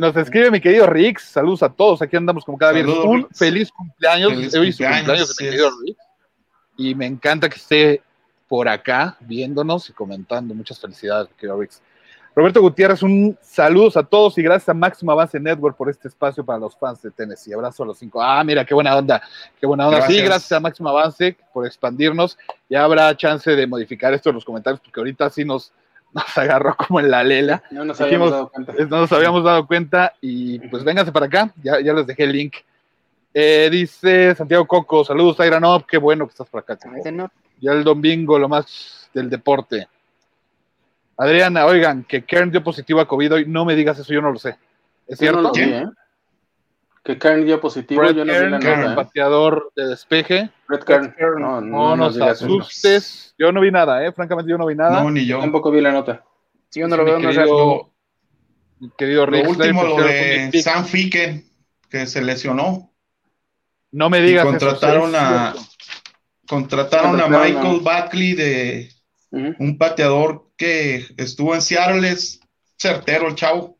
nos 0.00 0.16
escribe 0.16 0.50
mi 0.50 0.60
querido 0.60 0.86
Rix, 0.86 1.22
saludos 1.22 1.62
a 1.62 1.68
todos, 1.68 2.00
aquí 2.02 2.16
andamos 2.16 2.44
como 2.44 2.56
cada 2.56 2.72
viernes. 2.72 2.96
Un 2.96 3.28
feliz 3.34 3.70
cumpleaños, 3.72 4.32
feliz 4.32 4.54
hoy 4.54 4.68
cumpleaños, 4.68 4.98
cumpleaños 4.98 5.36
de 5.36 5.44
mi 5.44 5.50
querido 5.50 5.70
Rix. 5.84 5.98
Y 6.76 6.94
me 6.94 7.06
encanta 7.06 7.48
que 7.48 7.56
esté 7.56 8.02
por 8.46 8.68
acá 8.68 9.16
viéndonos 9.20 9.90
y 9.90 9.92
comentando. 9.92 10.54
Muchas 10.54 10.80
felicidades, 10.80 11.28
mi 11.28 11.34
querido 11.36 11.60
Rix. 11.60 11.82
Roberto 12.38 12.60
Gutiérrez, 12.60 13.02
un 13.02 13.36
saludos 13.42 13.96
a 13.96 14.04
todos 14.04 14.38
y 14.38 14.42
gracias 14.42 14.68
a 14.68 14.74
Máximo 14.74 15.10
Avance 15.10 15.40
Network 15.40 15.76
por 15.76 15.90
este 15.90 16.06
espacio 16.06 16.44
para 16.44 16.60
los 16.60 16.76
fans 16.76 17.02
de 17.02 17.10
Tennessee. 17.10 17.52
Abrazo 17.52 17.82
a 17.82 17.86
los 17.86 17.98
cinco. 17.98 18.22
Ah, 18.22 18.44
mira, 18.44 18.64
qué 18.64 18.74
buena 18.74 18.96
onda, 18.96 19.20
qué 19.60 19.66
buena 19.66 19.88
onda. 19.88 20.02
Sí, 20.02 20.22
gracias 20.22 20.52
a 20.52 20.60
Máximo 20.60 20.88
Avance 20.88 21.36
por 21.52 21.66
expandirnos. 21.66 22.38
Ya 22.70 22.84
habrá 22.84 23.16
chance 23.16 23.50
de 23.50 23.66
modificar 23.66 24.14
esto 24.14 24.28
en 24.28 24.36
los 24.36 24.44
comentarios 24.44 24.78
porque 24.78 25.00
ahorita 25.00 25.28
sí 25.30 25.44
nos, 25.44 25.72
nos 26.12 26.38
agarró 26.38 26.76
como 26.76 27.00
en 27.00 27.10
la 27.10 27.24
lela. 27.24 27.60
No 27.72 27.84
nos 27.84 28.00
habíamos 28.00 28.30
dado 28.30 28.50
cuenta. 28.50 28.72
No 28.72 29.00
nos 29.00 29.10
habíamos 29.10 29.42
dado 29.42 29.66
cuenta 29.66 30.14
y 30.20 30.60
pues 30.68 30.84
vénganse 30.84 31.10
para 31.10 31.26
acá, 31.26 31.52
ya, 31.60 31.80
ya 31.80 31.92
les 31.92 32.06
dejé 32.06 32.22
el 32.22 32.30
link. 32.30 32.54
Eh, 33.34 33.68
dice 33.68 34.36
Santiago 34.36 34.64
Coco, 34.64 35.04
saludos 35.04 35.38
Tyranov, 35.38 35.86
qué 35.86 35.98
bueno 35.98 36.24
que 36.24 36.30
estás 36.30 36.48
por 36.48 36.60
acá. 36.60 36.78
Ya 37.60 37.72
el 37.72 37.82
domingo, 37.82 38.38
lo 38.38 38.48
más 38.48 39.10
del 39.12 39.28
deporte. 39.28 39.88
Adriana, 41.18 41.66
oigan, 41.66 42.04
que 42.04 42.24
Kern 42.24 42.50
dio 42.50 42.62
positivo 42.62 43.00
a 43.00 43.08
COVID 43.08 43.34
hoy, 43.34 43.44
no 43.46 43.64
me 43.64 43.74
digas 43.74 43.98
eso, 43.98 44.12
yo 44.12 44.22
no 44.22 44.30
lo 44.32 44.38
sé. 44.38 44.50
¿Es 45.06 45.12
no 45.12 45.16
cierto? 45.16 45.40
lo 45.42 45.52
vi, 45.52 45.62
¿eh? 45.62 45.86
Que 47.02 47.18
Kern 47.18 47.44
dio 47.44 47.60
positivo, 47.60 48.02
Brett 48.02 48.16
yo 48.16 48.24
no 48.24 48.32
vi 48.32 48.38
Kern, 48.38 48.50
la 48.52 48.58
Kern, 48.60 48.80
nota. 48.80 48.92
¿eh? 48.92 48.96
pateador 48.96 49.72
de 49.74 49.88
despeje. 49.88 50.50
Brett 50.68 50.84
Kern. 50.84 51.12
Kern. 51.16 51.40
No, 51.40 51.60
No, 51.60 51.96
no 51.96 51.96
nos 51.96 52.16
eso. 52.16 52.24
asustes. 52.24 53.34
Yo 53.38 53.50
no 53.50 53.60
vi 53.60 53.70
nada, 53.70 54.04
¿eh? 54.06 54.12
Francamente, 54.12 54.50
yo 54.50 54.58
no 54.58 54.66
vi 54.66 54.74
nada. 54.74 55.02
No, 55.02 55.10
ni 55.10 55.24
yo. 55.26 55.40
Tampoco 55.40 55.70
vi 55.70 55.80
la 55.80 55.90
nota. 55.92 56.22
Si 56.68 56.80
yo 56.80 56.88
no 56.88 56.96
lo 56.96 57.04
veo, 57.04 57.18
no 57.18 57.30
es 57.30 57.36
querido, 57.36 57.90
querido 58.96 59.26
Lo 59.26 59.32
Rick 59.32 59.48
último, 59.48 59.84
lo 59.84 59.96
de. 60.02 60.50
Sam 60.62 60.84
Ficken, 60.84 61.44
que 61.88 62.06
se 62.06 62.20
lesionó. 62.22 62.90
No 63.90 64.10
me 64.10 64.18
Y 64.18 64.22
digas 64.22 64.42
eso, 64.44 64.50
contrataron 64.50 65.10
sí, 65.10 65.16
es 65.16 65.22
a, 65.22 65.52
cierto. 65.52 65.68
contrataron 66.46 67.20
a 67.20 67.22
Contrataron 67.24 67.34
a- 67.34 67.44
Michael 67.44 67.80
Buckley 67.80 68.34
de 68.34 68.90
Un 69.30 69.76
pateador 69.78 70.46
que 70.56 71.04
estuvo 71.16 71.54
en 71.54 71.60
Seattle, 71.62 72.08
es 72.08 72.40
certero 72.78 73.28
el 73.28 73.34
chavo. 73.34 73.76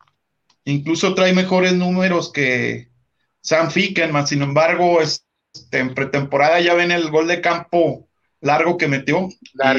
Incluso 0.64 1.14
trae 1.14 1.32
mejores 1.32 1.72
números 1.74 2.30
que 2.32 2.88
Sam 3.40 3.70
Ficken, 3.70 4.12
más 4.12 4.28
sin 4.28 4.42
embargo, 4.42 5.00
este, 5.00 5.78
en 5.78 5.94
pretemporada 5.94 6.60
ya 6.60 6.74
ven 6.74 6.90
el 6.90 7.10
gol 7.10 7.26
de 7.28 7.40
campo 7.40 8.08
largo 8.40 8.76
que 8.76 8.88
metió 8.88 9.28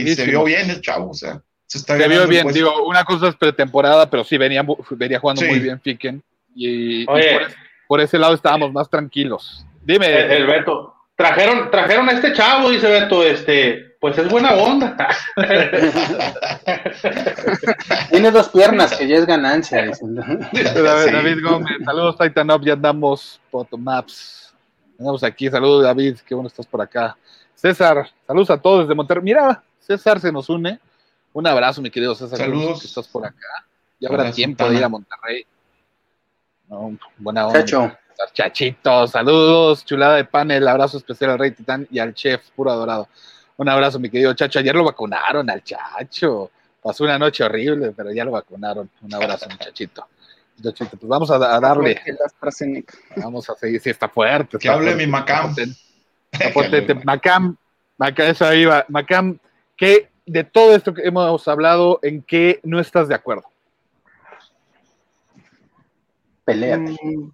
y 0.02 0.08
se 0.16 0.26
vio 0.26 0.44
bien 0.44 0.70
el 0.70 0.82
chavo, 0.82 1.12
o 1.12 1.14
sea, 1.14 1.42
se 1.68 1.78
está 1.78 1.98
Se 1.98 2.08
vio 2.08 2.28
bien, 2.28 2.48
digo, 2.52 2.86
una 2.88 3.04
cosa 3.06 3.28
es 3.30 3.36
pretemporada, 3.36 4.10
pero 4.10 4.24
sí 4.24 4.38
venía, 4.38 4.66
venía 4.92 5.20
jugando 5.20 5.42
Sí. 5.44 5.48
muy 5.48 5.60
bien 5.60 5.80
Ficken. 5.80 6.24
Y, 6.56 7.06
por, 7.06 7.20
es- 7.20 7.56
por 7.88 8.02
ese 8.02 8.18
lado 8.18 8.34
estábamos 8.34 8.74
más 8.74 8.90
tranquilos. 8.90 9.66
Dime, 9.84 10.08
El, 10.08 10.32
el 10.32 10.48
Beto. 10.48 10.96
Trajeron, 11.16 11.70
trajeron 11.70 12.10
a 12.10 12.14
este 12.14 12.34
chavo, 12.34 12.70
dice 12.72 12.90
Beto, 12.90 13.24
este, 13.26 13.89
pues 14.00 14.18
es 14.18 14.30
buena 14.30 14.54
onda. 14.54 14.96
Tiene 18.10 18.32
dos 18.32 18.50
piernas, 18.50 18.96
que 18.96 19.08
ya 19.08 19.18
es 19.18 19.26
ganancia. 19.26 19.84
dicen. 19.86 20.16
David, 20.16 20.46
Sí. 21.06 21.12
David 21.12 21.38
Gómez, 21.44 21.78
saludos 21.86 22.18
Titan 22.18 22.52
Up, 22.52 22.64
ya 22.66 22.74
andamos 22.74 23.40
Maps. 23.78 24.54
Andamos 24.98 25.24
aquí, 25.24 25.50
saludos 25.50 25.84
David, 25.84 26.18
qué 26.26 26.36
bueno 26.36 26.48
estás 26.48 26.66
por 26.66 26.82
acá. 26.82 27.16
César, 27.56 28.10
saludos 28.26 28.50
a 28.50 28.58
todos 28.58 28.82
desde 28.82 28.96
Monterrey. 28.96 29.24
Mira, 29.24 29.64
César 29.80 30.20
se 30.20 30.32
nos 30.32 30.50
une. 30.50 30.80
Un 31.34 31.48
abrazo, 31.48 31.82
mi 31.82 31.90
querido 31.92 32.16
César, 32.16 32.38
Saludos. 32.40 32.82
que 32.82 32.88
estás 32.88 33.08
por 33.08 33.26
acá. 33.26 33.48
Ya 34.00 34.10
Hola, 34.10 34.20
habrá 34.24 34.32
tiempo 34.32 34.68
de 34.70 34.76
ir 34.76 34.84
a 34.84 34.90
Monterrey. 34.90 35.46
No, 36.68 36.98
buena 37.18 37.48
onda. 37.48 37.60
Chacho. 37.60 37.92
Chachito, 38.34 39.08
saludos, 39.08 39.86
chulada 39.86 40.18
de 40.18 40.26
panel, 40.26 40.68
abrazo 40.68 40.98
especial 40.98 41.32
al 41.32 41.40
Rey 41.40 41.52
Titán 41.52 41.88
y 41.90 42.00
al 42.00 42.14
chef 42.14 42.42
puro 42.54 42.70
adorado. 42.70 43.08
Un 43.60 43.68
abrazo, 43.68 44.00
mi 44.00 44.10
querido 44.10 44.34
Chacho. 44.34 44.60
Ayer 44.60 44.74
lo 44.74 44.86
vacunaron 44.86 45.50
al 45.50 45.62
Chacho. 45.62 46.50
Pasó 46.82 47.04
una 47.04 47.20
noche 47.20 47.44
horrible, 47.44 47.92
pero 47.92 48.10
ya 48.10 48.24
lo 48.24 48.32
vacunaron. 48.32 48.90
Un 49.02 49.14
abrazo, 49.14 49.50
muchachito. 49.50 50.08
Muchachito, 50.56 50.96
pues 50.96 51.10
vamos 51.10 51.30
a, 51.30 51.36
a 51.36 51.60
darle. 51.60 52.02
Vamos 53.18 53.50
a 53.50 53.56
seguir. 53.56 53.82
Sí, 53.82 53.90
está 53.90 54.08
fuerte. 54.08 54.58
Que 54.58 54.70
hable 54.70 54.92
fuerte, 54.92 55.06
mi 55.06 55.12
Macam. 55.12 55.54
Está 56.32 56.54
potente. 56.54 56.96
Macam, 57.04 57.58
Macam, 57.98 58.28
eso 58.28 58.54
iba. 58.54 58.86
Macam, 58.88 59.38
¿qué 59.76 60.10
de 60.26 60.46
todo 60.46 60.74
esto 60.74 60.94
que 60.94 61.02
hemos 61.02 61.46
hablado, 61.50 62.00
en 62.02 62.22
qué 62.22 62.62
no 62.64 62.80
estás 62.80 63.10
de 63.10 63.16
acuerdo? 63.16 63.44
Peleate. 66.46 66.96
Mm. 67.04 67.32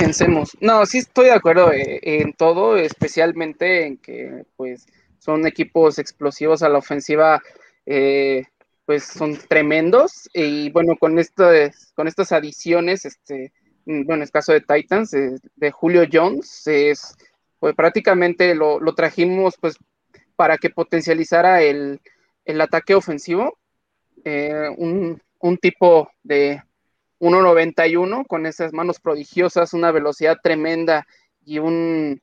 Pensemos. 0.00 0.56
No, 0.60 0.86
sí 0.86 0.98
estoy 0.98 1.26
de 1.26 1.32
acuerdo 1.32 1.70
eh, 1.72 2.00
en 2.02 2.32
todo, 2.32 2.78
especialmente 2.78 3.86
en 3.86 3.98
que 3.98 4.46
pues 4.56 4.86
son 5.18 5.46
equipos 5.46 5.98
explosivos 5.98 6.62
a 6.62 6.70
la 6.70 6.78
ofensiva, 6.78 7.42
eh, 7.84 8.44
pues 8.86 9.04
son 9.04 9.36
tremendos. 9.36 10.30
Y 10.32 10.70
bueno, 10.70 10.96
con 10.96 11.18
estas, 11.18 11.92
con 11.94 12.08
estas 12.08 12.32
adiciones, 12.32 13.04
este, 13.04 13.52
mm, 13.84 14.06
bueno, 14.06 14.24
el 14.24 14.30
caso 14.30 14.52
de 14.52 14.62
Titans, 14.62 15.12
eh, 15.12 15.36
de 15.56 15.70
Julio 15.70 16.04
Jones, 16.10 16.66
es 16.66 17.14
pues 17.58 17.74
prácticamente 17.74 18.54
lo, 18.54 18.80
lo 18.80 18.94
trajimos 18.94 19.56
pues 19.60 19.76
para 20.34 20.56
que 20.56 20.70
potencializara 20.70 21.60
el, 21.60 22.00
el 22.46 22.60
ataque 22.60 22.94
ofensivo. 22.94 23.58
Un, 24.24 25.20
un 25.40 25.56
tipo 25.56 26.10
de 26.22 26.62
1.91 27.20 28.24
con 28.26 28.46
esas 28.46 28.72
manos 28.72 29.00
prodigiosas, 29.00 29.74
una 29.74 29.92
velocidad 29.92 30.38
tremenda 30.42 31.06
y 31.44 31.58
un, 31.60 32.20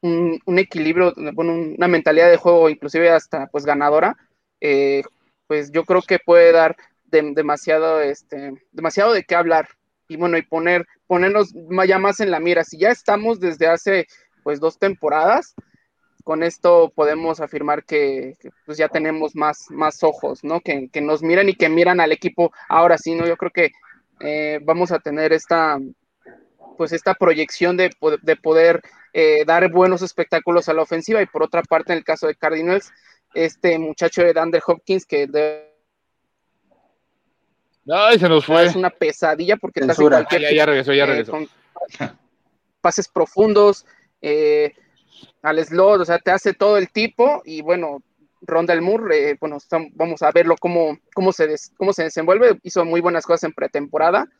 un, 0.00 0.40
un 0.44 0.58
equilibrio, 0.58 1.12
bueno, 1.34 1.52
una 1.54 1.88
mentalidad 1.88 2.30
de 2.30 2.36
juego 2.36 2.68
inclusive 2.70 3.10
hasta 3.10 3.46
pues 3.48 3.64
ganadora, 3.66 4.16
eh, 4.60 5.02
pues 5.46 5.70
yo 5.72 5.84
creo 5.84 6.02
que 6.02 6.18
puede 6.18 6.52
dar 6.52 6.76
de- 7.04 7.32
demasiado, 7.34 8.00
este, 8.00 8.52
demasiado 8.72 9.12
de 9.12 9.24
qué 9.24 9.34
hablar 9.34 9.68
y 10.08 10.16
bueno, 10.16 10.38
y 10.38 10.42
poner, 10.42 10.86
ponernos 11.06 11.52
ya 11.88 11.98
más 11.98 12.20
en 12.20 12.30
la 12.30 12.40
mira. 12.40 12.64
Si 12.64 12.78
ya 12.78 12.90
estamos 12.90 13.40
desde 13.40 13.66
hace 13.66 14.06
pues 14.44 14.60
dos 14.60 14.78
temporadas, 14.78 15.54
con 16.24 16.42
esto 16.42 16.92
podemos 16.94 17.40
afirmar 17.40 17.84
que, 17.84 18.34
que, 18.40 18.50
pues 18.64 18.78
ya 18.78 18.88
tenemos 18.88 19.36
más, 19.36 19.66
más 19.70 20.02
ojos, 20.02 20.42
¿no? 20.42 20.60
Que, 20.60 20.88
que 20.92 21.00
nos 21.00 21.22
miran 21.22 21.48
y 21.48 21.54
que 21.54 21.68
miran 21.68 22.00
al 22.00 22.12
equipo 22.12 22.52
ahora 22.68 22.98
sí, 22.98 23.14
¿no? 23.14 23.26
Yo 23.26 23.36
creo 23.36 23.52
que 23.52 23.70
eh, 24.20 24.60
vamos 24.62 24.92
a 24.92 24.98
tener 24.98 25.32
esta, 25.32 25.78
pues 26.76 26.92
esta 26.92 27.14
proyección 27.14 27.76
de, 27.76 27.90
de 28.22 28.36
poder 28.36 28.80
eh, 29.12 29.44
dar 29.46 29.70
buenos 29.70 30.02
espectáculos 30.02 30.68
a 30.68 30.74
la 30.74 30.82
ofensiva 30.82 31.22
y 31.22 31.26
por 31.26 31.42
otra 31.42 31.62
parte 31.62 31.92
en 31.92 31.98
el 31.98 32.04
caso 32.04 32.26
de 32.26 32.34
Cardinals, 32.34 32.92
este 33.34 33.78
muchacho 33.78 34.22
de 34.22 34.32
Dander 34.32 34.62
Hopkins 34.66 35.06
que 35.06 35.26
de- 35.26 35.72
Ay, 37.88 38.18
se 38.18 38.28
nos 38.28 38.44
fue. 38.44 38.64
es 38.64 38.74
una 38.74 38.90
pesadilla 38.90 39.56
porque 39.56 39.80
te 39.80 39.86
hace 39.86 39.94
Censura. 39.94 40.18
Ah, 40.18 40.24
cualquier 40.26 40.50
ya, 40.50 40.56
ya 40.56 40.66
regresó, 40.66 40.92
ya 40.92 41.04
eh, 41.04 41.24
con 41.24 41.48
pases 42.80 43.08
profundos, 43.08 43.86
eh, 44.20 44.72
al 45.42 45.64
slot, 45.64 46.00
o 46.00 46.04
sea, 46.04 46.18
te 46.18 46.30
hace 46.32 46.52
todo 46.52 46.78
el 46.78 46.90
tipo 46.90 47.42
y 47.44 47.62
bueno, 47.62 48.02
Rondell 48.46 48.80
Moore, 48.82 49.30
eh, 49.30 49.36
bueno, 49.40 49.58
vamos 49.94 50.22
a 50.22 50.30
verlo 50.32 50.54
cómo, 50.58 50.98
cómo, 51.14 51.32
se 51.32 51.46
des- 51.46 51.72
cómo 51.76 51.92
se 51.92 52.04
desenvuelve, 52.04 52.58
hizo 52.62 52.84
muy 52.84 53.00
buenas 53.00 53.24
cosas 53.26 53.44
en 53.44 53.52
pretemporada. 53.52 54.26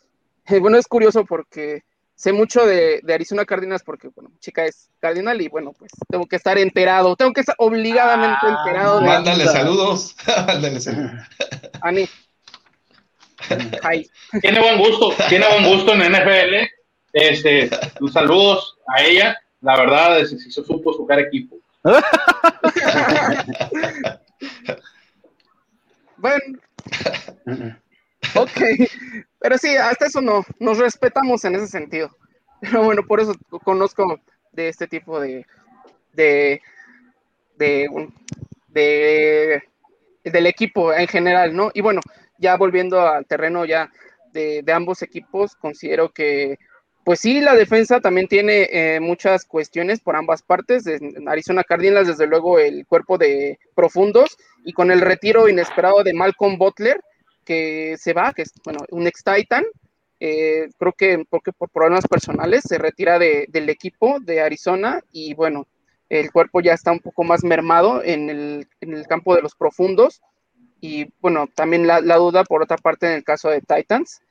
Eh, 0.49 0.61
bueno, 0.61 0.79
es 0.79 0.87
curioso 0.87 1.25
porque 1.25 1.83
sé 2.15 2.33
mucho 2.33 2.65
de, 2.65 3.01
de 3.03 3.15
Arizona 3.15 3.45
Cardinals 3.45 3.83
porque, 3.83 4.11
bueno, 4.15 4.31
chica 4.39 4.65
es 4.65 4.91
Cardinal 5.01 5.41
y 5.43 5.49
bueno, 5.49 5.73
pues 5.77 5.91
tengo 6.09 6.25
que 6.27 6.37
estar 6.37 6.57
enterado, 6.57 7.17
tengo 7.17 7.33
que 7.33 7.41
estar 7.41 7.57
obligadamente 7.59 8.39
Ah, 8.43 8.57
enterado 8.65 9.01
de 9.01 9.07
Mándale 9.07 9.45
saludos. 9.47 10.15
Mándale 10.47 10.79
saludos. 10.79 11.11
Ani. 11.83 12.09
Hi. 13.83 14.09
tiene 14.41 14.61
buen 14.61 14.79
gusto, 14.79 15.13
tiene 15.29 15.47
buen 15.49 15.65
gusto 15.75 15.93
en 15.95 16.13
NFL. 16.13 16.55
Este, 17.13 17.69
saludos 18.13 18.77
a 18.87 19.03
ella. 19.03 19.37
La 19.61 19.77
verdad 19.77 20.21
es 20.21 20.31
que 20.31 20.39
sí 20.39 20.51
se 20.51 20.63
supo 20.65 20.93
jugar 20.93 21.19
equipo. 21.19 21.57
Bueno, 26.17 26.59
ok, 28.35 28.61
pero 29.39 29.59
sí, 29.59 29.77
hasta 29.77 30.07
eso 30.07 30.21
no, 30.21 30.45
nos 30.59 30.79
respetamos 30.79 31.45
en 31.45 31.55
ese 31.57 31.69
sentido. 31.69 32.11
Pero 32.61 32.85
bueno, 32.85 33.03
por 33.07 33.21
eso 33.21 33.35
conozco 33.65 34.19
de 34.53 34.69
este 34.69 34.87
tipo 34.87 35.21
de, 35.21 35.47
de, 36.15 36.63
de, 37.59 37.89
del 40.25 40.47
equipo 40.47 40.93
en 40.93 41.07
general, 41.07 41.55
¿no? 41.55 41.71
Y 41.75 41.81
bueno, 41.83 42.01
ya 42.39 42.57
volviendo 42.57 43.01
al 43.01 43.27
terreno 43.27 43.65
ya 43.65 43.91
de 44.33 44.63
ambos 44.73 45.03
equipos, 45.03 45.57
considero 45.57 46.13
que, 46.13 46.59
pues 47.07 47.21
sí, 47.21 47.41
la 47.41 47.55
defensa 47.55 48.01
también 48.01 48.27
tiene 48.27 48.69
eh, 48.73 49.01
muchas 49.01 49.45
cuestiones 49.45 50.01
por 50.01 50.17
ambas 50.17 50.43
partes. 50.43 50.85
Arizona 51.29 51.63
Cardinals, 51.63 52.09
desde 52.09 52.27
luego, 52.27 52.59
el 52.59 52.85
cuerpo 52.85 53.17
de 53.17 53.61
profundos 53.77 54.37
y 54.65 54.73
con 54.73 54.91
el 54.91 55.01
retiro 55.01 55.49
inesperado 55.49 56.03
de 56.03 56.13
Malcolm 56.15 56.59
Butler, 56.59 57.01
que 57.45 57.95
se 57.97 58.13
va, 58.13 58.33
que 58.35 58.43
es, 58.43 58.53
bueno, 58.65 58.81
un 58.91 59.07
ex 59.07 59.23
Titan, 59.23 59.65
eh, 60.19 60.69
creo 60.79 60.93
que 60.95 61.25
porque 61.31 61.53
por 61.53 61.71
problemas 61.71 62.09
personales 62.09 62.65
se 62.67 62.77
retira 62.79 63.21
de- 63.21 63.47
del 63.51 63.69
equipo 63.71 64.19
de 64.21 64.41
Arizona 64.41 65.01
y 65.13 65.35
bueno, 65.35 65.69
el 66.09 66.33
cuerpo 66.33 66.61
ya 66.61 66.73
está 66.75 66.91
un 66.91 67.01
poco 67.01 67.23
más 67.23 67.45
mermado 67.45 68.03
en 68.03 68.31
el, 68.31 68.69
en 68.81 68.95
el 68.95 69.07
campo 69.07 69.37
de 69.37 69.43
los 69.43 69.55
profundos 69.55 70.23
y 70.81 71.07
bueno, 71.21 71.47
también 71.55 71.87
la, 71.87 72.01
la 72.01 72.17
duda 72.17 72.45
por 72.45 72.63
otra 72.63 72.79
parte 72.79 73.07
en 73.07 73.13
el 73.15 73.25
caso 73.25 73.49
de 73.51 73.61
Titans, 73.61 74.23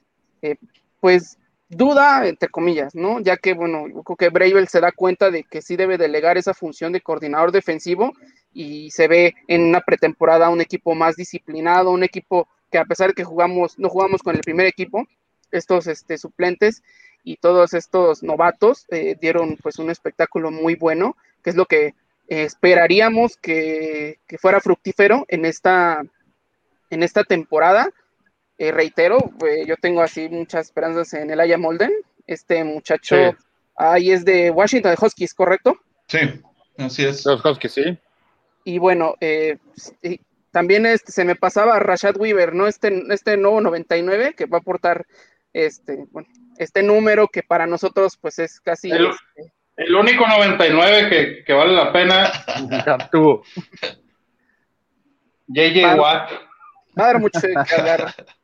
eh, 0.41 0.57
pues 0.99 1.37
duda 1.69 2.27
entre 2.27 2.49
comillas, 2.49 2.95
¿no? 2.95 3.19
Ya 3.19 3.37
que 3.37 3.53
bueno, 3.53 3.87
yo 3.87 4.03
creo 4.03 4.17
que 4.17 4.29
Bravel 4.29 4.67
se 4.67 4.81
da 4.81 4.91
cuenta 4.91 5.31
de 5.31 5.43
que 5.43 5.61
sí 5.61 5.75
debe 5.75 5.97
delegar 5.97 6.37
esa 6.37 6.53
función 6.53 6.91
de 6.91 7.01
coordinador 7.01 7.51
defensivo 7.51 8.13
y 8.53 8.91
se 8.91 9.07
ve 9.07 9.35
en 9.47 9.63
una 9.63 9.81
pretemporada 9.81 10.49
un 10.49 10.61
equipo 10.61 10.95
más 10.95 11.15
disciplinado, 11.15 11.91
un 11.91 12.03
equipo 12.03 12.47
que 12.71 12.77
a 12.77 12.85
pesar 12.85 13.09
de 13.09 13.13
que 13.13 13.23
jugamos, 13.23 13.79
no 13.79 13.89
jugamos 13.89 14.21
con 14.21 14.35
el 14.35 14.41
primer 14.41 14.67
equipo, 14.67 15.05
estos 15.51 15.87
este, 15.87 16.17
suplentes 16.17 16.83
y 17.23 17.37
todos 17.37 17.73
estos 17.73 18.21
novatos 18.21 18.85
eh, 18.89 19.15
dieron 19.19 19.57
pues 19.61 19.79
un 19.79 19.89
espectáculo 19.89 20.51
muy 20.51 20.75
bueno, 20.75 21.17
que 21.43 21.49
es 21.49 21.55
lo 21.55 21.65
que 21.65 21.95
esperaríamos 22.27 23.37
que, 23.37 24.19
que 24.27 24.37
fuera 24.37 24.59
fructífero 24.59 25.25
en 25.27 25.45
esta, 25.45 26.03
en 26.89 27.03
esta 27.03 27.23
temporada. 27.23 27.89
Eh, 28.57 28.71
reitero, 28.71 29.17
eh, 29.45 29.65
yo 29.67 29.75
tengo 29.77 30.01
así 30.01 30.29
muchas 30.29 30.67
esperanzas 30.67 31.13
en 31.13 31.29
el 31.29 31.39
Aya 31.39 31.57
Molden. 31.57 31.91
Este 32.25 32.63
muchacho 32.63 33.15
ahí 33.75 34.11
es 34.11 34.23
de 34.23 34.49
Washington, 34.49 34.95
de 34.95 35.05
Huskies, 35.05 35.33
¿correcto? 35.33 35.77
Sí, 36.07 36.19
así 36.77 37.05
es. 37.05 37.25
Los 37.25 37.43
Huskies, 37.43 37.73
sí. 37.73 37.97
Y 38.63 38.77
bueno, 38.79 39.15
eh, 39.19 39.57
también 40.51 40.85
este, 40.85 41.11
se 41.11 41.25
me 41.25 41.35
pasaba 41.35 41.79
Rashad 41.79 42.17
Weaver, 42.17 42.55
¿no? 42.55 42.67
Este, 42.67 43.03
este 43.09 43.35
nuevo 43.37 43.59
99 43.61 44.33
que 44.35 44.45
va 44.45 44.57
a 44.57 44.61
aportar 44.61 45.05
este, 45.53 46.05
bueno, 46.11 46.27
este 46.57 46.81
número 46.81 47.27
que 47.27 47.43
para 47.43 47.67
nosotros 47.67 48.17
pues 48.19 48.39
es 48.39 48.59
casi... 48.61 48.89
El, 48.89 49.07
este, 49.07 49.53
el 49.77 49.95
único 49.95 50.25
99 50.25 51.09
que, 51.09 51.43
que, 51.43 51.53
vale 51.53 51.73
la 51.73 51.91
pena. 51.91 52.31
JJ 55.47 55.99
Watt. 55.99 56.31
Va 56.97 57.03
a 57.03 57.07
dar 57.07 57.19
mucho 57.19 57.41
de 57.41 57.53
que 57.53 57.75
hablar. 57.75 58.15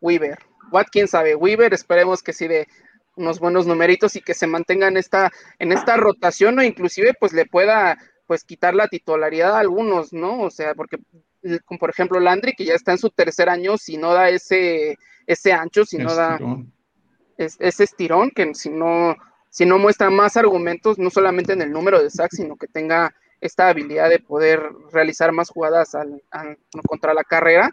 Weaver. 0.00 0.38
Watt, 0.70 0.88
quién 0.90 1.08
sabe. 1.08 1.34
Weaver, 1.34 1.74
esperemos 1.74 2.22
que 2.22 2.32
sí 2.32 2.46
de 2.48 2.66
unos 3.16 3.40
buenos 3.40 3.66
numeritos 3.66 4.16
y 4.16 4.20
que 4.20 4.34
se 4.34 4.46
mantenga 4.46 4.88
en 4.88 4.96
esta, 4.96 5.32
en 5.58 5.72
esta 5.72 5.96
rotación 5.96 6.58
o 6.58 6.62
inclusive 6.62 7.14
pues 7.18 7.32
le 7.32 7.46
pueda 7.46 7.98
pues 8.26 8.44
quitar 8.44 8.74
la 8.74 8.88
titularidad 8.88 9.56
a 9.56 9.60
algunos, 9.60 10.12
¿no? 10.12 10.42
O 10.42 10.50
sea, 10.50 10.74
porque 10.74 10.98
como 11.64 11.78
por 11.78 11.90
ejemplo 11.90 12.20
Landry, 12.20 12.52
que 12.52 12.64
ya 12.64 12.74
está 12.74 12.92
en 12.92 12.98
su 12.98 13.10
tercer 13.10 13.48
año, 13.48 13.76
si 13.78 13.96
no 13.96 14.12
da 14.12 14.28
ese, 14.28 14.96
ese 15.26 15.52
ancho, 15.52 15.84
si 15.84 15.98
no 15.98 16.14
da 16.14 16.38
es, 17.38 17.56
ese 17.60 17.84
estirón, 17.84 18.30
que 18.30 18.54
si 18.54 18.68
no, 18.68 19.16
si 19.48 19.64
no 19.64 19.78
muestra 19.78 20.10
más 20.10 20.36
argumentos, 20.36 20.98
no 20.98 21.10
solamente 21.10 21.52
en 21.54 21.62
el 21.62 21.72
número 21.72 22.02
de 22.02 22.10
sacks, 22.10 22.36
sino 22.36 22.56
que 22.56 22.66
tenga 22.66 23.14
esta 23.40 23.68
habilidad 23.68 24.10
de 24.10 24.18
poder 24.18 24.60
realizar 24.92 25.32
más 25.32 25.48
jugadas 25.48 25.94
al, 25.94 26.22
al, 26.30 26.58
contra 26.86 27.14
la 27.14 27.24
carrera. 27.24 27.70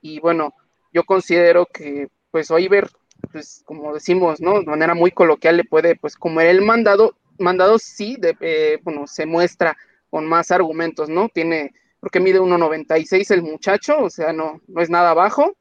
Y 0.00 0.20
bueno, 0.20 0.52
yo 0.96 1.04
considero 1.04 1.66
que 1.66 2.08
pues 2.30 2.50
Oiver, 2.50 2.88
pues 3.30 3.62
como 3.66 3.92
decimos, 3.92 4.40
¿no? 4.40 4.60
De 4.60 4.66
manera 4.66 4.94
muy 4.94 5.10
coloquial 5.10 5.58
le 5.58 5.64
puede, 5.64 5.94
pues 5.94 6.16
como 6.16 6.40
el 6.40 6.62
mandado, 6.62 7.14
mandado 7.38 7.78
sí, 7.78 8.16
de, 8.18 8.34
eh, 8.40 8.78
bueno, 8.82 9.06
se 9.06 9.26
muestra 9.26 9.76
con 10.08 10.24
más 10.26 10.50
argumentos, 10.50 11.10
¿no? 11.10 11.28
Tiene, 11.28 11.74
porque 12.00 12.18
mide 12.18 12.40
1,96 12.40 13.30
el 13.30 13.42
muchacho, 13.42 13.98
o 13.98 14.08
sea, 14.08 14.32
no, 14.32 14.62
no 14.68 14.80
es 14.80 14.88
nada 14.88 15.12
bajo, 15.12 15.54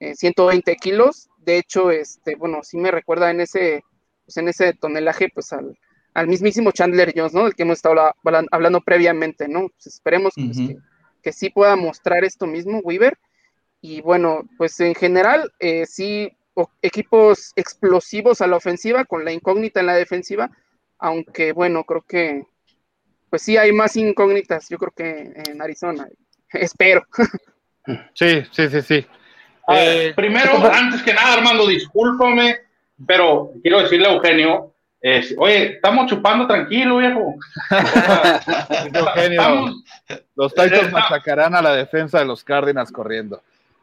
eh, 0.00 0.16
120 0.16 0.74
kilos, 0.74 1.30
de 1.38 1.58
hecho, 1.58 1.92
este, 1.92 2.34
bueno, 2.34 2.64
sí 2.64 2.76
me 2.76 2.90
recuerda 2.90 3.30
en 3.30 3.42
ese, 3.42 3.84
pues 4.24 4.36
en 4.38 4.48
ese 4.48 4.72
tonelaje, 4.72 5.28
pues 5.32 5.52
al, 5.52 5.78
al 6.14 6.26
mismísimo 6.26 6.72
Chandler 6.72 7.12
Jones, 7.14 7.32
¿no? 7.32 7.44
Del 7.44 7.54
que 7.54 7.62
hemos 7.62 7.78
estado 7.78 8.12
hablando 8.50 8.80
previamente, 8.80 9.46
¿no? 9.46 9.68
Pues 9.68 9.86
esperemos 9.86 10.32
pues, 10.34 10.58
uh 10.58 10.62
-huh. 10.62 10.68
que, 10.68 10.76
que, 11.22 11.32
sí 11.32 11.50
pueda 11.50 11.76
mostrar 11.76 12.24
esto 12.24 12.48
mismo, 12.48 12.80
Weaver. 12.80 13.16
Y 13.80 14.00
bueno, 14.00 14.42
pues 14.58 14.78
en 14.80 14.94
general, 14.94 15.52
eh, 15.58 15.86
sí, 15.86 16.30
equipos 16.82 17.52
explosivos 17.56 18.40
a 18.40 18.46
la 18.46 18.56
ofensiva, 18.56 19.04
con 19.04 19.24
la 19.24 19.32
incógnita 19.32 19.80
en 19.80 19.86
la 19.86 19.94
defensiva, 19.94 20.50
aunque 20.98 21.52
bueno, 21.52 21.84
creo 21.84 22.02
que, 22.02 22.44
pues 23.30 23.42
sí 23.42 23.56
hay 23.56 23.72
más 23.72 23.96
incógnitas, 23.96 24.68
yo 24.68 24.78
creo 24.78 24.92
que 24.94 25.32
en 25.50 25.62
Arizona, 25.62 26.08
espero. 26.52 27.06
Sí, 28.14 28.42
sí, 28.52 28.68
sí, 28.68 28.82
sí. 28.82 29.06
Eh, 29.68 30.12
primero, 30.16 30.52
antes 30.70 31.02
que 31.02 31.14
nada, 31.14 31.34
Armando, 31.34 31.66
discúlpame, 31.66 32.58
pero 33.06 33.52
quiero 33.62 33.82
decirle 33.82 34.08
a 34.08 34.12
Eugenio, 34.12 34.74
eh, 35.00 35.34
oye, 35.38 35.74
estamos 35.74 36.06
chupando 36.06 36.46
tranquilo, 36.46 36.98
viejo. 36.98 37.34
Eugenio, 38.92 39.40
estamos, 39.40 39.84
los 40.34 40.54
Titans 40.54 40.92
machacarán 40.92 41.54
a 41.54 41.62
la 41.62 41.74
defensa 41.74 42.18
de 42.18 42.26
los 42.26 42.44
Cardinals 42.44 42.92
corriendo. 42.92 43.42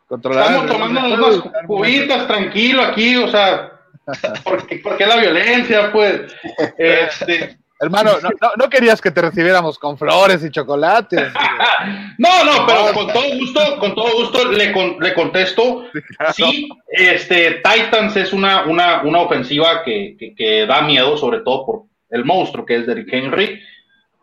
Estamos 0.09 0.67
tomando 0.67 0.99
unas 1.01 1.65
cubitas 1.65 2.27
tranquilo 2.27 2.81
aquí, 2.81 3.17
o 3.17 3.29
sea, 3.29 3.73
¿por 4.43 4.65
qué, 4.65 4.77
por 4.77 4.97
qué 4.97 5.05
la 5.05 5.17
violencia? 5.17 5.91
Pues, 5.91 6.33
este, 6.77 7.57
Hermano, 7.79 8.13
no, 8.23 8.29
no, 8.41 8.51
no, 8.57 8.69
querías 8.69 8.99
que 8.99 9.11
te 9.11 9.21
recibiéramos 9.21 9.77
con 9.77 9.97
flores 9.99 10.43
y 10.43 10.49
chocolates. 10.49 11.31
no, 12.17 12.43
no, 12.43 12.65
pero 12.65 12.91
con 12.93 13.13
todo 13.13 13.37
gusto, 13.37 13.79
con 13.79 13.93
todo 13.93 14.11
gusto 14.13 14.51
le, 14.51 14.71
con, 14.71 14.97
le 14.99 15.13
contesto. 15.13 15.85
Sí, 15.93 16.01
claro. 16.17 16.33
sí, 16.33 16.69
este, 16.89 17.61
Titans 17.63 18.15
es 18.15 18.33
una, 18.33 18.65
una, 18.65 19.03
una 19.03 19.19
ofensiva 19.19 19.83
que, 19.83 20.15
que, 20.17 20.33
que, 20.33 20.65
da 20.65 20.81
miedo, 20.81 21.17
sobre 21.17 21.41
todo 21.41 21.65
por 21.65 21.81
el 22.09 22.25
monstruo 22.25 22.65
que 22.65 22.77
es 22.77 22.87
Derrick 22.87 23.13
Henry, 23.13 23.61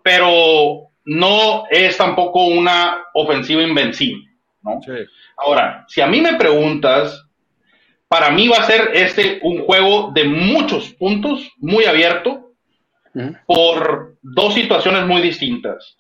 pero 0.03 0.89
no 1.05 1.65
es 1.71 1.97
tampoco 1.97 2.47
una 2.47 3.05
ofensiva 3.13 3.63
invencible, 3.63 4.25
¿no? 4.65 4.81
Sí. 4.83 5.05
Ahora, 5.37 5.85
si 5.89 6.01
a 6.01 6.07
mí 6.07 6.21
me 6.21 6.35
preguntas, 6.35 7.25
para 8.09 8.31
mí 8.31 8.49
va 8.49 8.59
a 8.59 8.65
ser 8.65 8.91
este 8.95 9.41
un 9.43 9.65
juego 9.65 10.11
de 10.13 10.25
muchos 10.25 10.91
puntos, 10.95 11.53
muy 11.59 11.85
abierto, 11.85 12.53
por 13.47 14.17
dos 14.23 14.55
situaciones 14.55 15.07
muy 15.07 15.23
distintas. 15.23 15.97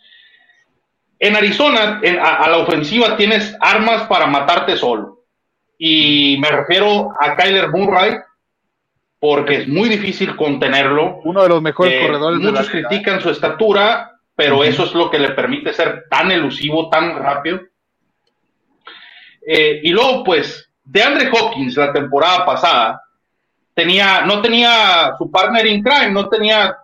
En 1.19 1.37
Arizona, 1.37 2.01
en, 2.03 2.19
a, 2.19 2.37
a, 2.37 2.51
la 2.51 2.59
ofensiva 2.59 3.17
tienes 3.17 3.57
armas 3.61 4.09
para 4.09 4.27
matarte 4.27 4.77
solo. 4.77 5.25
Y 5.79 6.37
me 6.41 6.51
refiero 6.51 7.11
a 7.21 7.37
Kyler 7.37 7.71
Murray, 7.71 8.17
porque 9.19 9.57
es 9.57 9.69
muy 9.69 9.89
difícil 9.89 10.37
contenerlo. 10.37 11.21
Uno 11.25 11.43
de 11.43 11.49
los 11.49 11.63
mejores 11.63 11.95
eh, 11.95 12.07
corredores. 12.07 12.41
Muchos 12.41 12.67
de 12.67 12.73
critican 12.73 13.21
su 13.21 13.31
estatura, 13.31 14.21
pero 14.35 14.59
uh 14.59 14.61
-huh. 14.61 14.67
eso 14.67 14.85
es 14.85 14.95
lo 14.95 15.11
que 15.11 15.19
le 15.19 15.31
permite 15.31 15.73
ser 15.73 16.05
tan 16.11 16.31
elusivo, 16.31 16.91
tan 16.91 17.17
rápido. 17.19 17.61
Eh, 19.47 19.81
y 19.83 19.91
luego, 19.91 20.25
pues, 20.25 20.71
de 20.85 21.03
Andre 21.03 21.31
Hopkins 21.31 21.77
la 21.77 21.93
temporada 21.93 22.45
pasada, 22.45 23.03
tenía, 23.75 24.23
no 24.23 24.41
tenía 24.41 25.15
su 25.19 25.31
partner 25.31 25.67
in 25.67 25.83
crime, 25.83 26.13
no 26.13 26.29
tenía 26.29 26.77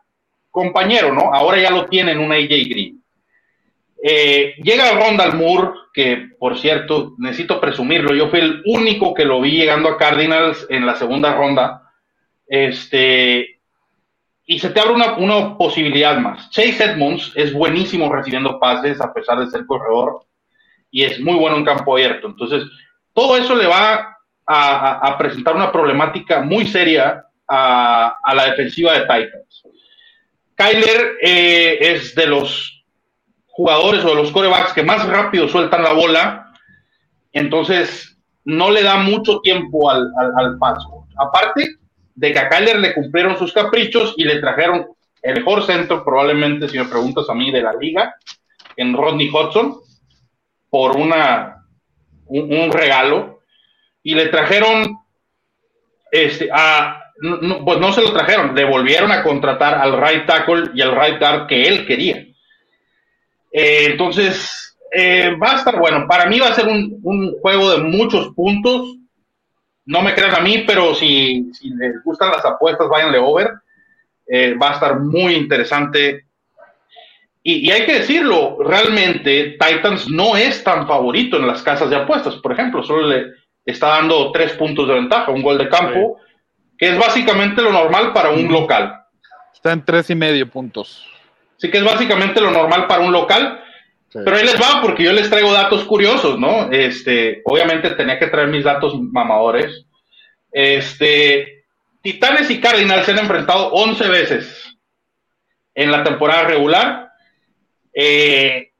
compañero, 0.50 1.12
¿no? 1.12 1.32
Ahora 1.32 1.60
ya 1.60 1.70
lo 1.70 1.86
tienen 1.86 2.18
un 2.18 2.32
AJ 2.32 2.48
Green. 2.68 3.02
Eh, 4.02 4.54
llega 4.62 4.92
Rondal 4.92 5.36
Moore, 5.36 5.72
que 5.92 6.30
por 6.38 6.58
cierto, 6.58 7.14
necesito 7.18 7.60
presumirlo, 7.60 8.14
yo 8.14 8.28
fui 8.28 8.40
el 8.40 8.62
único 8.64 9.12
que 9.14 9.24
lo 9.24 9.40
vi 9.40 9.52
llegando 9.52 9.88
a 9.88 9.98
Cardinals 9.98 10.66
en 10.70 10.86
la 10.86 10.96
segunda 10.96 11.34
ronda. 11.34 11.82
Este, 12.46 13.60
y 14.46 14.58
se 14.58 14.70
te 14.70 14.80
abre 14.80 14.94
una, 14.94 15.14
una 15.16 15.56
posibilidad 15.56 16.18
más. 16.18 16.50
Chase 16.50 16.82
Edmonds 16.82 17.32
es 17.36 17.52
buenísimo 17.52 18.12
recibiendo 18.12 18.58
pases 18.58 19.00
a 19.00 19.12
pesar 19.12 19.38
de 19.38 19.50
ser 19.50 19.66
corredor 19.66 20.24
y 20.90 21.04
es 21.04 21.20
muy 21.20 21.34
bueno 21.34 21.56
en 21.56 21.64
campo 21.64 21.94
abierto. 21.94 22.26
Entonces, 22.26 22.64
todo 23.12 23.36
eso 23.36 23.54
le 23.54 23.66
va 23.66 24.16
a, 24.46 25.16
presentar 25.18 25.54
una 25.54 25.70
problemática 25.70 26.40
muy 26.40 26.66
seria 26.66 27.24
a, 27.48 28.34
la 28.34 28.46
defensiva 28.46 28.92
de 28.92 29.00
Titans. 29.00 29.62
Kyler 30.56 31.16
eh, 31.22 31.78
es 31.80 32.14
de 32.14 32.26
los 32.26 32.84
jugadores 33.46 34.04
o 34.04 34.08
de 34.08 34.14
los 34.16 34.30
corebacks 34.30 34.72
que 34.72 34.82
más 34.82 35.06
rápido 35.06 35.48
sueltan 35.48 35.82
la 35.82 35.92
bola, 35.92 36.52
entonces 37.32 38.18
no 38.44 38.70
le 38.70 38.82
da 38.82 38.96
mucho 38.96 39.40
tiempo 39.40 39.90
al, 39.90 40.10
al, 40.18 40.32
al 40.36 40.58
paso. 40.58 41.06
Aparte 41.16 41.76
de 42.14 42.32
que 42.32 42.38
a 42.38 42.48
Kyler 42.48 42.78
le 42.78 42.94
cumplieron 42.94 43.38
sus 43.38 43.52
caprichos 43.52 44.14
y 44.16 44.24
le 44.24 44.40
trajeron 44.40 44.86
el 45.22 45.34
mejor 45.36 45.64
centro, 45.64 46.04
probablemente, 46.04 46.68
si 46.68 46.78
me 46.78 46.86
preguntas 46.86 47.28
a 47.28 47.34
mí, 47.34 47.50
de 47.50 47.62
la 47.62 47.72
liga, 47.74 48.14
en 48.76 48.94
Rodney 48.94 49.28
Hudson, 49.28 49.76
por 50.70 50.96
una, 50.96 51.66
un, 52.26 52.72
regalo, 52.72 53.40
y 54.02 54.14
le 54.14 54.26
trajeron 54.28 54.96
este, 56.10 56.48
a, 56.52 57.12
pues 57.64 57.78
no 57.78 57.92
se 57.92 58.02
lo 58.02 58.12
trajeron, 58.12 58.54
le 58.54 58.64
volvieron 58.64 59.12
a 59.12 59.22
contratar 59.22 59.74
al 59.74 60.00
right 60.00 60.26
tackle 60.26 60.70
y 60.74 60.80
al 60.80 60.98
right 60.98 61.18
guard 61.18 61.46
que 61.46 61.64
él 61.64 61.86
quería. 61.86 62.26
Eh, 63.52 63.86
entonces, 63.90 64.78
eh, 64.92 65.36
va 65.42 65.52
a 65.52 65.56
estar 65.56 65.78
bueno. 65.78 66.06
Para 66.08 66.26
mí 66.26 66.38
va 66.38 66.48
a 66.48 66.54
ser 66.54 66.66
un, 66.66 66.98
un, 67.02 67.38
juego 67.40 67.72
de 67.72 67.78
muchos 67.78 68.28
puntos. 68.34 68.96
No 69.86 70.02
me 70.02 70.14
crean 70.14 70.34
a 70.34 70.40
mí, 70.40 70.64
pero 70.66 70.94
si, 70.94 71.50
si 71.52 71.70
les 71.70 72.02
gustan 72.04 72.30
las 72.30 72.44
apuestas, 72.44 72.88
váyanle 72.88 73.18
over. 73.18 73.50
Eh, 74.26 74.54
va 74.54 74.70
a 74.70 74.74
estar 74.74 75.00
muy 75.00 75.34
interesante. 75.34 76.26
Y, 77.42 77.68
y, 77.68 77.70
hay 77.70 77.86
que 77.86 78.00
decirlo, 78.00 78.58
realmente 78.60 79.56
Titans 79.58 80.08
no 80.08 80.36
es 80.36 80.62
tan 80.62 80.86
favorito 80.86 81.38
en 81.38 81.46
las 81.46 81.62
casas 81.62 81.88
de 81.88 81.96
apuestas. 81.96 82.36
Por 82.36 82.52
ejemplo, 82.52 82.82
solo 82.82 83.06
le 83.06 83.26
está 83.64 83.88
dando 83.88 84.30
tres 84.30 84.52
puntos 84.52 84.86
de 84.86 84.94
ventaja, 84.94 85.30
un 85.30 85.42
gol 85.42 85.56
de 85.56 85.68
campo. 85.68 86.18
Sí 86.18 86.30
que 86.80 86.88
es 86.88 86.98
básicamente 86.98 87.60
lo 87.60 87.72
normal 87.72 88.14
para 88.14 88.30
un 88.30 88.50
local. 88.50 89.04
Está 89.52 89.72
en 89.72 89.84
tres 89.84 90.08
y 90.08 90.14
medio 90.14 90.48
puntos. 90.48 91.06
Sí, 91.58 91.70
que 91.70 91.76
es 91.76 91.84
básicamente 91.84 92.40
lo 92.40 92.50
normal 92.50 92.86
para 92.86 93.02
un 93.02 93.12
local. 93.12 93.62
Sí. 94.08 94.18
Pero 94.24 94.34
ahí 94.34 94.44
les 94.44 94.58
va, 94.58 94.80
porque 94.80 95.04
yo 95.04 95.12
les 95.12 95.28
traigo 95.28 95.52
datos 95.52 95.84
curiosos, 95.84 96.38
¿no? 96.38 96.72
Este, 96.72 97.42
obviamente 97.44 97.90
tenía 97.90 98.18
que 98.18 98.28
traer 98.28 98.48
mis 98.48 98.64
datos 98.64 98.98
mamadores. 98.98 99.84
Este, 100.50 101.64
Titanes 102.00 102.50
y 102.50 102.62
Cardinals 102.62 103.04
se 103.04 103.12
han 103.12 103.18
enfrentado 103.18 103.72
11 103.72 104.08
veces 104.08 104.78
en 105.74 105.92
la 105.92 106.02
temporada 106.02 106.44
regular. 106.44 107.09
Eh, 107.92 108.70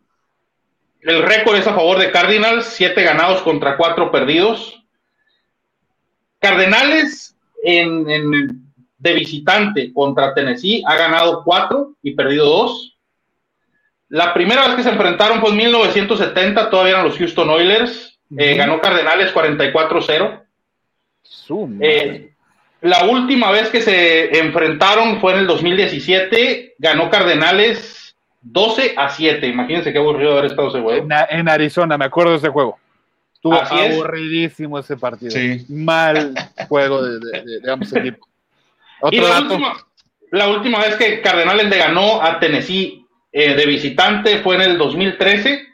el 1.03 1.23
récord 1.23 1.57
es 1.57 1.67
a 1.67 1.75
favor 1.75 1.99
de 1.99 2.11
Cardinals, 2.11 2.67
siete 2.67 3.03
ganados 3.03 3.43
contra 3.43 3.77
cuatro 3.77 4.11
perdidos. 4.11 4.85
Cardenales 6.39 7.37
en, 7.63 8.05
de 8.99 9.13
visitante 9.15 9.93
contra 9.93 10.35
Tennessee 10.35 10.83
ha 10.87 10.97
ganado 10.97 11.43
cuatro 11.45 11.95
y 12.03 12.15
perdido 12.15 12.47
dos. 12.47 12.99
La 14.09 14.35
primera 14.35 14.67
vez 14.67 14.77
que 14.77 14.83
se 14.83 14.91
enfrentaron 14.91 15.41
fue 15.41 15.51
en 15.51 15.57
1970, 15.57 16.69
todavía 16.69 16.95
eran 16.95 17.05
los 17.05 17.17
Houston 17.17 17.49
Oilers. 17.49 18.19
Eh, 18.37 18.55
ganó 18.55 18.81
Cardenales 18.81 19.35
44-0. 19.35 20.43
Eh, 21.81 22.33
la 22.83 23.05
última 23.05 23.51
vez 23.51 23.69
que 23.69 23.81
se 23.81 24.39
enfrentaron 24.39 25.21
fue 25.21 25.33
en 25.33 25.41
el 25.41 25.47
2017, 25.47 26.75
ganó 26.79 27.11
Cardenales 27.11 28.10
12 28.43 28.95
a 28.97 29.11
7. 29.11 29.47
Imagínense 29.47 29.93
qué 29.93 29.99
aburrido 29.99 30.33
haber 30.33 30.47
estado 30.47 30.69
ese 30.69 30.81
juego. 30.81 31.07
En, 31.29 31.49
Arizona, 31.49 31.99
me 31.99 32.07
acuerdo 32.07 32.33
de 32.33 32.39
ese 32.39 32.49
juego. 32.49 32.79
Estuvo 33.35 33.55
aburridísimo 33.55 34.79
ese 34.79 34.97
partido. 34.97 35.35
Mal 35.69 36.35
juego 36.69 37.03
de, 37.03 37.61
de, 37.61 37.73
ambos 37.73 37.93
equipos. 37.95 38.29
y 39.11 39.21
la 39.21 39.41
última, 39.41 39.77
la 40.31 40.49
última, 40.49 40.79
vez 40.81 40.97
que 40.97 41.21
Cardenales 41.23 41.69
le 41.69 41.79
ganó 41.79 42.23
a 42.23 42.39
Tennessee 42.39 43.07
eh, 43.33 43.55
de 43.55 43.67
visitante 43.67 44.39
fue 44.39 44.57
en 44.57 44.63
el 44.63 44.79
2013. 44.79 45.67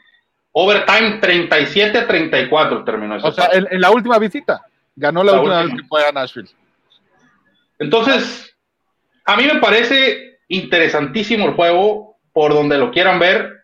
Overtime 0.51 1.19
37 1.19 1.97
a 1.97 2.07
34 2.07 2.83
terminó 2.83 3.17
O 3.17 3.31
sea, 3.31 3.49
en, 3.51 3.79
la 3.79 3.91
última 3.91 4.17
visita. 4.17 4.61
Ganó 4.95 5.23
la, 5.23 5.33
última, 5.33 5.63
vez 5.63 5.75
que 5.75 5.87
fue 5.87 6.07
a 6.07 6.11
Nashville. 6.11 6.49
Entonces, 7.77 8.55
a 9.25 9.35
mí 9.35 9.43
me 9.43 9.59
parece 9.59 10.39
interesantísimo 10.47 11.47
el 11.47 11.53
juego, 11.53 12.06
por 12.37 12.53
donde 12.53 12.77
lo 12.77 12.91
quieran 12.91 13.17
ver. 13.17 13.63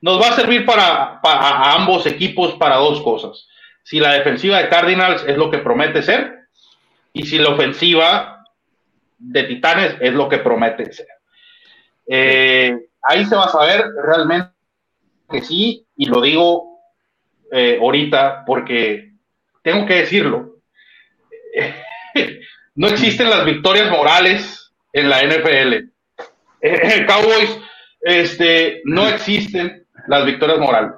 Nos 0.00 0.22
va 0.22 0.28
a 0.28 0.36
servir 0.36 0.64
para, 0.64 1.18
ambos 1.74 2.06
equipos 2.06 2.54
para 2.54 2.76
dos 2.76 3.02
cosas. 3.02 3.48
Si 3.82 3.98
la 3.98 4.12
defensiva 4.12 4.58
de 4.58 4.68
Cardinals 4.68 5.24
es 5.26 5.36
lo 5.36 5.50
que 5.50 5.58
promete 5.58 6.04
ser, 6.04 6.46
y 7.12 7.24
si 7.24 7.38
la 7.38 7.48
ofensiva 7.48 8.44
de 9.18 9.42
Titanes 9.42 9.96
es 9.98 10.12
lo 10.14 10.28
que 10.28 10.38
promete 10.38 10.92
ser. 10.92 11.08
Eh, 12.06 12.76
ahí 13.02 13.24
se 13.24 13.34
va 13.34 13.46
a 13.46 13.48
saber 13.48 13.86
realmente 14.06 14.52
que 15.28 15.40
sí, 15.40 15.84
y 15.96 16.06
lo 16.06 16.20
digo 16.20 16.78
eh, 17.50 17.76
ahorita 17.80 18.44
porque 18.46 19.14
tengo 19.62 19.84
que 19.84 19.94
decirlo. 19.94 20.58
no 22.76 22.86
existen 22.86 23.28
las 23.28 23.44
victorias 23.44 23.90
morales 23.90 24.72
en 24.92 25.10
la 25.10 25.24
NFL. 25.24 25.91
En 26.62 27.06
Cowboys 27.06 27.58
este, 28.00 28.80
no 28.84 29.08
existen 29.08 29.86
las 30.08 30.24
victorias 30.24 30.58
morales. 30.58 30.92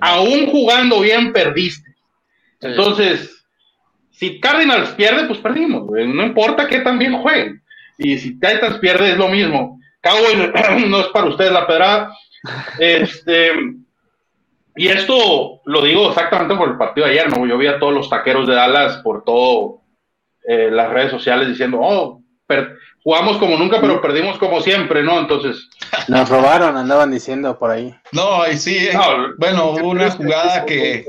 Aún 0.00 0.46
jugando 0.46 1.00
bien, 1.00 1.32
perdiste. 1.32 1.94
Entonces, 2.60 3.44
si 4.10 4.40
Cardinals 4.40 4.90
pierde, 4.90 5.26
pues 5.26 5.38
perdimos. 5.38 5.88
No 5.88 6.24
importa 6.24 6.66
que 6.66 6.80
también 6.80 7.18
jueguen. 7.18 7.62
Y 7.98 8.18
si 8.18 8.34
Titans 8.38 8.78
pierde, 8.78 9.12
es 9.12 9.16
lo 9.16 9.28
mismo. 9.28 9.78
Cowboys 10.00 10.86
no 10.88 11.00
es 11.00 11.06
para 11.08 11.26
ustedes 11.28 11.52
la 11.52 11.66
pedrada. 11.66 12.12
Este, 12.78 13.50
y 14.76 14.88
esto 14.88 15.62
lo 15.64 15.82
digo 15.82 16.10
exactamente 16.10 16.54
por 16.54 16.68
el 16.68 16.76
partido 16.76 17.06
de 17.06 17.14
ayer, 17.14 17.28
¿no? 17.28 17.44
Yo 17.44 17.58
vi 17.58 17.66
a 17.66 17.80
todos 17.80 17.92
los 17.92 18.08
taqueros 18.08 18.46
de 18.46 18.54
Dallas 18.54 18.98
por 18.98 19.24
todo 19.24 19.80
eh, 20.46 20.70
las 20.70 20.90
redes 20.90 21.10
sociales 21.10 21.48
diciendo, 21.48 21.80
oh, 21.80 22.22
jugamos 23.06 23.38
como 23.38 23.56
nunca, 23.56 23.80
pero 23.80 24.02
perdimos 24.02 24.36
como 24.36 24.60
siempre, 24.60 25.04
¿no? 25.04 25.20
Entonces. 25.20 25.68
Nos 26.08 26.28
robaron, 26.28 26.76
andaban 26.76 27.12
diciendo 27.12 27.56
por 27.56 27.70
ahí. 27.70 27.94
No, 28.10 28.50
y 28.50 28.56
sí, 28.58 28.88
bueno, 29.38 29.70
hubo 29.70 29.90
una 29.90 30.10
jugada 30.10 30.66
que, 30.66 31.06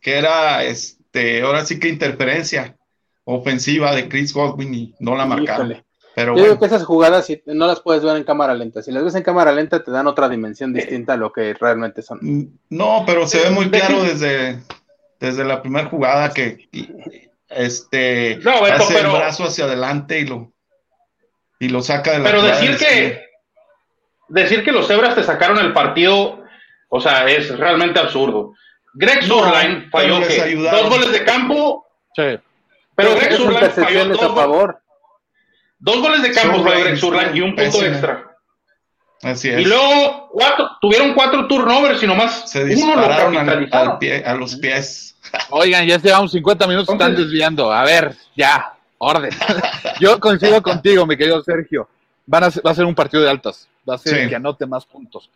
que 0.00 0.18
era, 0.18 0.64
este, 0.64 1.42
ahora 1.42 1.64
sí 1.64 1.78
que 1.78 1.88
interferencia 1.88 2.76
ofensiva 3.22 3.94
de 3.94 4.08
Chris 4.08 4.34
Godwin 4.34 4.74
y 4.74 4.94
no 4.98 5.14
la 5.14 5.26
marcaron. 5.26 5.80
Pero 6.16 6.36
Yo 6.36 6.58
que 6.58 6.66
esas 6.66 6.84
jugadas 6.84 7.28
no 7.46 7.68
las 7.68 7.78
puedes 7.78 8.02
ver 8.02 8.16
en 8.16 8.24
cámara 8.24 8.52
lenta. 8.52 8.82
Si 8.82 8.90
las 8.90 9.04
ves 9.04 9.14
en 9.14 9.22
cámara 9.22 9.52
lenta 9.52 9.84
te 9.84 9.92
dan 9.92 10.08
otra 10.08 10.28
dimensión 10.28 10.72
distinta 10.72 11.12
a 11.12 11.16
lo 11.16 11.30
que 11.30 11.54
realmente 11.54 12.02
son. 12.02 12.18
Mm, 12.20 12.58
no, 12.70 13.04
pero 13.06 13.28
se 13.28 13.38
ve 13.44 13.50
muy 13.50 13.70
claro 13.70 14.02
desde, 14.02 14.60
desde 15.20 15.44
la 15.44 15.62
primera 15.62 15.88
jugada 15.88 16.34
que 16.34 16.68
este 17.48 18.40
hace 18.44 18.98
el 18.98 19.06
brazo 19.06 19.44
hacia 19.44 19.66
adelante 19.66 20.18
y 20.18 20.26
lo 20.26 20.52
y 21.60 21.68
lo 21.68 21.82
saca 21.82 22.12
de 22.12 22.18
la 22.18 22.24
Pero 22.24 22.42
decir 22.42 22.76
que 22.76 23.30
decir 24.28 24.64
que 24.64 24.72
los 24.72 24.88
cebras 24.88 25.14
te 25.14 25.22
sacaron 25.22 25.58
el 25.58 25.72
partido, 25.72 26.42
o 26.88 27.00
sea, 27.00 27.28
es 27.28 27.56
realmente 27.56 28.00
absurdo. 28.00 28.54
Greg 28.94 29.22
Surline 29.22 29.88
falló 29.90 30.20
dos 30.20 30.88
goles 30.88 31.12
de 31.12 31.24
campo. 31.24 31.86
Sí. 32.16 32.38
Pero 32.96 33.14
Greg 33.14 33.34
Surline 33.34 33.70
falló 33.70 34.04
dos, 34.06 34.22
a 34.22 34.34
favor. 34.34 34.80
dos 35.78 36.00
goles 36.00 36.22
de 36.22 36.32
campo 36.32 36.62
fue 36.62 36.80
Greg 36.80 36.96
Surline 36.96 37.36
y 37.36 37.40
un 37.42 37.54
punto 37.54 37.84
extra. 37.84 38.26
Así 39.22 39.50
es. 39.50 39.60
Y 39.60 39.64
luego 39.66 40.30
cuatro, 40.32 40.70
tuvieron 40.80 41.12
cuatro 41.12 41.46
turnovers 41.46 42.02
y 42.02 42.06
nomás 42.06 42.50
se 42.50 42.64
uno 42.64 42.96
lo 42.96 43.04
al, 43.04 43.98
pie, 43.98 44.24
a 44.24 44.34
los 44.34 44.56
pies. 44.56 45.14
Oigan, 45.50 45.86
ya 45.86 45.98
llevamos 45.98 46.32
50 46.32 46.66
minutos, 46.66 46.94
están 46.94 47.14
desviando. 47.14 47.70
A 47.70 47.84
ver, 47.84 48.16
ya, 48.34 48.78
orden. 49.00 49.30
Yo 50.00 50.20
coincido 50.20 50.62
contigo, 50.62 51.06
mi 51.06 51.16
querido 51.16 51.42
Sergio. 51.42 51.88
Van 52.26 52.44
a 52.44 52.48
va 52.48 52.70
a 52.70 52.74
ser 52.74 52.84
un 52.84 52.94
partido 52.94 53.22
de 53.22 53.30
altas. 53.30 53.68
Va 53.88 53.94
a 53.94 53.98
ser 53.98 54.18
el 54.18 54.28
que 54.28 54.36
anote 54.36 54.66
más 54.66 54.86
puntos. 54.86 55.30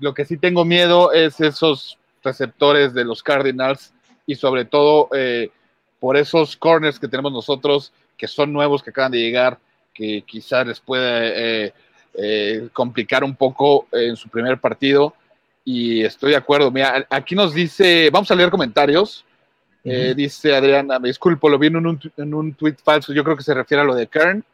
lo 0.00 0.14
que 0.14 0.24
sí 0.24 0.36
tengo 0.36 0.64
miedo 0.64 1.12
es 1.12 1.40
esos 1.40 1.98
receptores 2.24 2.94
de 2.94 3.04
los 3.04 3.22
Cardinals 3.22 3.92
y 4.26 4.34
sobre 4.34 4.64
todo 4.64 5.08
eh, 5.14 5.50
por 6.00 6.16
esos 6.16 6.56
corners 6.56 6.98
que 6.98 7.08
tenemos 7.08 7.32
nosotros, 7.32 7.92
que 8.16 8.26
son 8.26 8.52
nuevos, 8.52 8.82
que 8.82 8.90
acaban 8.90 9.12
de 9.12 9.18
llegar, 9.18 9.58
que 9.92 10.22
quizás 10.22 10.66
les 10.66 10.80
puede 10.80 11.66
eh, 11.66 11.74
eh, 12.14 12.68
complicar 12.72 13.24
un 13.24 13.36
poco 13.36 13.86
en 13.92 14.16
su 14.16 14.28
primer 14.28 14.58
partido. 14.58 15.14
Y 15.64 16.02
estoy 16.02 16.30
de 16.30 16.38
acuerdo. 16.38 16.70
Mira, 16.70 17.06
aquí 17.08 17.34
nos 17.34 17.54
dice, 17.54 18.10
vamos 18.10 18.30
a 18.30 18.34
leer 18.34 18.50
comentarios. 18.50 19.24
Eh, 19.84 20.14
dice 20.16 20.54
Adriana, 20.54 20.98
me 20.98 21.08
disculpo, 21.08 21.48
lo 21.48 21.58
vi 21.58 21.66
en 21.66 21.76
un, 21.76 22.00
en 22.16 22.34
un 22.34 22.54
tweet 22.54 22.76
falso. 22.82 23.12
Yo 23.12 23.24
creo 23.24 23.36
que 23.36 23.42
se 23.42 23.54
refiere 23.54 23.82
a 23.82 23.84
lo 23.84 23.94
de 23.94 24.06
Kern. 24.06 24.44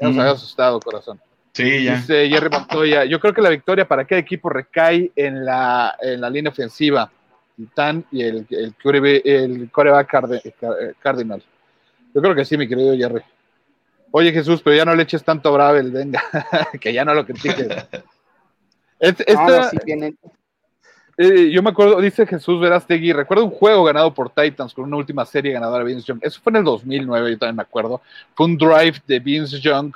nos 0.00 0.18
había 0.18 0.32
asustado, 0.32 0.80
corazón. 0.80 1.20
Sí, 1.52 1.84
ya. 1.84 1.96
Dice 1.96 2.28
Jerry 2.28 2.48
Montoya, 2.48 3.04
yo 3.04 3.20
creo 3.20 3.34
que 3.34 3.42
la 3.42 3.50
victoria 3.50 3.86
para 3.86 4.06
cada 4.06 4.20
equipo 4.20 4.48
recae 4.48 5.12
en 5.14 5.44
la, 5.44 5.96
en 6.00 6.20
la 6.20 6.30
línea 6.30 6.50
ofensiva. 6.50 7.10
Titán 7.54 8.04
y 8.10 8.22
el, 8.22 8.46
el, 8.48 8.74
el 9.24 9.70
coreback 9.70 10.08
Cardinal. 11.00 11.42
Yo 12.14 12.22
creo 12.22 12.34
que 12.34 12.44
sí, 12.46 12.56
mi 12.56 12.66
querido 12.66 12.96
Jerry. 12.96 13.22
Oye 14.10 14.32
Jesús, 14.32 14.60
pero 14.62 14.76
ya 14.76 14.84
no 14.84 14.94
le 14.94 15.02
eches 15.02 15.24
tanto 15.24 15.48
a 15.48 15.52
Bravel, 15.52 15.90
venga, 15.90 16.22
que 16.80 16.92
ya 16.92 17.04
no 17.04 17.14
lo 17.14 17.24
critiques. 17.24 17.68
esta, 19.00 19.70
eh, 21.22 21.50
yo 21.50 21.62
me 21.62 21.70
acuerdo, 21.70 22.00
dice 22.00 22.26
Jesús 22.26 22.60
Verástegui, 22.60 23.12
recuerdo 23.12 23.44
un 23.44 23.50
juego 23.50 23.84
ganado 23.84 24.12
por 24.12 24.30
Titans 24.30 24.74
con 24.74 24.84
una 24.84 24.96
última 24.96 25.24
serie 25.24 25.52
ganadora 25.52 25.84
de 25.84 25.92
Vince 25.92 26.06
Young. 26.06 26.18
Eso 26.22 26.40
fue 26.42 26.50
en 26.50 26.56
el 26.56 26.64
2009, 26.64 27.30
yo 27.30 27.38
también 27.38 27.56
me 27.56 27.62
acuerdo. 27.62 28.00
Fue 28.34 28.46
un 28.46 28.56
drive 28.56 28.94
de 29.06 29.20
Vince 29.20 29.60
Young 29.60 29.92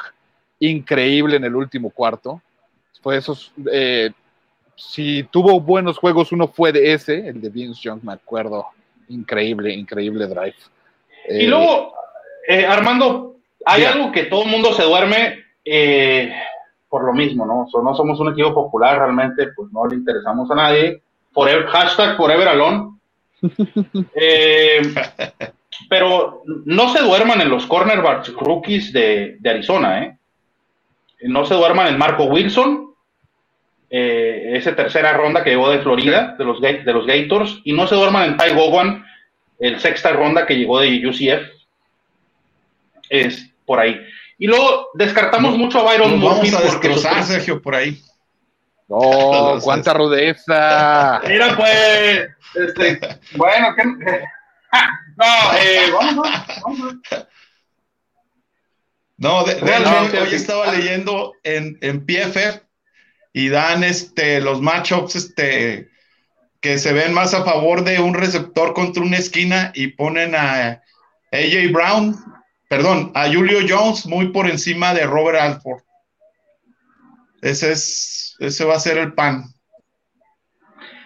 increíble 0.61 1.37
en 1.37 1.45
el 1.45 1.57
último 1.57 1.91
cuarto. 1.91 2.41
Fue 3.03 3.17
esos. 3.17 3.53
Eh, 3.73 4.11
si 4.77 5.25
tuvo 5.25 5.59
buenos 5.59 5.99
juegos, 5.99 6.33
uno 6.33 6.49
fue 6.49 6.71
de 6.71 6.93
ese, 6.93 7.29
el 7.29 7.41
de 7.41 7.49
Vince 7.49 7.81
Young, 7.83 8.05
me 8.05 8.13
acuerdo. 8.13 8.67
Increíble, 9.09 9.73
increíble 9.73 10.27
drive. 10.27 10.57
y 11.29 11.45
eh, 11.45 11.49
luego, 11.49 11.95
Armando, 12.69 13.37
hay 13.65 13.85
algo 13.85 14.13
que 14.13 14.25
todo 14.25 14.45
el 14.45 14.51
mundo 14.51 14.73
se 14.75 14.83
duerme 14.83 15.45
por 16.89 17.05
lo 17.05 17.13
mismo, 17.13 17.45
¿no? 17.45 17.67
no 17.83 17.95
somos 17.95 18.21
un 18.21 18.33
equipo 18.33 18.55
popular, 18.55 18.99
realmente, 18.99 19.49
pues 19.57 19.73
no 19.73 19.87
le 19.87 19.97
interesamos 19.97 20.51
a 20.51 20.55
nadie 20.55 21.03
forever, 21.37 21.67
hashtag 21.67 22.17
Forever 22.17 22.49
Alone. 22.49 22.93
Eh, 24.19 24.81
pero 25.91 26.43
no 26.65 26.93
se 26.93 27.01
duerman 27.01 27.43
en 27.43 27.51
los 27.51 27.67
cornerbacks 27.67 28.33
rookies 28.33 28.93
de, 28.93 29.39
Arizona, 29.45 30.03
¿eh? 30.03 30.19
No 31.23 31.45
se 31.45 31.55
duerman 31.55 31.89
en 31.89 31.99
Marco 31.99 32.25
Wilson, 32.25 32.95
eh, 33.91 34.53
esa 34.55 34.75
tercera 34.75 35.13
ronda 35.13 35.45
que 35.45 35.51
llegó 35.51 35.71
de 35.71 35.81
Florida, 35.81 36.35
de 36.39 36.45
los, 36.45 36.61
de 36.61 36.93
los 36.93 37.07
Gators, 37.07 37.61
y 37.65 37.75
no 37.75 37.87
se 37.87 37.95
duerman 37.95 38.31
en 38.31 38.37
Ty 38.39 38.55
Gowan, 38.55 39.05
el 39.59 39.79
sexta 39.79 40.13
ronda 40.13 40.47
que 40.47 40.57
llegó 40.57 40.81
de 40.81 41.07
UCF. 41.07 41.47
Es 43.11 43.51
por 43.67 43.79
ahí. 43.79 44.01
Y 44.39 44.47
luego 44.47 44.89
descartamos 44.95 45.57
mucho 45.57 45.81
a 45.81 45.85
Byron 45.85 46.19
Murphy. 46.19 46.51
Vamos 46.51 46.55
a 46.55 46.65
destrozar, 46.65 47.23
Sergio, 47.23 47.61
por 47.61 47.75
ahí. 47.75 48.01
No, 48.89 49.59
cuánta 49.63 49.95
rudeza. 49.95 51.21
Mira, 51.27 51.57
pues, 51.57 52.29
este, 52.55 53.01
bueno, 53.37 53.75
¿qué? 53.77 53.85
no, 55.17 55.59
eh, 55.61 55.91
vamos, 55.93 56.29
vamos. 56.63 56.95
No, 59.19 59.45
realmente 59.45 60.21
hoy 60.21 60.35
estaba 60.35 60.73
leyendo 60.73 61.33
en, 61.43 61.79
en 61.81 62.05
PFF 62.05 62.61
y 63.33 63.49
dan 63.49 63.83
este, 63.83 64.41
los 64.41 64.61
matchups 64.61 65.17
este, 65.17 65.91
que 66.61 66.79
se 66.79 66.93
ven 66.93 67.15
más 67.15 67.33
a 67.33 67.45
favor 67.45 67.83
de 67.83 67.99
un 67.99 68.15
receptor 68.15 68.75
contra 68.75 69.03
una 69.03 69.17
esquina 69.17 69.73
y 69.75 69.89
ponen 69.89 70.35
a 70.35 70.83
AJ 71.33 71.73
Brown, 71.73 72.17
perdón, 72.69 73.13
a 73.15 73.27
Julio 73.33 73.61
Jones 73.67 74.07
muy 74.07 74.29
por 74.29 74.49
encima 74.49 74.93
de 74.95 75.07
Robert 75.07 75.39
Alford. 75.39 75.83
Ese, 77.43 77.73
es, 77.73 78.26
ese 78.39 78.65
va 78.65 78.75
a 78.75 78.81
ser 78.81 78.99
el 78.99 79.13
pan. 79.13 79.45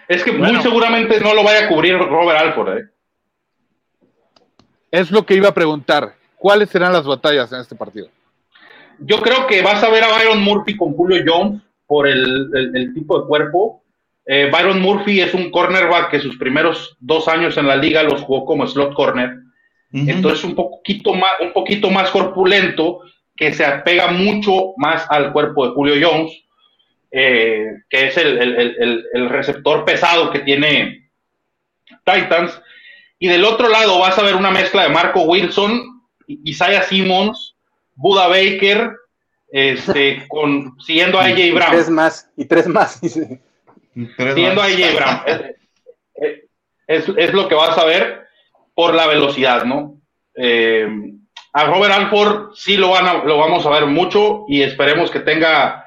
Es 0.07 0.23
que 0.23 0.31
muy 0.31 0.61
seguramente 0.61 1.19
no 1.21 1.33
lo 1.33 1.43
vaya 1.43 1.65
a 1.65 1.67
cubrir 1.69 1.97
Robert 1.97 2.39
Alford. 2.39 2.77
¿eh? 2.77 2.89
Es 4.91 5.09
lo 5.09 5.25
que 5.25 5.35
iba 5.35 5.49
a 5.49 5.53
preguntar. 5.53 6.15
¿Cuáles 6.35 6.69
serán 6.69 6.91
las 6.91 7.05
batallas 7.05 7.51
en 7.53 7.61
este 7.61 7.75
partido? 7.75 8.09
Yo 8.99 9.21
creo 9.21 9.47
que 9.47 9.61
vas 9.61 9.81
a 9.83 9.89
ver 9.89 10.03
a 10.03 10.09
Byron 10.09 10.41
Murphy 10.41 10.75
con 10.75 10.93
Julio 10.93 11.23
Jones 11.25 11.61
por 11.87 12.07
el, 12.07 12.91
tipo 12.93 13.21
de 13.21 13.27
cuerpo. 13.27 13.83
Eh, 14.25 14.49
Byron 14.51 14.81
Murphy 14.81 15.21
es 15.21 15.33
un 15.33 15.49
cornerback 15.49 16.11
que 16.11 16.19
sus 16.19 16.37
primeros 16.37 16.97
dos 16.99 17.27
años 17.27 17.57
en 17.57 17.67
la 17.67 17.75
liga 17.75 18.03
los 18.03 18.21
jugó 18.21 18.45
como 18.45 18.67
slot 18.67 18.93
corner. 18.93 19.37
Entonces 19.93 20.43
un 20.45 20.55
poquito 20.55 21.13
más, 21.13 21.31
un 21.41 21.51
poquito 21.51 21.89
más 21.89 22.09
corpulento, 22.11 23.01
que 23.35 23.53
se 23.53 23.65
apega 23.65 24.07
mucho 24.07 24.73
más 24.77 25.05
al 25.09 25.33
cuerpo 25.33 25.67
de 25.67 25.73
Julio 25.73 25.95
Jones, 26.01 26.31
eh, 27.11 27.65
que 27.89 28.07
es 28.07 28.17
el, 28.17 29.29
receptor 29.29 29.85
pesado 29.85 30.31
que 30.31 30.39
tiene 30.39 31.09
Titans. 32.05 32.59
Y 33.19 33.27
del 33.27 33.45
otro 33.45 33.69
lado 33.69 33.99
vas 33.99 34.17
a 34.17 34.23
ver 34.23 34.35
una 34.35 34.51
mezcla 34.51 34.83
de 34.83 34.89
Marco 34.89 35.23
Wilson, 35.23 36.01
Isaiah 36.27 36.83
Simmons, 36.83 37.55
Buda 37.95 38.27
Baker, 38.27 38.91
este, 39.51 40.25
con, 40.29 40.79
siguiendo 40.79 41.19
a 41.19 41.25
AJ 41.25 41.53
Brown. 41.53 41.73
Y 41.73 41.75
tres 41.75 41.89
más, 41.89 42.29
y 42.37 42.45
tres 42.45 42.67
más. 42.67 42.99
siguiendo 42.99 44.61
a 44.61 44.65
AJ 44.65 44.95
Brown. 44.95 45.21
Es, 46.87 47.07
es, 47.15 47.31
lo 47.31 47.47
que 47.47 47.55
vas 47.55 47.77
a 47.77 47.85
ver 47.85 48.27
por 48.73 48.93
la 48.93 49.07
velocidad, 49.07 49.63
¿no? 49.63 50.01
Eh, 50.35 50.85
a 51.53 51.65
Robert 51.65 51.93
Alford 51.93 52.53
sí 52.55 52.77
lo, 52.77 52.89
van 52.89 53.27
lo 53.27 53.37
vamos 53.37 53.65
a 53.65 53.69
ver 53.69 53.85
mucho 53.85 54.45
y 54.47 54.61
esperemos 54.61 55.11
que 55.11 55.19
tenga, 55.19 55.80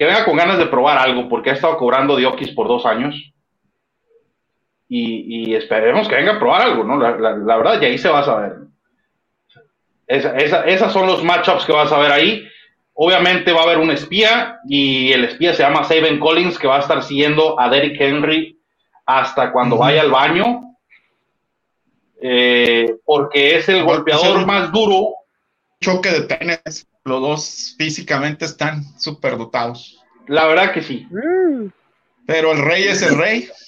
que 0.00 0.06
venga 0.06 0.24
con 0.24 0.34
ganas 0.34 0.56
de 0.56 0.64
probar 0.64 0.96
algo, 0.96 1.28
porque 1.28 1.50
ha 1.50 1.52
estado 1.52 1.76
cobrando 1.76 2.16
Diokis 2.16 2.52
por 2.52 2.66
dos 2.66 2.86
años. 2.86 3.34
Y, 4.88 5.54
esperemos 5.54 6.08
que 6.08 6.14
venga 6.14 6.36
a 6.36 6.38
probar 6.38 6.62
algo, 6.62 6.84
¿no? 6.84 6.96
La, 6.96 7.56
verdad, 7.58 7.82
y 7.82 7.84
ahí 7.84 7.98
se 7.98 8.08
va 8.08 8.20
a 8.20 8.24
saber. 8.24 8.52
Esa, 10.06 10.64
esas 10.64 10.90
son 10.90 11.06
los 11.06 11.22
matchups 11.22 11.66
que 11.66 11.72
vas 11.72 11.92
a 11.92 11.98
ver 11.98 12.12
ahí. 12.12 12.48
Obviamente 12.94 13.52
va 13.52 13.60
a 13.60 13.64
haber 13.64 13.76
un 13.76 13.90
espía 13.90 14.58
y 14.66 15.12
el 15.12 15.26
espía 15.26 15.52
se 15.52 15.64
llama 15.64 15.84
Saben 15.84 16.18
Collins 16.18 16.58
que 16.58 16.66
va 16.66 16.76
a 16.76 16.80
estar 16.80 17.02
siguiendo 17.02 17.60
a 17.60 17.68
Derrick 17.68 18.00
Henry 18.00 18.58
hasta 19.04 19.52
cuando 19.52 19.76
vaya 19.76 20.00
al 20.00 20.10
baño 20.10 20.62
eh, 22.22 22.96
porque 23.04 23.58
es 23.58 23.68
el 23.68 23.84
golpeador 23.84 24.46
más 24.46 24.72
duro. 24.72 25.16
Choque 25.78 26.10
de 26.10 26.22
penes, 26.22 26.88
los 27.10 27.20
dos 27.20 27.74
físicamente 27.76 28.44
están 28.44 28.84
súper 28.98 29.36
dotados. 29.36 30.00
La 30.28 30.46
verdad 30.46 30.72
que 30.72 30.80
sí. 30.80 31.08
Pero 32.24 32.52
el 32.52 32.64
rey 32.64 32.84
es 32.84 33.02
el 33.02 33.18
rey. 33.18 33.48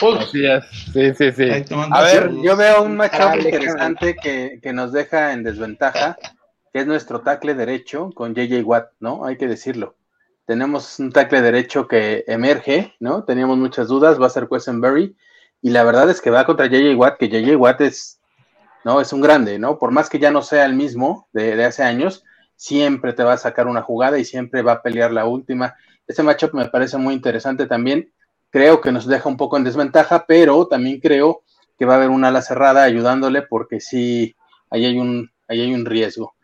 Pues, 0.00 0.30
sí, 0.32 1.14
sí, 1.14 1.32
sí. 1.32 1.74
A 1.92 2.02
ver, 2.02 2.32
yo 2.42 2.56
veo 2.56 2.82
un 2.82 2.96
matchup 2.96 3.36
interesante 3.36 4.16
que, 4.20 4.58
que, 4.60 4.72
nos 4.72 4.90
deja 4.90 5.32
en 5.32 5.44
desventaja, 5.44 6.16
que 6.72 6.80
es 6.80 6.86
nuestro 6.88 7.20
tackle 7.20 7.54
derecho 7.54 8.10
con 8.12 8.34
JJ 8.34 8.64
Watt, 8.64 8.90
¿no? 8.98 9.24
Hay 9.24 9.36
que 9.36 9.46
decirlo. 9.46 9.94
Tenemos 10.46 10.98
un 10.98 11.12
tackle 11.12 11.42
derecho 11.42 11.86
que 11.86 12.24
emerge, 12.26 12.96
¿no? 12.98 13.22
Teníamos 13.22 13.56
muchas 13.56 13.86
dudas, 13.86 14.20
va 14.20 14.26
a 14.26 14.30
ser 14.30 14.48
Quesenberry 14.48 15.16
y 15.62 15.70
la 15.70 15.84
verdad 15.84 16.10
es 16.10 16.20
que 16.20 16.30
va 16.30 16.44
contra 16.44 16.66
JJ 16.66 16.96
Watt, 16.96 17.18
que 17.18 17.28
JJ 17.28 17.54
Watt 17.54 17.82
es, 17.82 18.20
¿no? 18.84 19.00
Es 19.00 19.12
un 19.12 19.20
grande, 19.20 19.58
¿no? 19.58 19.78
Por 19.78 19.90
más 19.90 20.08
que 20.08 20.18
ya 20.18 20.30
no 20.30 20.42
sea 20.42 20.64
el 20.66 20.74
mismo 20.74 21.28
de, 21.32 21.64
hace 21.64 21.82
años, 21.82 22.24
siempre 22.56 23.12
te 23.12 23.22
va 23.22 23.34
a 23.34 23.38
sacar 23.38 23.66
una 23.66 23.82
jugada 23.82 24.18
y 24.18 24.24
siempre 24.24 24.62
va 24.62 24.72
a 24.72 24.82
pelear 24.82 25.12
la 25.12 25.24
última. 25.24 25.74
Este 26.06 26.22
matchup 26.22 26.54
me 26.54 26.68
parece 26.68 26.96
muy 26.98 27.14
interesante 27.14 27.66
también. 27.66 28.12
Creo 28.50 28.80
que 28.80 28.92
nos 28.92 29.06
deja 29.06 29.28
un 29.28 29.36
poco 29.36 29.56
en 29.56 29.64
desventaja, 29.64 30.24
pero 30.26 30.66
también 30.66 31.00
creo 31.00 31.42
que 31.78 31.86
va 31.86 31.94
a 31.94 31.96
haber 31.96 32.10
una 32.10 32.28
ala 32.28 32.42
cerrada 32.42 32.82
ayudándole 32.82 33.42
porque 33.42 33.80
sí, 33.80 34.34
ahí 34.70 34.84
hay 34.84 34.98
un, 34.98 35.30
ahí 35.48 35.60
hay 35.62 35.74
un 35.74 35.86
riesgo. 35.86 36.34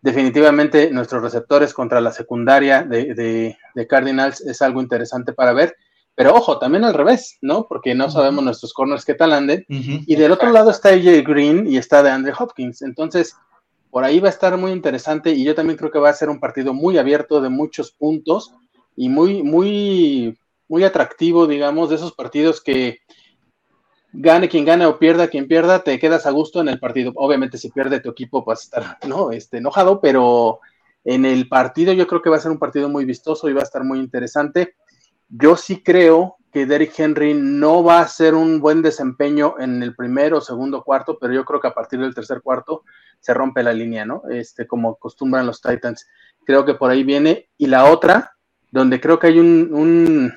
Definitivamente 0.00 0.90
nuestros 0.92 1.22
receptores 1.22 1.74
contra 1.74 2.00
la 2.00 2.12
secundaria 2.12 2.82
de, 2.84 3.56
de 3.74 3.86
Cardinals 3.86 4.40
es 4.40 4.62
algo 4.62 4.80
interesante 4.80 5.32
para 5.32 5.52
ver 5.52 5.76
pero 6.18 6.34
ojo, 6.34 6.58
también 6.58 6.82
al 6.82 6.94
revés, 6.94 7.38
¿no? 7.42 7.68
Porque 7.68 7.94
no 7.94 8.10
sabemos 8.10 8.42
nuestros 8.42 8.72
corners 8.72 9.04
qué 9.04 9.14
tal 9.14 9.32
anden. 9.32 9.64
Y 9.68 10.16
del 10.16 10.32
otro 10.32 10.50
lado 10.50 10.72
está 10.72 10.88
AJ 10.88 11.22
Green 11.24 11.68
y 11.68 11.76
está 11.76 12.02
de 12.02 12.10
Andre 12.10 12.32
Hopkins. 12.36 12.82
Entonces, 12.82 13.36
por 13.88 14.02
ahí 14.02 14.18
va 14.18 14.26
a 14.26 14.32
estar 14.32 14.56
muy 14.56 14.72
interesante 14.72 15.30
y 15.30 15.44
yo 15.44 15.54
también 15.54 15.76
creo 15.76 15.92
que 15.92 16.00
va 16.00 16.10
a 16.10 16.14
ser 16.14 16.28
un 16.28 16.40
partido 16.40 16.74
muy 16.74 16.98
abierto 16.98 17.40
de 17.40 17.50
muchos 17.50 17.92
puntos 17.92 18.52
y 18.96 19.08
muy, 19.08 19.44
muy, 19.44 20.36
muy 20.66 20.82
atractivo, 20.82 21.46
digamos, 21.46 21.88
de 21.88 21.94
esos 21.94 22.12
partidos 22.12 22.60
que 22.60 22.98
gane 24.12 24.48
quien 24.48 24.64
gane 24.64 24.86
o 24.86 24.98
pierda 24.98 25.28
quien 25.28 25.46
pierda, 25.46 25.84
te 25.84 26.00
quedas 26.00 26.26
a 26.26 26.32
gusto 26.32 26.60
en 26.60 26.68
el 26.68 26.80
partido. 26.80 27.12
Obviamente, 27.14 27.58
si 27.58 27.70
pierde 27.70 28.00
tu 28.00 28.10
equipo, 28.10 28.44
vas 28.44 28.58
a 28.58 28.64
estar, 28.64 29.08
¿no? 29.08 29.30
Este, 29.30 29.58
enojado, 29.58 30.00
pero 30.00 30.58
en 31.04 31.24
el 31.24 31.48
partido 31.48 31.92
yo 31.92 32.08
creo 32.08 32.22
que 32.22 32.30
va 32.30 32.38
a 32.38 32.40
ser 32.40 32.50
un 32.50 32.58
partido 32.58 32.88
muy 32.88 33.04
vistoso 33.04 33.48
y 33.48 33.52
va 33.52 33.60
a 33.60 33.64
estar 33.70 33.84
muy 33.84 34.00
interesante. 34.00 34.74
Yo 35.28 35.56
sí 35.56 35.82
creo 35.82 36.36
que 36.52 36.64
Derrick 36.64 36.98
Henry 36.98 37.34
no 37.34 37.84
va 37.84 37.98
a 37.98 38.02
hacer 38.02 38.34
un 38.34 38.60
buen 38.60 38.80
desempeño 38.80 39.56
en 39.58 39.82
el 39.82 39.94
primero 39.94 40.38
o 40.38 40.40
segundo 40.40 40.82
cuarto, 40.82 41.18
pero 41.18 41.34
yo 41.34 41.44
creo 41.44 41.60
que 41.60 41.68
a 41.68 41.74
partir 41.74 42.00
del 42.00 42.14
tercer 42.14 42.40
cuarto 42.40 42.84
se 43.20 43.34
rompe 43.34 43.62
la 43.62 43.72
línea, 43.72 44.04
¿no? 44.06 44.22
Este, 44.30 44.66
como 44.66 44.90
acostumbran 44.90 45.46
los 45.46 45.60
Titans. 45.60 46.08
Creo 46.44 46.64
que 46.64 46.74
por 46.74 46.90
ahí 46.90 47.04
viene. 47.04 47.50
Y 47.58 47.66
la 47.66 47.90
otra, 47.90 48.36
donde 48.70 49.00
creo 49.00 49.18
que 49.18 49.26
hay 49.26 49.38
un, 49.38 50.32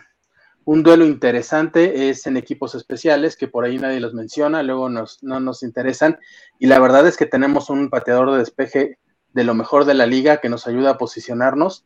un, 0.65 0.83
duelo 0.83 1.05
interesante, 1.05 2.09
es 2.09 2.27
en 2.27 2.35
equipos 2.35 2.75
especiales, 2.75 3.37
que 3.37 3.47
por 3.47 3.63
ahí 3.63 3.77
nadie 3.77 4.01
los 4.01 4.13
menciona, 4.13 4.63
luego 4.63 4.89
nos, 4.89 5.23
no 5.23 5.39
nos 5.39 5.63
interesan. 5.63 6.19
Y 6.59 6.67
la 6.67 6.79
verdad 6.79 7.07
es 7.07 7.15
que 7.15 7.25
tenemos 7.25 7.69
un 7.69 7.89
pateador 7.89 8.31
de 8.31 8.39
despeje 8.39 8.99
de 9.33 9.43
lo 9.43 9.53
mejor 9.53 9.85
de 9.85 9.93
la 9.93 10.05
liga 10.05 10.37
que 10.37 10.49
nos 10.49 10.67
ayuda 10.67 10.91
a 10.91 10.97
posicionarnos. 10.97 11.85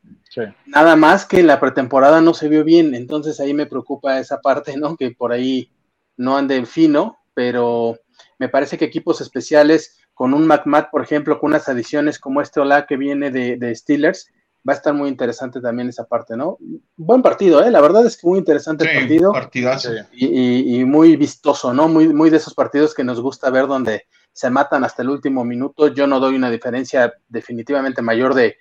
Nada 0.66 0.96
más 0.96 1.26
que 1.26 1.44
la 1.44 1.60
pretemporada 1.60 2.22
no 2.22 2.34
se 2.34 2.50
vio 2.50 2.64
bien, 2.64 2.96
entonces 2.96 3.40
ahí 3.40 3.54
me 3.54 3.68
preocupa 3.68 4.20
esa 4.20 4.42
parte, 4.42 4.78
¿no? 4.78 4.96
Que 4.96 5.12
por 5.12 5.32
ahí 5.32 5.70
no 6.18 6.38
ande 6.38 6.66
fino, 6.66 7.20
pero 7.34 8.00
me 8.40 8.50
parece 8.50 8.78
que 8.78 8.86
equipos 8.86 9.22
especiales 9.22 10.00
con 10.14 10.34
un 10.34 10.48
McMat, 10.48 10.90
por 10.90 11.04
ejemplo, 11.04 11.40
con 11.40 11.52
unas 11.52 11.70
adiciones 11.70 12.20
como 12.20 12.42
este 12.42 12.60
Ola 12.60 12.86
que 12.88 12.98
viene 12.98 13.32
de, 13.32 13.76
Steelers, 13.76 14.32
va 14.68 14.74
a 14.74 14.78
estar 14.78 14.94
muy 14.94 15.10
interesante 15.10 15.62
también 15.62 15.90
esa 15.90 16.06
parte, 16.06 16.36
¿no? 16.36 16.58
Buen 16.96 17.22
partido, 17.22 17.64
¿eh? 17.64 17.70
La 17.70 17.82
verdad 17.82 18.06
es 18.06 18.18
que 18.18 18.28
muy 18.28 18.40
interesante 18.40 18.90
el 18.90 19.00
partido. 19.00 19.32
Partidazo. 19.32 19.92
Y, 20.12 20.80
y, 20.80 20.86
muy 20.86 21.16
vistoso, 21.18 21.74
¿no? 21.74 21.88
Muy, 21.88 22.08
muy 22.08 22.32
de 22.32 22.38
esos 22.38 22.56
partidos 22.56 22.96
que 22.96 23.04
nos 23.04 23.22
gusta 23.22 23.52
ver 23.52 23.68
donde 23.68 24.08
se 24.36 24.50
matan 24.50 24.84
hasta 24.84 25.02
el 25.02 25.10
último 25.10 25.46
minuto. 25.46 25.88
Yo 25.88 26.08
no 26.08 26.20
doy 26.20 26.36
una 26.36 26.50
diferencia 26.50 27.14
definitivamente 27.30 28.02
mayor 28.02 28.34
de 28.34 28.58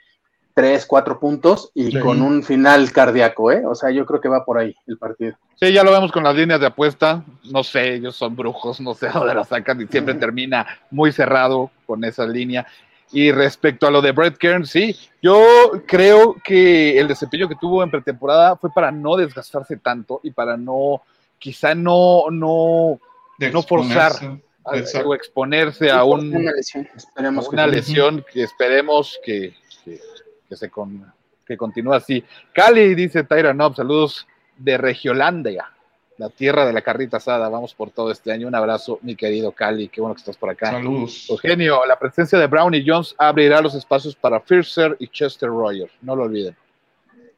3, 0.54 0.86
4 0.86 1.18
puntos 1.18 1.72
y 1.74 1.98
con 1.98 2.22
un 2.22 2.44
final 2.44 2.92
cardíaco, 2.92 3.50
¿eh? 3.50 3.66
O 3.66 3.74
sea, 3.74 3.90
yo 3.90 4.06
creo 4.06 4.20
que 4.20 4.28
va 4.28 4.44
por 4.44 4.56
ahí 4.56 4.72
el 4.86 4.98
partido. 4.98 5.36
Sí, 5.56 5.72
ya 5.72 5.82
lo 5.82 5.90
vemos 5.90 6.12
con 6.12 6.22
las 6.22 6.36
líneas 6.36 6.60
de 6.60 6.66
apuesta. 6.66 7.24
No 7.50 7.64
sé, 7.64 7.94
ellos 7.94 8.14
son 8.14 8.36
brujos, 8.36 8.80
no 8.80 8.94
sé 8.94 9.08
dónde 9.12 9.34
la 9.34 9.42
sacan 9.42 9.80
y 9.80 9.88
siempre 9.88 10.14
termina 10.14 10.64
muy 10.92 11.10
cerrado 11.10 11.72
con 11.86 12.04
esa 12.04 12.24
línea. 12.24 12.64
Y 13.10 13.32
respecto 13.32 13.88
a 13.88 13.90
lo 13.90 14.00
de 14.00 14.12
Brett 14.12 14.38
Kern, 14.38 14.66
sí, 14.66 14.96
yo 15.20 15.44
creo 15.88 16.36
que 16.44 17.00
el 17.00 17.08
desempeño 17.08 17.48
que 17.48 17.56
tuvo 17.56 17.82
en 17.82 17.90
pretemporada 17.90 18.54
fue 18.54 18.70
para 18.72 18.92
no 18.92 19.16
desgastarse 19.16 19.76
tanto 19.78 20.20
y 20.22 20.30
para 20.30 20.56
no, 20.56 21.02
quizá 21.40 21.74
no, 21.74 22.26
no, 22.30 23.00
no 23.40 23.62
forzar 23.64 24.12
o 24.64 25.14
exponerse 25.14 25.90
a 25.90 26.04
una 26.04 26.52
lesión, 26.52 26.88
esperemos 26.96 27.48
una 27.48 27.64
que 27.66 27.70
lesión 27.70 28.24
que 28.32 28.42
esperemos 28.42 29.20
que, 29.24 29.54
que, 29.84 30.56
se 30.56 30.70
que 31.46 31.56
continúe 31.56 31.92
así. 31.92 32.24
Cali 32.52 32.94
dice 32.94 33.24
Tyra 33.24 33.52
Nob, 33.52 33.76
saludos 33.76 34.26
de 34.56 34.78
Regiolandia, 34.78 35.70
la 36.16 36.30
tierra 36.30 36.64
de 36.64 36.72
la 36.72 36.82
carrita 36.82 37.18
asada. 37.18 37.48
Vamos 37.48 37.74
por 37.74 37.90
todo 37.90 38.10
este 38.10 38.32
año. 38.32 38.48
Un 38.48 38.54
abrazo, 38.54 38.98
mi 39.02 39.16
querido 39.16 39.52
Cali. 39.52 39.88
Qué 39.88 40.00
bueno 40.00 40.14
que 40.14 40.20
estás 40.20 40.36
por 40.36 40.50
acá. 40.50 40.70
Saludos. 40.70 41.28
Eugenio, 41.28 41.84
la 41.86 41.98
presencia 41.98 42.38
de 42.38 42.46
Brown 42.46 42.74
y 42.74 42.84
Jones 42.86 43.14
abrirá 43.18 43.60
los 43.60 43.74
espacios 43.74 44.14
para 44.14 44.40
Fiercer 44.40 44.96
y 44.98 45.08
Chester 45.08 45.48
Royer. 45.48 45.90
No 46.02 46.16
lo 46.16 46.24
olviden. 46.24 46.56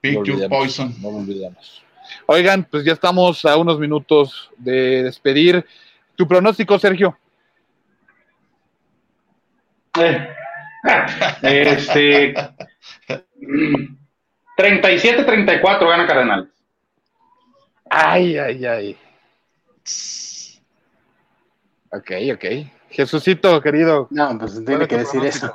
Big 0.03 0.19
no 0.19 0.49
Poison. 0.49 0.95
No 1.01 1.11
lo 1.11 1.17
olvidemos. 1.19 1.83
Oigan, 2.27 2.67
pues 2.71 2.85
ya 2.85 2.93
estamos 2.93 3.45
a 3.45 3.57
unos 3.57 3.81
minutos 3.81 4.51
de 4.59 5.03
despedir. 5.05 5.65
¿Tu 6.17 6.27
pronóstico, 6.27 6.79
Sergio? 6.79 7.17
este. 11.43 12.35
37-34 14.57 15.89
gana 15.89 16.07
Cardenales. 16.07 16.49
Ay, 17.91 18.39
ay, 18.39 18.67
ay. 18.67 18.99
Ok, 21.93 22.11
ok. 22.35 22.45
Jesucito, 22.91 23.61
querido. 23.61 24.09
No, 24.11 24.39
pues 24.39 24.65
tiene 24.65 24.87
que 24.89 24.99
decir 24.99 25.25
eso. 25.25 25.53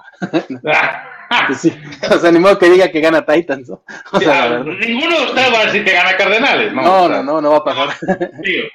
Ah, 0.67 1.07
Pues 1.47 1.59
sí. 1.61 1.73
O 2.09 2.17
sea, 2.17 2.31
ni 2.31 2.39
modo 2.39 2.59
que 2.59 2.69
diga 2.69 2.89
que 2.91 2.99
gana 3.01 3.25
Titans. 3.25 3.69
O 3.69 4.19
sea, 4.19 4.49
la 4.49 4.57
verdad. 4.59 4.73
ninguno 4.79 5.17
de 5.19 5.25
ustedes 5.25 5.53
va 5.53 5.59
a 5.59 5.65
decir 5.65 5.83
que 5.83 5.93
gana 5.93 6.15
Cardenales, 6.17 6.73
¿no? 6.73 6.81
No, 6.81 7.07
no, 7.09 7.23
no, 7.23 7.41
no 7.41 7.51
va 7.51 7.57
a 7.57 7.63
pasar. 7.63 7.89
digo, 8.41 8.67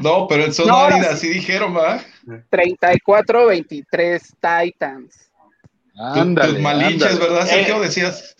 No, 0.00 0.26
pero 0.28 0.44
en 0.44 0.52
zona 0.54 0.72
No, 0.72 0.78
ahora 0.78 0.96
árida 0.96 1.16
sí. 1.16 1.28
sí 1.28 1.34
dijeron, 1.34 1.76
¿va? 1.76 2.00
34-23 2.50 4.20
Titans. 4.40 5.30
Tú- 5.94 6.02
Ándale, 6.20 6.52
Tus 6.54 6.60
malinches, 6.62 7.10
ándale. 7.12 7.30
¿verdad, 7.30 7.46
Sergio? 7.46 7.76
Eh, 7.76 7.80
Decías. 7.86 8.36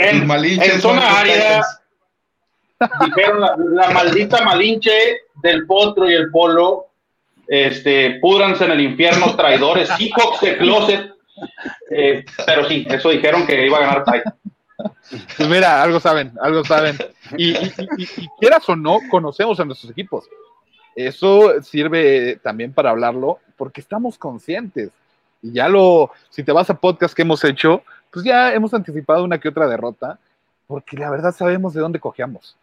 En, 0.00 0.18
tus 0.18 0.26
malinches. 0.26 0.74
en 0.74 0.80
zona 0.80 1.18
árida 1.20 1.62
Titans. 2.78 3.00
dijeron 3.16 3.40
la, 3.40 3.56
la 3.56 3.90
maldita 3.90 4.44
malinche 4.44 4.92
del 5.42 5.66
potro 5.66 6.10
y 6.10 6.14
el 6.14 6.30
polo. 6.30 6.86
Este, 7.46 8.18
púdranse 8.20 8.66
en 8.66 8.72
el 8.72 8.80
infierno, 8.82 9.34
traidores, 9.34 9.88
Seahawks 9.98 10.40
de 10.42 10.58
closet. 10.58 11.12
Eh, 11.90 12.24
pero 12.44 12.68
sí, 12.68 12.86
eso 12.90 13.08
dijeron 13.10 13.46
que 13.46 13.64
iba 13.66 13.78
a 13.78 13.80
ganar 13.80 14.04
Titan. 14.04 14.34
Pues 15.36 15.48
mira, 15.48 15.82
algo 15.82 15.98
saben, 15.98 16.32
algo 16.42 16.62
saben. 16.64 16.96
Y, 17.36 17.50
y- 17.52 17.56
y- 17.56 18.02
y- 18.02 18.08
y 18.24 18.28
quieras 18.38 18.68
o 18.68 18.76
no, 18.76 18.98
conocemos 19.10 19.58
a 19.58 19.64
nuestros 19.64 19.90
equipos. 19.90 20.26
Eso 21.06 21.62
sirve 21.62 22.40
también 22.42 22.72
para 22.72 22.90
hablarlo, 22.90 23.38
porque 23.56 23.80
estamos 23.80 24.18
conscientes. 24.18 24.90
Y 25.42 25.52
ya 25.52 25.68
lo, 25.68 26.10
si 26.30 26.42
te 26.42 26.50
vas 26.50 26.68
a 26.70 26.74
podcast 26.74 27.14
que 27.14 27.22
hemos 27.22 27.44
hecho, 27.44 27.82
pues 28.10 28.24
ya 28.24 28.52
hemos 28.52 28.74
anticipado 28.74 29.22
una 29.22 29.38
que 29.38 29.48
otra 29.48 29.68
derrota, 29.68 30.18
porque 30.66 30.96
la 30.96 31.08
verdad 31.10 31.32
sabemos 31.32 31.72
de 31.74 31.80
dónde 31.80 32.00
cojeamos. 32.00 32.56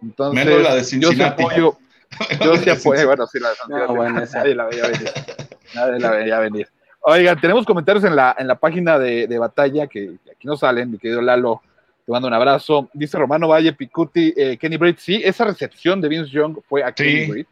Entonces, 0.00 0.44
Menos 0.44 0.62
la 0.62 0.74
de 0.76 0.82
yo 1.00 1.10
sí 1.10 1.22
apoyo, 1.22 1.76
yo 2.44 2.56
sí 2.56 2.70
apoyo, 2.70 3.06
bueno, 3.08 3.26
sí, 3.26 3.40
la 3.40 3.48
de 3.48 3.54
No, 3.54 3.66
Cincinnati, 3.66 3.94
bueno, 3.96 4.22
esa. 4.22 4.38
nadie 4.38 4.54
la 4.54 4.64
veía 4.66 4.82
venir. 4.86 5.10
Nadie 5.74 5.98
la 5.98 6.10
veía 6.10 6.38
venir. 6.38 6.68
Oigan, 7.00 7.40
tenemos 7.40 7.66
comentarios 7.66 8.04
en 8.04 8.14
la, 8.14 8.36
en 8.38 8.46
la 8.46 8.54
página 8.54 8.98
de, 9.00 9.26
de 9.26 9.38
batalla 9.38 9.86
que 9.88 10.12
aquí 10.30 10.46
no 10.46 10.56
salen, 10.56 10.92
mi 10.92 10.98
querido 10.98 11.20
Lalo. 11.22 11.60
Te 12.06 12.12
mando 12.12 12.28
un 12.28 12.34
abrazo. 12.34 12.88
Dice 12.92 13.18
Romano 13.18 13.48
Valle 13.48 13.72
Picuti, 13.72 14.32
eh, 14.36 14.56
Kenny 14.58 14.76
Britt. 14.76 14.98
Sí, 14.98 15.20
esa 15.24 15.44
recepción 15.44 16.00
de 16.00 16.08
Vince 16.08 16.30
Young 16.30 16.58
fue 16.68 16.82
a 16.84 16.88
Sí. 16.88 16.94
Kenny 17.04 17.26
Britt, 17.30 17.48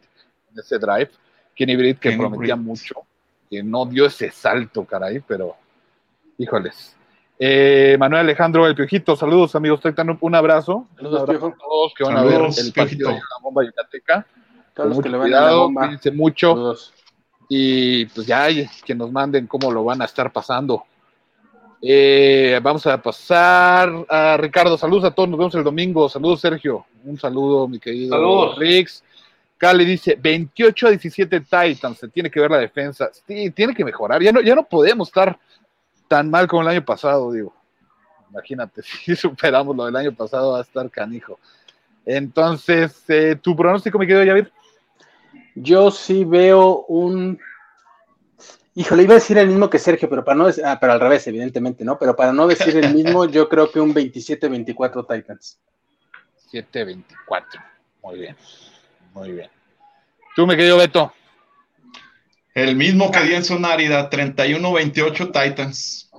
en 0.53 0.59
ese 0.59 0.77
drive. 0.79 1.09
Kenny 1.55 1.75
Britt 1.75 1.99
que 1.99 2.09
Kenny 2.09 2.21
prometía 2.21 2.55
Britt. 2.55 2.67
mucho, 2.67 2.95
que 3.49 3.61
no 3.63 3.85
dio 3.85 4.05
ese 4.05 4.31
salto, 4.31 4.85
caray, 4.85 5.19
pero 5.19 5.55
híjoles. 6.37 6.95
Eh, 7.37 7.95
Manuel 7.99 8.21
Alejandro 8.21 8.67
El 8.67 8.75
Piojito, 8.75 9.15
saludos 9.15 9.55
amigos, 9.55 9.79
un 10.21 10.35
abrazo. 10.35 10.87
Saludos, 10.95 11.21
un 11.23 11.29
abrazo 11.29 11.47
a 11.47 11.57
todos 11.57 11.93
que 11.97 12.03
van 12.03 12.17
a 12.17 12.23
ver 12.23 12.33
el 12.33 12.41
partido 12.41 12.73
Piojito. 12.73 13.07
de 13.09 13.13
la 13.13 13.21
bomba 13.41 13.63
yucateca. 13.65 14.27
Todos 14.73 14.89
los 14.89 14.99
que 15.01 15.09
le 15.09 15.17
van 15.17 15.27
a 15.27 15.29
la 15.29 15.37
cuidado, 15.39 15.63
bomba. 15.63 15.81
cuídense 15.83 16.11
mucho 16.11 16.49
Saludos. 16.51 16.93
y 17.49 18.05
pues 18.07 18.27
ya 18.27 18.43
hay 18.43 18.69
que 18.85 18.93
nos 18.95 19.11
manden 19.11 19.47
cómo 19.47 19.71
lo 19.71 19.83
van 19.83 20.01
a 20.01 20.05
estar 20.05 20.31
pasando. 20.31 20.83
Eh, 21.81 22.59
vamos 22.61 22.85
a 22.87 23.01
pasar 23.01 23.89
a 24.09 24.35
Ricardo. 24.37 24.77
Saludos 24.77 25.05
a 25.05 25.11
todos, 25.11 25.29
nos 25.29 25.37
vemos 25.39 25.55
el 25.55 25.63
domingo. 25.63 26.09
Saludos, 26.09 26.41
Sergio. 26.41 26.85
Un 27.05 27.17
saludo, 27.17 27.67
mi 27.69 27.79
querido 27.79 28.15
Saludos. 28.15 28.57
Rix. 28.59 29.03
Cali 29.59 29.83
dice 29.83 30.17
28 30.19 30.87
a 30.87 30.89
17 30.91 31.41
Titans. 31.41 31.97
Se 31.99 32.07
tiene 32.07 32.31
que 32.31 32.39
ver 32.39 32.49
la 32.49 32.59
defensa. 32.59 33.11
Sí, 33.27 33.51
tiene 33.51 33.75
que 33.75 33.83
mejorar. 33.83 34.23
Ya 34.23 34.31
no, 34.31 34.41
ya 34.41 34.55
no 34.55 34.63
podemos 34.63 35.09
estar 35.09 35.37
tan 36.07 36.29
mal 36.29 36.47
como 36.47 36.61
el 36.61 36.69
año 36.69 36.83
pasado, 36.83 37.31
digo. 37.31 37.53
Imagínate, 38.31 38.81
si 39.05 39.15
superamos 39.15 39.75
lo 39.75 39.85
del 39.85 39.95
año 39.97 40.13
pasado, 40.13 40.53
va 40.53 40.59
a 40.59 40.61
estar 40.61 40.89
canijo. 40.89 41.39
Entonces, 42.05 43.03
eh, 43.09 43.35
tu 43.39 43.53
pronóstico, 43.55 43.99
mi 43.99 44.07
querido 44.07 44.25
Javier. 44.25 44.51
Yo 45.55 45.91
sí 45.91 46.23
veo 46.23 46.85
un. 46.87 47.37
Híjole, 48.75 49.03
iba 49.03 49.13
a 49.13 49.15
decir 49.15 49.37
el 49.37 49.47
mismo 49.47 49.69
que 49.69 49.77
Sergio, 49.77 50.09
pero 50.09 50.23
para 50.23 50.37
no 50.37 50.47
decir, 50.47 50.63
ah, 50.65 50.77
pero 50.79 50.93
al 50.93 51.01
revés, 51.01 51.27
evidentemente, 51.27 51.83
¿no? 51.83 51.99
Pero 51.99 52.15
para 52.15 52.31
no 52.31 52.47
decir 52.47 52.77
el 52.77 52.95
mismo, 52.95 53.25
yo 53.25 53.49
creo 53.49 53.69
que 53.69 53.81
un 53.81 53.93
27-24 53.93 55.05
Titans. 55.05 55.59
7-24. 56.49 57.03
Muy 58.03 58.19
bien. 58.19 58.37
Muy 59.13 59.31
bien. 59.31 59.49
Tú, 60.35 60.45
mi 60.47 60.55
querido 60.55 60.77
Beto. 60.77 61.13
El 62.53 62.75
mismo 62.75 63.11
que 63.11 63.21
di 63.21 63.35
en 63.35 63.43
zona 63.43 63.73
árida, 63.73 64.09
31-28 64.09 65.25
Titans. 65.31 66.09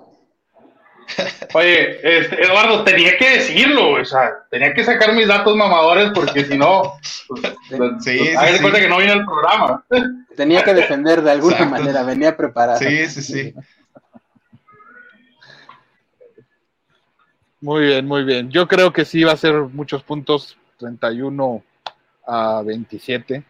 Oye, 1.54 1.98
este, 2.20 2.42
Eduardo, 2.44 2.84
tenía 2.84 3.16
que 3.18 3.30
decirlo, 3.38 4.00
o 4.00 4.04
sea, 4.04 4.30
tenía 4.48 4.72
que 4.72 4.84
sacar 4.84 5.12
mis 5.12 5.26
datos 5.26 5.56
mamadores 5.56 6.10
porque 6.14 6.44
si 6.44 6.56
no, 6.56 6.94
pues, 7.28 7.42
Sí, 7.68 7.76
pues, 7.76 8.04
sí, 8.04 8.28
hagan 8.36 8.52
de 8.52 8.56
sí. 8.56 8.62
cuenta 8.62 8.80
que 8.80 8.88
no 8.88 8.98
vine 8.98 9.12
al 9.12 9.24
programa. 9.24 9.84
Tenía 10.36 10.62
que 10.62 10.72
defender 10.74 11.20
de 11.22 11.32
alguna 11.32 11.56
Exacto. 11.56 11.78
manera, 11.78 12.02
venía 12.04 12.36
preparado. 12.36 12.78
Sí, 12.78 13.06
sí, 13.08 13.22
sí. 13.22 13.54
Muy 17.60 17.86
bien, 17.86 18.06
muy 18.06 18.24
bien. 18.24 18.50
Yo 18.50 18.66
creo 18.68 18.92
que 18.92 19.04
sí 19.04 19.22
va 19.24 19.32
a 19.32 19.36
ser 19.36 19.54
muchos 19.54 20.02
puntos, 20.02 20.56
31 20.78 21.62
a 22.30 22.62
27, 22.62 23.42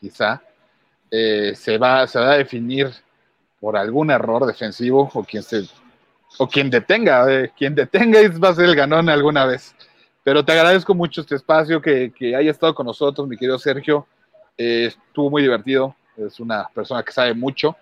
quizá. 0.00 0.42
Eh, 1.10 1.52
se, 1.54 1.78
va, 1.78 2.06
se 2.06 2.18
va 2.18 2.32
a 2.32 2.38
definir 2.38 2.90
por 3.60 3.76
algún 3.76 4.10
error 4.10 4.44
defensivo 4.44 5.10
o 5.14 5.24
quien 5.24 5.42
se 5.42 5.64
o 6.38 6.48
quien 6.48 6.68
detenga, 6.68 7.32
eh, 7.32 7.52
quien 7.56 7.74
detenga 7.74 8.20
va 8.42 8.50
a 8.50 8.54
ser 8.54 8.66
el 8.66 8.76
ganón 8.76 9.08
alguna 9.08 9.46
vez. 9.46 9.74
Pero 10.22 10.44
te 10.44 10.52
agradezco 10.52 10.94
mucho 10.94 11.20
este 11.20 11.36
espacio 11.36 11.80
que, 11.80 12.12
que 12.12 12.34
haya 12.34 12.50
estado 12.50 12.74
con 12.74 12.86
nosotros, 12.86 13.26
mi 13.28 13.36
querido 13.36 13.58
Sergio. 13.58 14.06
Eh, 14.58 14.86
estuvo 14.86 15.30
muy 15.30 15.42
divertido, 15.42 15.94
es 16.16 16.40
una 16.40 16.68
persona 16.74 17.02
que 17.02 17.12
sabe 17.12 17.32
mucho 17.32 17.76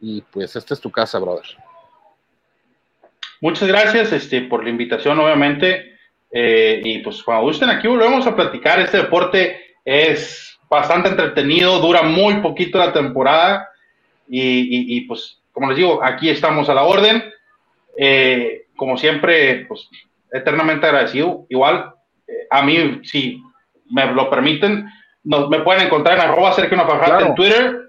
y 0.00 0.22
pues 0.22 0.54
esta 0.54 0.74
es 0.74 0.80
tu 0.80 0.90
casa, 0.90 1.18
brother. 1.18 1.44
Muchas 3.40 3.68
gracias 3.68 4.12
este, 4.12 4.42
por 4.42 4.64
la 4.64 4.70
invitación, 4.70 5.18
obviamente. 5.18 5.96
Eh, 6.30 6.80
y 6.84 6.98
pues 6.98 7.22
cuando 7.22 7.44
gusten, 7.44 7.70
aquí 7.70 7.88
volvemos 7.88 8.26
a 8.26 8.34
platicar. 8.34 8.80
Este 8.80 8.98
deporte 8.98 9.67
es 9.90 10.58
bastante 10.68 11.08
entretenido, 11.08 11.78
dura 11.80 12.02
muy 12.02 12.34
poquito 12.42 12.78
la 12.78 12.92
temporada. 12.92 13.68
Y, 14.28 14.40
y- 14.40 14.96
y, 14.96 15.00
pues, 15.02 15.38
como 15.52 15.68
les 15.68 15.78
digo, 15.78 16.00
aquí 16.04 16.28
estamos 16.28 16.68
a 16.68 16.74
la 16.74 16.82
orden. 16.84 17.24
Eh, 17.96 18.66
como 18.76 18.96
siempre, 18.98 19.64
pues 19.66 19.88
eternamente 20.30 20.86
agradecido. 20.86 21.46
Igual, 21.48 21.92
eh, 22.26 22.32
a 22.50 22.62
mí, 22.62 23.00
si 23.04 23.42
me 23.90 24.06
lo 24.12 24.28
permiten, 24.28 24.86
nos, 25.24 25.48
me 25.48 25.60
pueden 25.60 25.86
encontrar 25.86 26.18
en 26.18 26.24
arroba 26.26 26.52
Sergio 26.52 26.76
Nafajardo 26.76 27.06
Claro. 27.16 27.26
en 27.26 27.34
Twitter. 27.34 27.80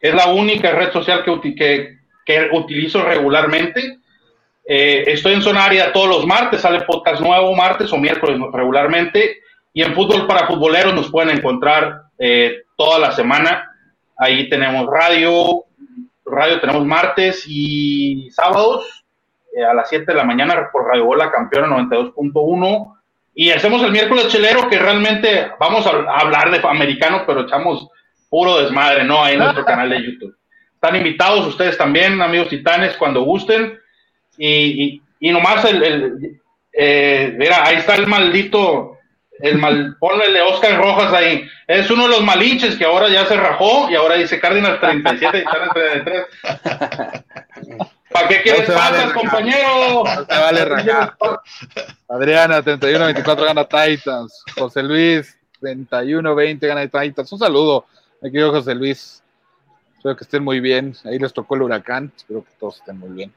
Es 0.00 0.14
la 0.14 0.28
única 0.28 0.70
red 0.72 0.92
social 0.92 1.24
que, 1.24 1.54
que, 1.56 1.96
que 2.26 2.48
utilizo 2.52 3.02
regularmente. 3.02 3.98
Eh, 4.66 5.04
estoy 5.06 5.32
en 5.32 5.42
Zona 5.42 5.64
Árida 5.64 5.92
todos 5.92 6.08
los 6.08 6.26
martes, 6.26 6.60
sale 6.60 6.82
podcast 6.82 7.22
nuevo 7.22 7.54
martes 7.56 7.90
o 7.92 7.96
miércoles 7.96 8.38
regularmente. 8.52 9.38
Y 9.78 9.82
en 9.84 9.94
Fútbol 9.94 10.26
para 10.26 10.48
Futboleros 10.48 10.92
nos 10.92 11.08
pueden 11.08 11.38
encontrar 11.38 12.06
eh, 12.18 12.62
toda 12.76 12.98
la 12.98 13.12
semana. 13.12 13.76
Ahí 14.16 14.50
tenemos 14.50 14.88
radio, 14.90 15.66
radio 16.26 16.60
tenemos 16.60 16.84
martes 16.84 17.44
y 17.46 18.28
sábados 18.32 19.04
eh, 19.56 19.62
a 19.62 19.72
las 19.74 19.88
7 19.88 20.04
de 20.04 20.14
la 20.14 20.24
mañana 20.24 20.68
por 20.72 20.84
Radio 20.84 21.04
Bola 21.04 21.30
Campeona 21.30 21.68
92.1. 21.68 22.96
Y 23.36 23.50
hacemos 23.52 23.80
el 23.84 23.92
miércoles 23.92 24.26
chelero 24.26 24.68
que 24.68 24.80
realmente 24.80 25.48
vamos 25.60 25.86
a, 25.86 25.90
hablar 25.90 26.50
de 26.50 26.68
americano, 26.68 27.22
pero 27.24 27.42
echamos 27.42 27.86
puro 28.28 28.60
desmadre, 28.60 29.04
¿no? 29.04 29.22
Ahí 29.22 29.34
en 29.34 29.38
nuestro 29.38 29.64
canal 29.64 29.90
de 29.90 30.02
YouTube. 30.02 30.36
Están 30.74 30.96
invitados 30.96 31.46
ustedes 31.46 31.78
también, 31.78 32.20
amigos 32.20 32.48
titanes, 32.48 32.96
cuando 32.96 33.22
gusten. 33.22 33.78
Y, 34.36 34.48
y, 34.50 35.02
y 35.20 35.30
nomás 35.30 35.64
el, 35.66 35.84
el 35.84 36.40
eh, 36.72 37.34
mira, 37.38 37.64
ahí 37.64 37.76
está 37.76 37.94
el 37.94 38.08
maldito, 38.08 38.97
el 39.40 39.58
mal, 39.58 39.96
ponle 39.98 40.40
Oscar 40.42 40.78
Rojas 40.78 41.12
ahí. 41.12 41.48
Es 41.66 41.90
uno 41.90 42.04
de 42.04 42.10
los 42.10 42.22
malinches 42.22 42.76
que 42.76 42.84
ahora 42.84 43.08
ya 43.08 43.26
se 43.26 43.36
rajó 43.36 43.88
y 43.90 43.94
ahora 43.94 44.16
dice 44.16 44.40
Cardinals 44.40 44.80
37 44.80 45.38
y 45.38 45.40
Titanes 45.40 45.70
33. 45.74 46.26
¿Para 48.10 48.28
qué 48.28 48.42
quieres 48.42 48.68
No 48.68 48.74
vale 48.74 49.12
compañero? 49.12 50.04
No 50.04 50.24
se 50.24 50.40
vale 50.40 50.64
rajar. 50.64 51.14
Adriana, 52.08 52.62
31-24 52.62 53.44
gana 53.44 53.64
Titans. 53.64 54.44
José 54.56 54.82
Luis, 54.82 55.38
31-20 55.60 56.66
gana 56.66 56.86
Titans. 56.88 57.32
Un 57.32 57.38
saludo, 57.38 57.86
mi 58.20 58.30
querido 58.30 58.50
José 58.50 58.74
Luis. 58.74 59.22
Espero 59.96 60.16
que 60.16 60.24
estén 60.24 60.42
muy 60.42 60.60
bien. 60.60 60.94
Ahí 61.04 61.18
les 61.18 61.32
tocó 61.32 61.54
el 61.54 61.62
huracán. 61.62 62.12
Espero 62.16 62.42
que 62.42 62.50
todos 62.58 62.78
estén 62.78 62.98
muy 62.98 63.10
bien. 63.10 63.32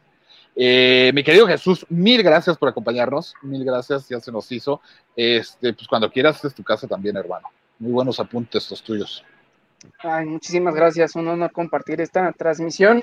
Eh, 0.55 1.11
mi 1.13 1.23
querido 1.23 1.47
Jesús, 1.47 1.85
mil 1.89 2.21
gracias 2.23 2.57
por 2.57 2.69
acompañarnos. 2.69 3.33
Mil 3.41 3.63
gracias, 3.63 4.07
ya 4.09 4.19
se 4.19 4.31
nos 4.31 4.51
hizo. 4.51 4.81
Este, 5.15 5.73
pues 5.73 5.87
cuando 5.87 6.11
quieras, 6.11 6.43
es 6.43 6.53
tu 6.53 6.63
casa 6.63 6.87
también, 6.87 7.15
hermano. 7.17 7.47
Muy 7.79 7.91
buenos 7.91 8.19
apuntes 8.19 8.69
los 8.69 8.83
tuyos. 8.83 9.23
Ay, 9.99 10.25
muchísimas 10.25 10.75
gracias, 10.75 11.15
un 11.15 11.27
honor 11.27 11.51
compartir 11.51 12.01
esta 12.01 12.31
transmisión. 12.33 13.01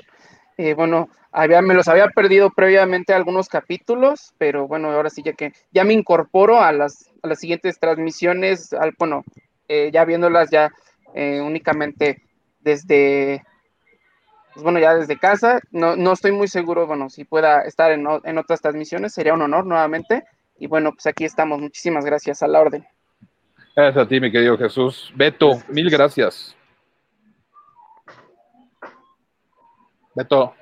Eh, 0.57 0.73
bueno, 0.73 1.09
había, 1.31 1.61
me 1.61 1.73
los 1.73 1.87
había 1.87 2.07
perdido 2.09 2.51
previamente 2.51 3.13
algunos 3.13 3.49
capítulos, 3.49 4.33
pero 4.37 4.67
bueno, 4.67 4.91
ahora 4.91 5.09
sí 5.09 5.21
ya 5.23 5.33
que 5.33 5.53
ya 5.71 5.83
me 5.83 5.93
incorporo 5.93 6.61
a 6.61 6.71
las, 6.71 7.09
a 7.21 7.27
las 7.27 7.39
siguientes 7.39 7.79
transmisiones, 7.79 8.73
al, 8.73 8.93
bueno, 8.97 9.23
eh, 9.67 9.89
ya 9.93 10.05
viéndolas 10.05 10.49
ya 10.49 10.71
únicamente 11.15 12.21
desde, 12.59 13.43
pues 14.59 14.63
bueno, 14.65 14.79
ya 14.79 14.93
desde 14.93 15.17
casa. 15.17 15.61
No, 15.71 15.95
no 15.95 16.11
estoy 16.11 16.33
muy 16.33 16.49
seguro, 16.49 16.85
bueno, 16.85 17.09
si 17.09 17.23
pueda 17.23 17.61
estar 17.61 17.93
en, 17.93 18.05
en 18.25 18.37
otras 18.37 18.61
transmisiones, 18.61 19.13
sería 19.13 19.33
un 19.33 19.41
honor 19.41 19.65
nuevamente. 19.65 20.25
Y 20.57 20.67
bueno, 20.67 20.91
pues 20.91 21.07
aquí 21.07 21.23
estamos. 21.23 21.61
Muchísimas 21.61 22.03
gracias 22.03 22.43
a 22.43 22.47
la 22.47 22.59
orden. 22.59 22.85
Gracias 23.73 24.05
a 24.05 24.07
ti, 24.09 24.19
mi 24.19 24.29
querido 24.29 24.57
Jesús. 24.57 25.13
Beto, 25.15 25.63
mil 25.69 25.89
gracias. 25.89 26.53
Beto. 30.13 30.53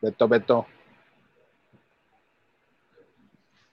Beto, 0.00 0.28
Beto. 0.28 0.66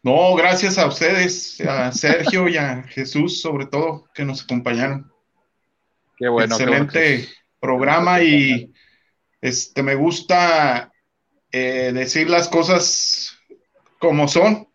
No, 0.03 0.36
gracias 0.36 0.78
a 0.78 0.88
ustedes, 0.88 1.61
a 1.61 1.93
Sergio 1.93 2.49
y 2.49 2.57
a 2.57 2.84
Jesús, 2.84 3.41
sobre 3.41 3.66
todo, 3.66 4.03
que 4.13 4.26
nos 4.26 4.43
acompañaron. 4.43 5.09
Qué 6.18 6.28
bueno. 6.28 6.55
Excelente 6.55 6.99
qué 6.99 7.18
bueno. 7.18 7.30
programa 7.61 8.22
y 8.22 8.74
este 9.48 9.84
me 9.84 9.96
gusta 9.96 10.91
eh, 11.52 11.91
decir 11.93 12.30
las 12.30 12.50
cosas 12.50 13.38
como 14.00 14.28
son, 14.28 14.68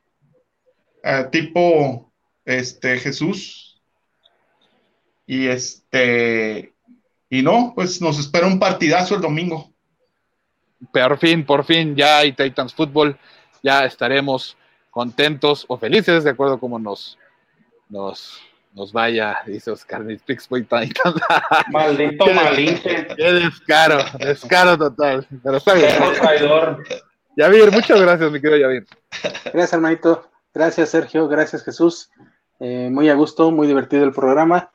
tipo 1.32 2.12
este 2.44 2.98
Jesús. 2.98 3.80
Y 5.26 5.46
este 5.46 6.72
y 7.28 7.42
no, 7.42 7.72
pues 7.74 8.00
nos 8.00 8.18
espera 8.18 8.46
un 8.46 8.58
partidazo 8.58 9.14
el 9.14 9.20
domingo. 9.20 9.72
Por 10.92 11.18
fin, 11.18 11.44
por 11.44 11.64
fin, 11.64 11.94
ya 11.94 12.18
hay 12.18 12.32
Titans 12.32 12.74
Fútbol, 12.74 13.18
ya 13.62 13.84
estaremos 13.84 14.56
contentos 14.90 15.64
o 15.68 15.76
felices, 15.76 16.24
de 16.24 16.30
acuerdo 16.30 16.58
como 16.58 16.78
nos, 16.78 17.18
nos, 17.88 18.40
nos 18.72 18.92
vaya, 18.92 19.38
dice 19.46 19.70
Oscar, 19.70 20.04
mis 20.04 20.22
Pixboy 20.22 20.62
Titans. 20.62 21.16
Maldito 21.72 22.26
malinche. 22.32 23.08
Qué 23.16 23.32
descaro, 23.32 23.98
descaro 24.18 24.78
total. 24.78 25.26
Pero 25.42 25.56
está 25.56 25.74
bien. 25.74 25.92
Traidor. 26.20 26.82
Yavir, 27.36 27.70
muchas 27.72 28.00
gracias, 28.00 28.30
mi 28.30 28.40
querido 28.40 28.58
Yavir. 28.58 28.86
Gracias, 29.44 29.72
hermanito. 29.72 30.30
Gracias, 30.54 30.90
Sergio. 30.90 31.28
Gracias, 31.28 31.64
Jesús. 31.64 32.10
Eh, 32.60 32.88
muy 32.90 33.08
a 33.08 33.14
gusto, 33.14 33.50
muy 33.50 33.66
divertido 33.66 34.04
el 34.04 34.12
programa. 34.12 34.70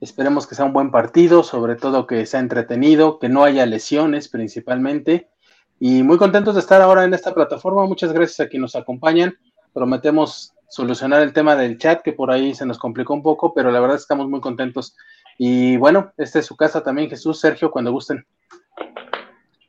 Esperemos 0.00 0.46
que 0.46 0.54
sea 0.54 0.64
un 0.64 0.72
buen 0.72 0.90
partido, 0.90 1.42
sobre 1.42 1.76
todo 1.76 2.06
que 2.06 2.26
sea 2.26 2.40
entretenido, 2.40 3.18
que 3.18 3.28
no 3.28 3.44
haya 3.44 3.66
lesiones 3.66 4.28
principalmente. 4.28 5.28
Y 5.78 6.02
muy 6.02 6.18
contentos 6.18 6.54
de 6.54 6.60
estar 6.60 6.80
ahora 6.82 7.04
en 7.04 7.14
esta 7.14 7.34
plataforma. 7.34 7.86
Muchas 7.86 8.12
gracias 8.12 8.40
a 8.40 8.48
quienes 8.48 8.74
nos 8.74 8.76
acompañan. 8.76 9.34
Prometemos 9.72 10.52
solucionar 10.70 11.20
el 11.20 11.32
tema 11.32 11.56
del 11.56 11.76
chat, 11.76 12.00
que 12.00 12.12
por 12.12 12.30
ahí 12.30 12.54
se 12.54 12.64
nos 12.64 12.78
complicó 12.78 13.12
un 13.12 13.22
poco, 13.22 13.52
pero 13.52 13.70
la 13.70 13.80
verdad 13.80 13.96
estamos 13.96 14.28
muy 14.28 14.40
contentos. 14.40 14.96
Y 15.36 15.76
bueno, 15.76 16.12
esta 16.16 16.38
es 16.38 16.46
su 16.46 16.56
casa 16.56 16.82
también, 16.82 17.10
Jesús, 17.10 17.40
Sergio, 17.40 17.70
cuando 17.70 17.92
gusten. 17.92 18.24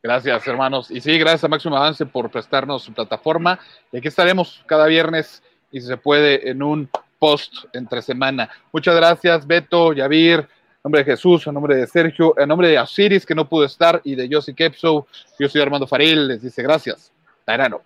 Gracias, 0.03 0.47
hermanos. 0.47 0.89
Y 0.89 1.01
sí, 1.01 1.17
gracias 1.17 1.43
a 1.43 1.47
Máximo 1.47 1.77
Avance 1.77 2.05
por 2.05 2.29
prestarnos 2.29 2.83
su 2.83 2.93
plataforma. 2.93 3.59
Y 3.91 3.97
aquí 3.97 4.07
estaremos 4.07 4.63
cada 4.65 4.85
viernes, 4.87 5.43
y 5.71 5.81
si 5.81 5.87
se 5.87 5.97
puede, 5.97 6.49
en 6.49 6.63
un 6.63 6.89
post 7.19 7.65
entre 7.73 8.01
semana. 8.01 8.49
Muchas 8.71 8.95
gracias, 8.95 9.45
Beto, 9.45 9.93
Yavir, 9.93 10.39
en 10.39 10.47
nombre 10.83 11.03
de 11.03 11.11
Jesús, 11.11 11.45
en 11.45 11.53
nombre 11.53 11.75
de 11.75 11.87
Sergio, 11.87 12.33
en 12.37 12.47
nombre 12.47 12.67
de 12.67 12.79
Osiris, 12.79 13.25
que 13.25 13.35
no 13.35 13.47
pudo 13.47 13.65
estar, 13.65 14.01
y 14.03 14.15
de 14.15 14.27
Josie 14.31 14.55
Kepso. 14.55 15.07
Yo 15.39 15.49
soy 15.49 15.61
Armando 15.61 15.87
Faril, 15.87 16.27
les 16.27 16.41
dice 16.41 16.63
gracias. 16.63 17.11
Taranop. 17.45 17.83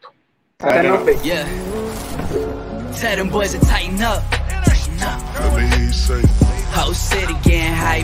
Taranop. 0.58 1.08
Yeah. 1.22 1.75
Tell 2.98 3.16
them 3.18 3.30
boys 3.30 3.52
to 3.52 3.60
tighten 3.60 4.02
up. 4.02 4.24
Tighten 4.32 5.02
up. 5.02 5.22
Let 5.40 5.56
me 5.56 5.68
hear 5.68 5.86
you 5.86 5.92
say. 5.92 6.22
Whole 6.72 6.94
city 6.94 7.34
getting 7.44 7.74
hype. 7.74 8.04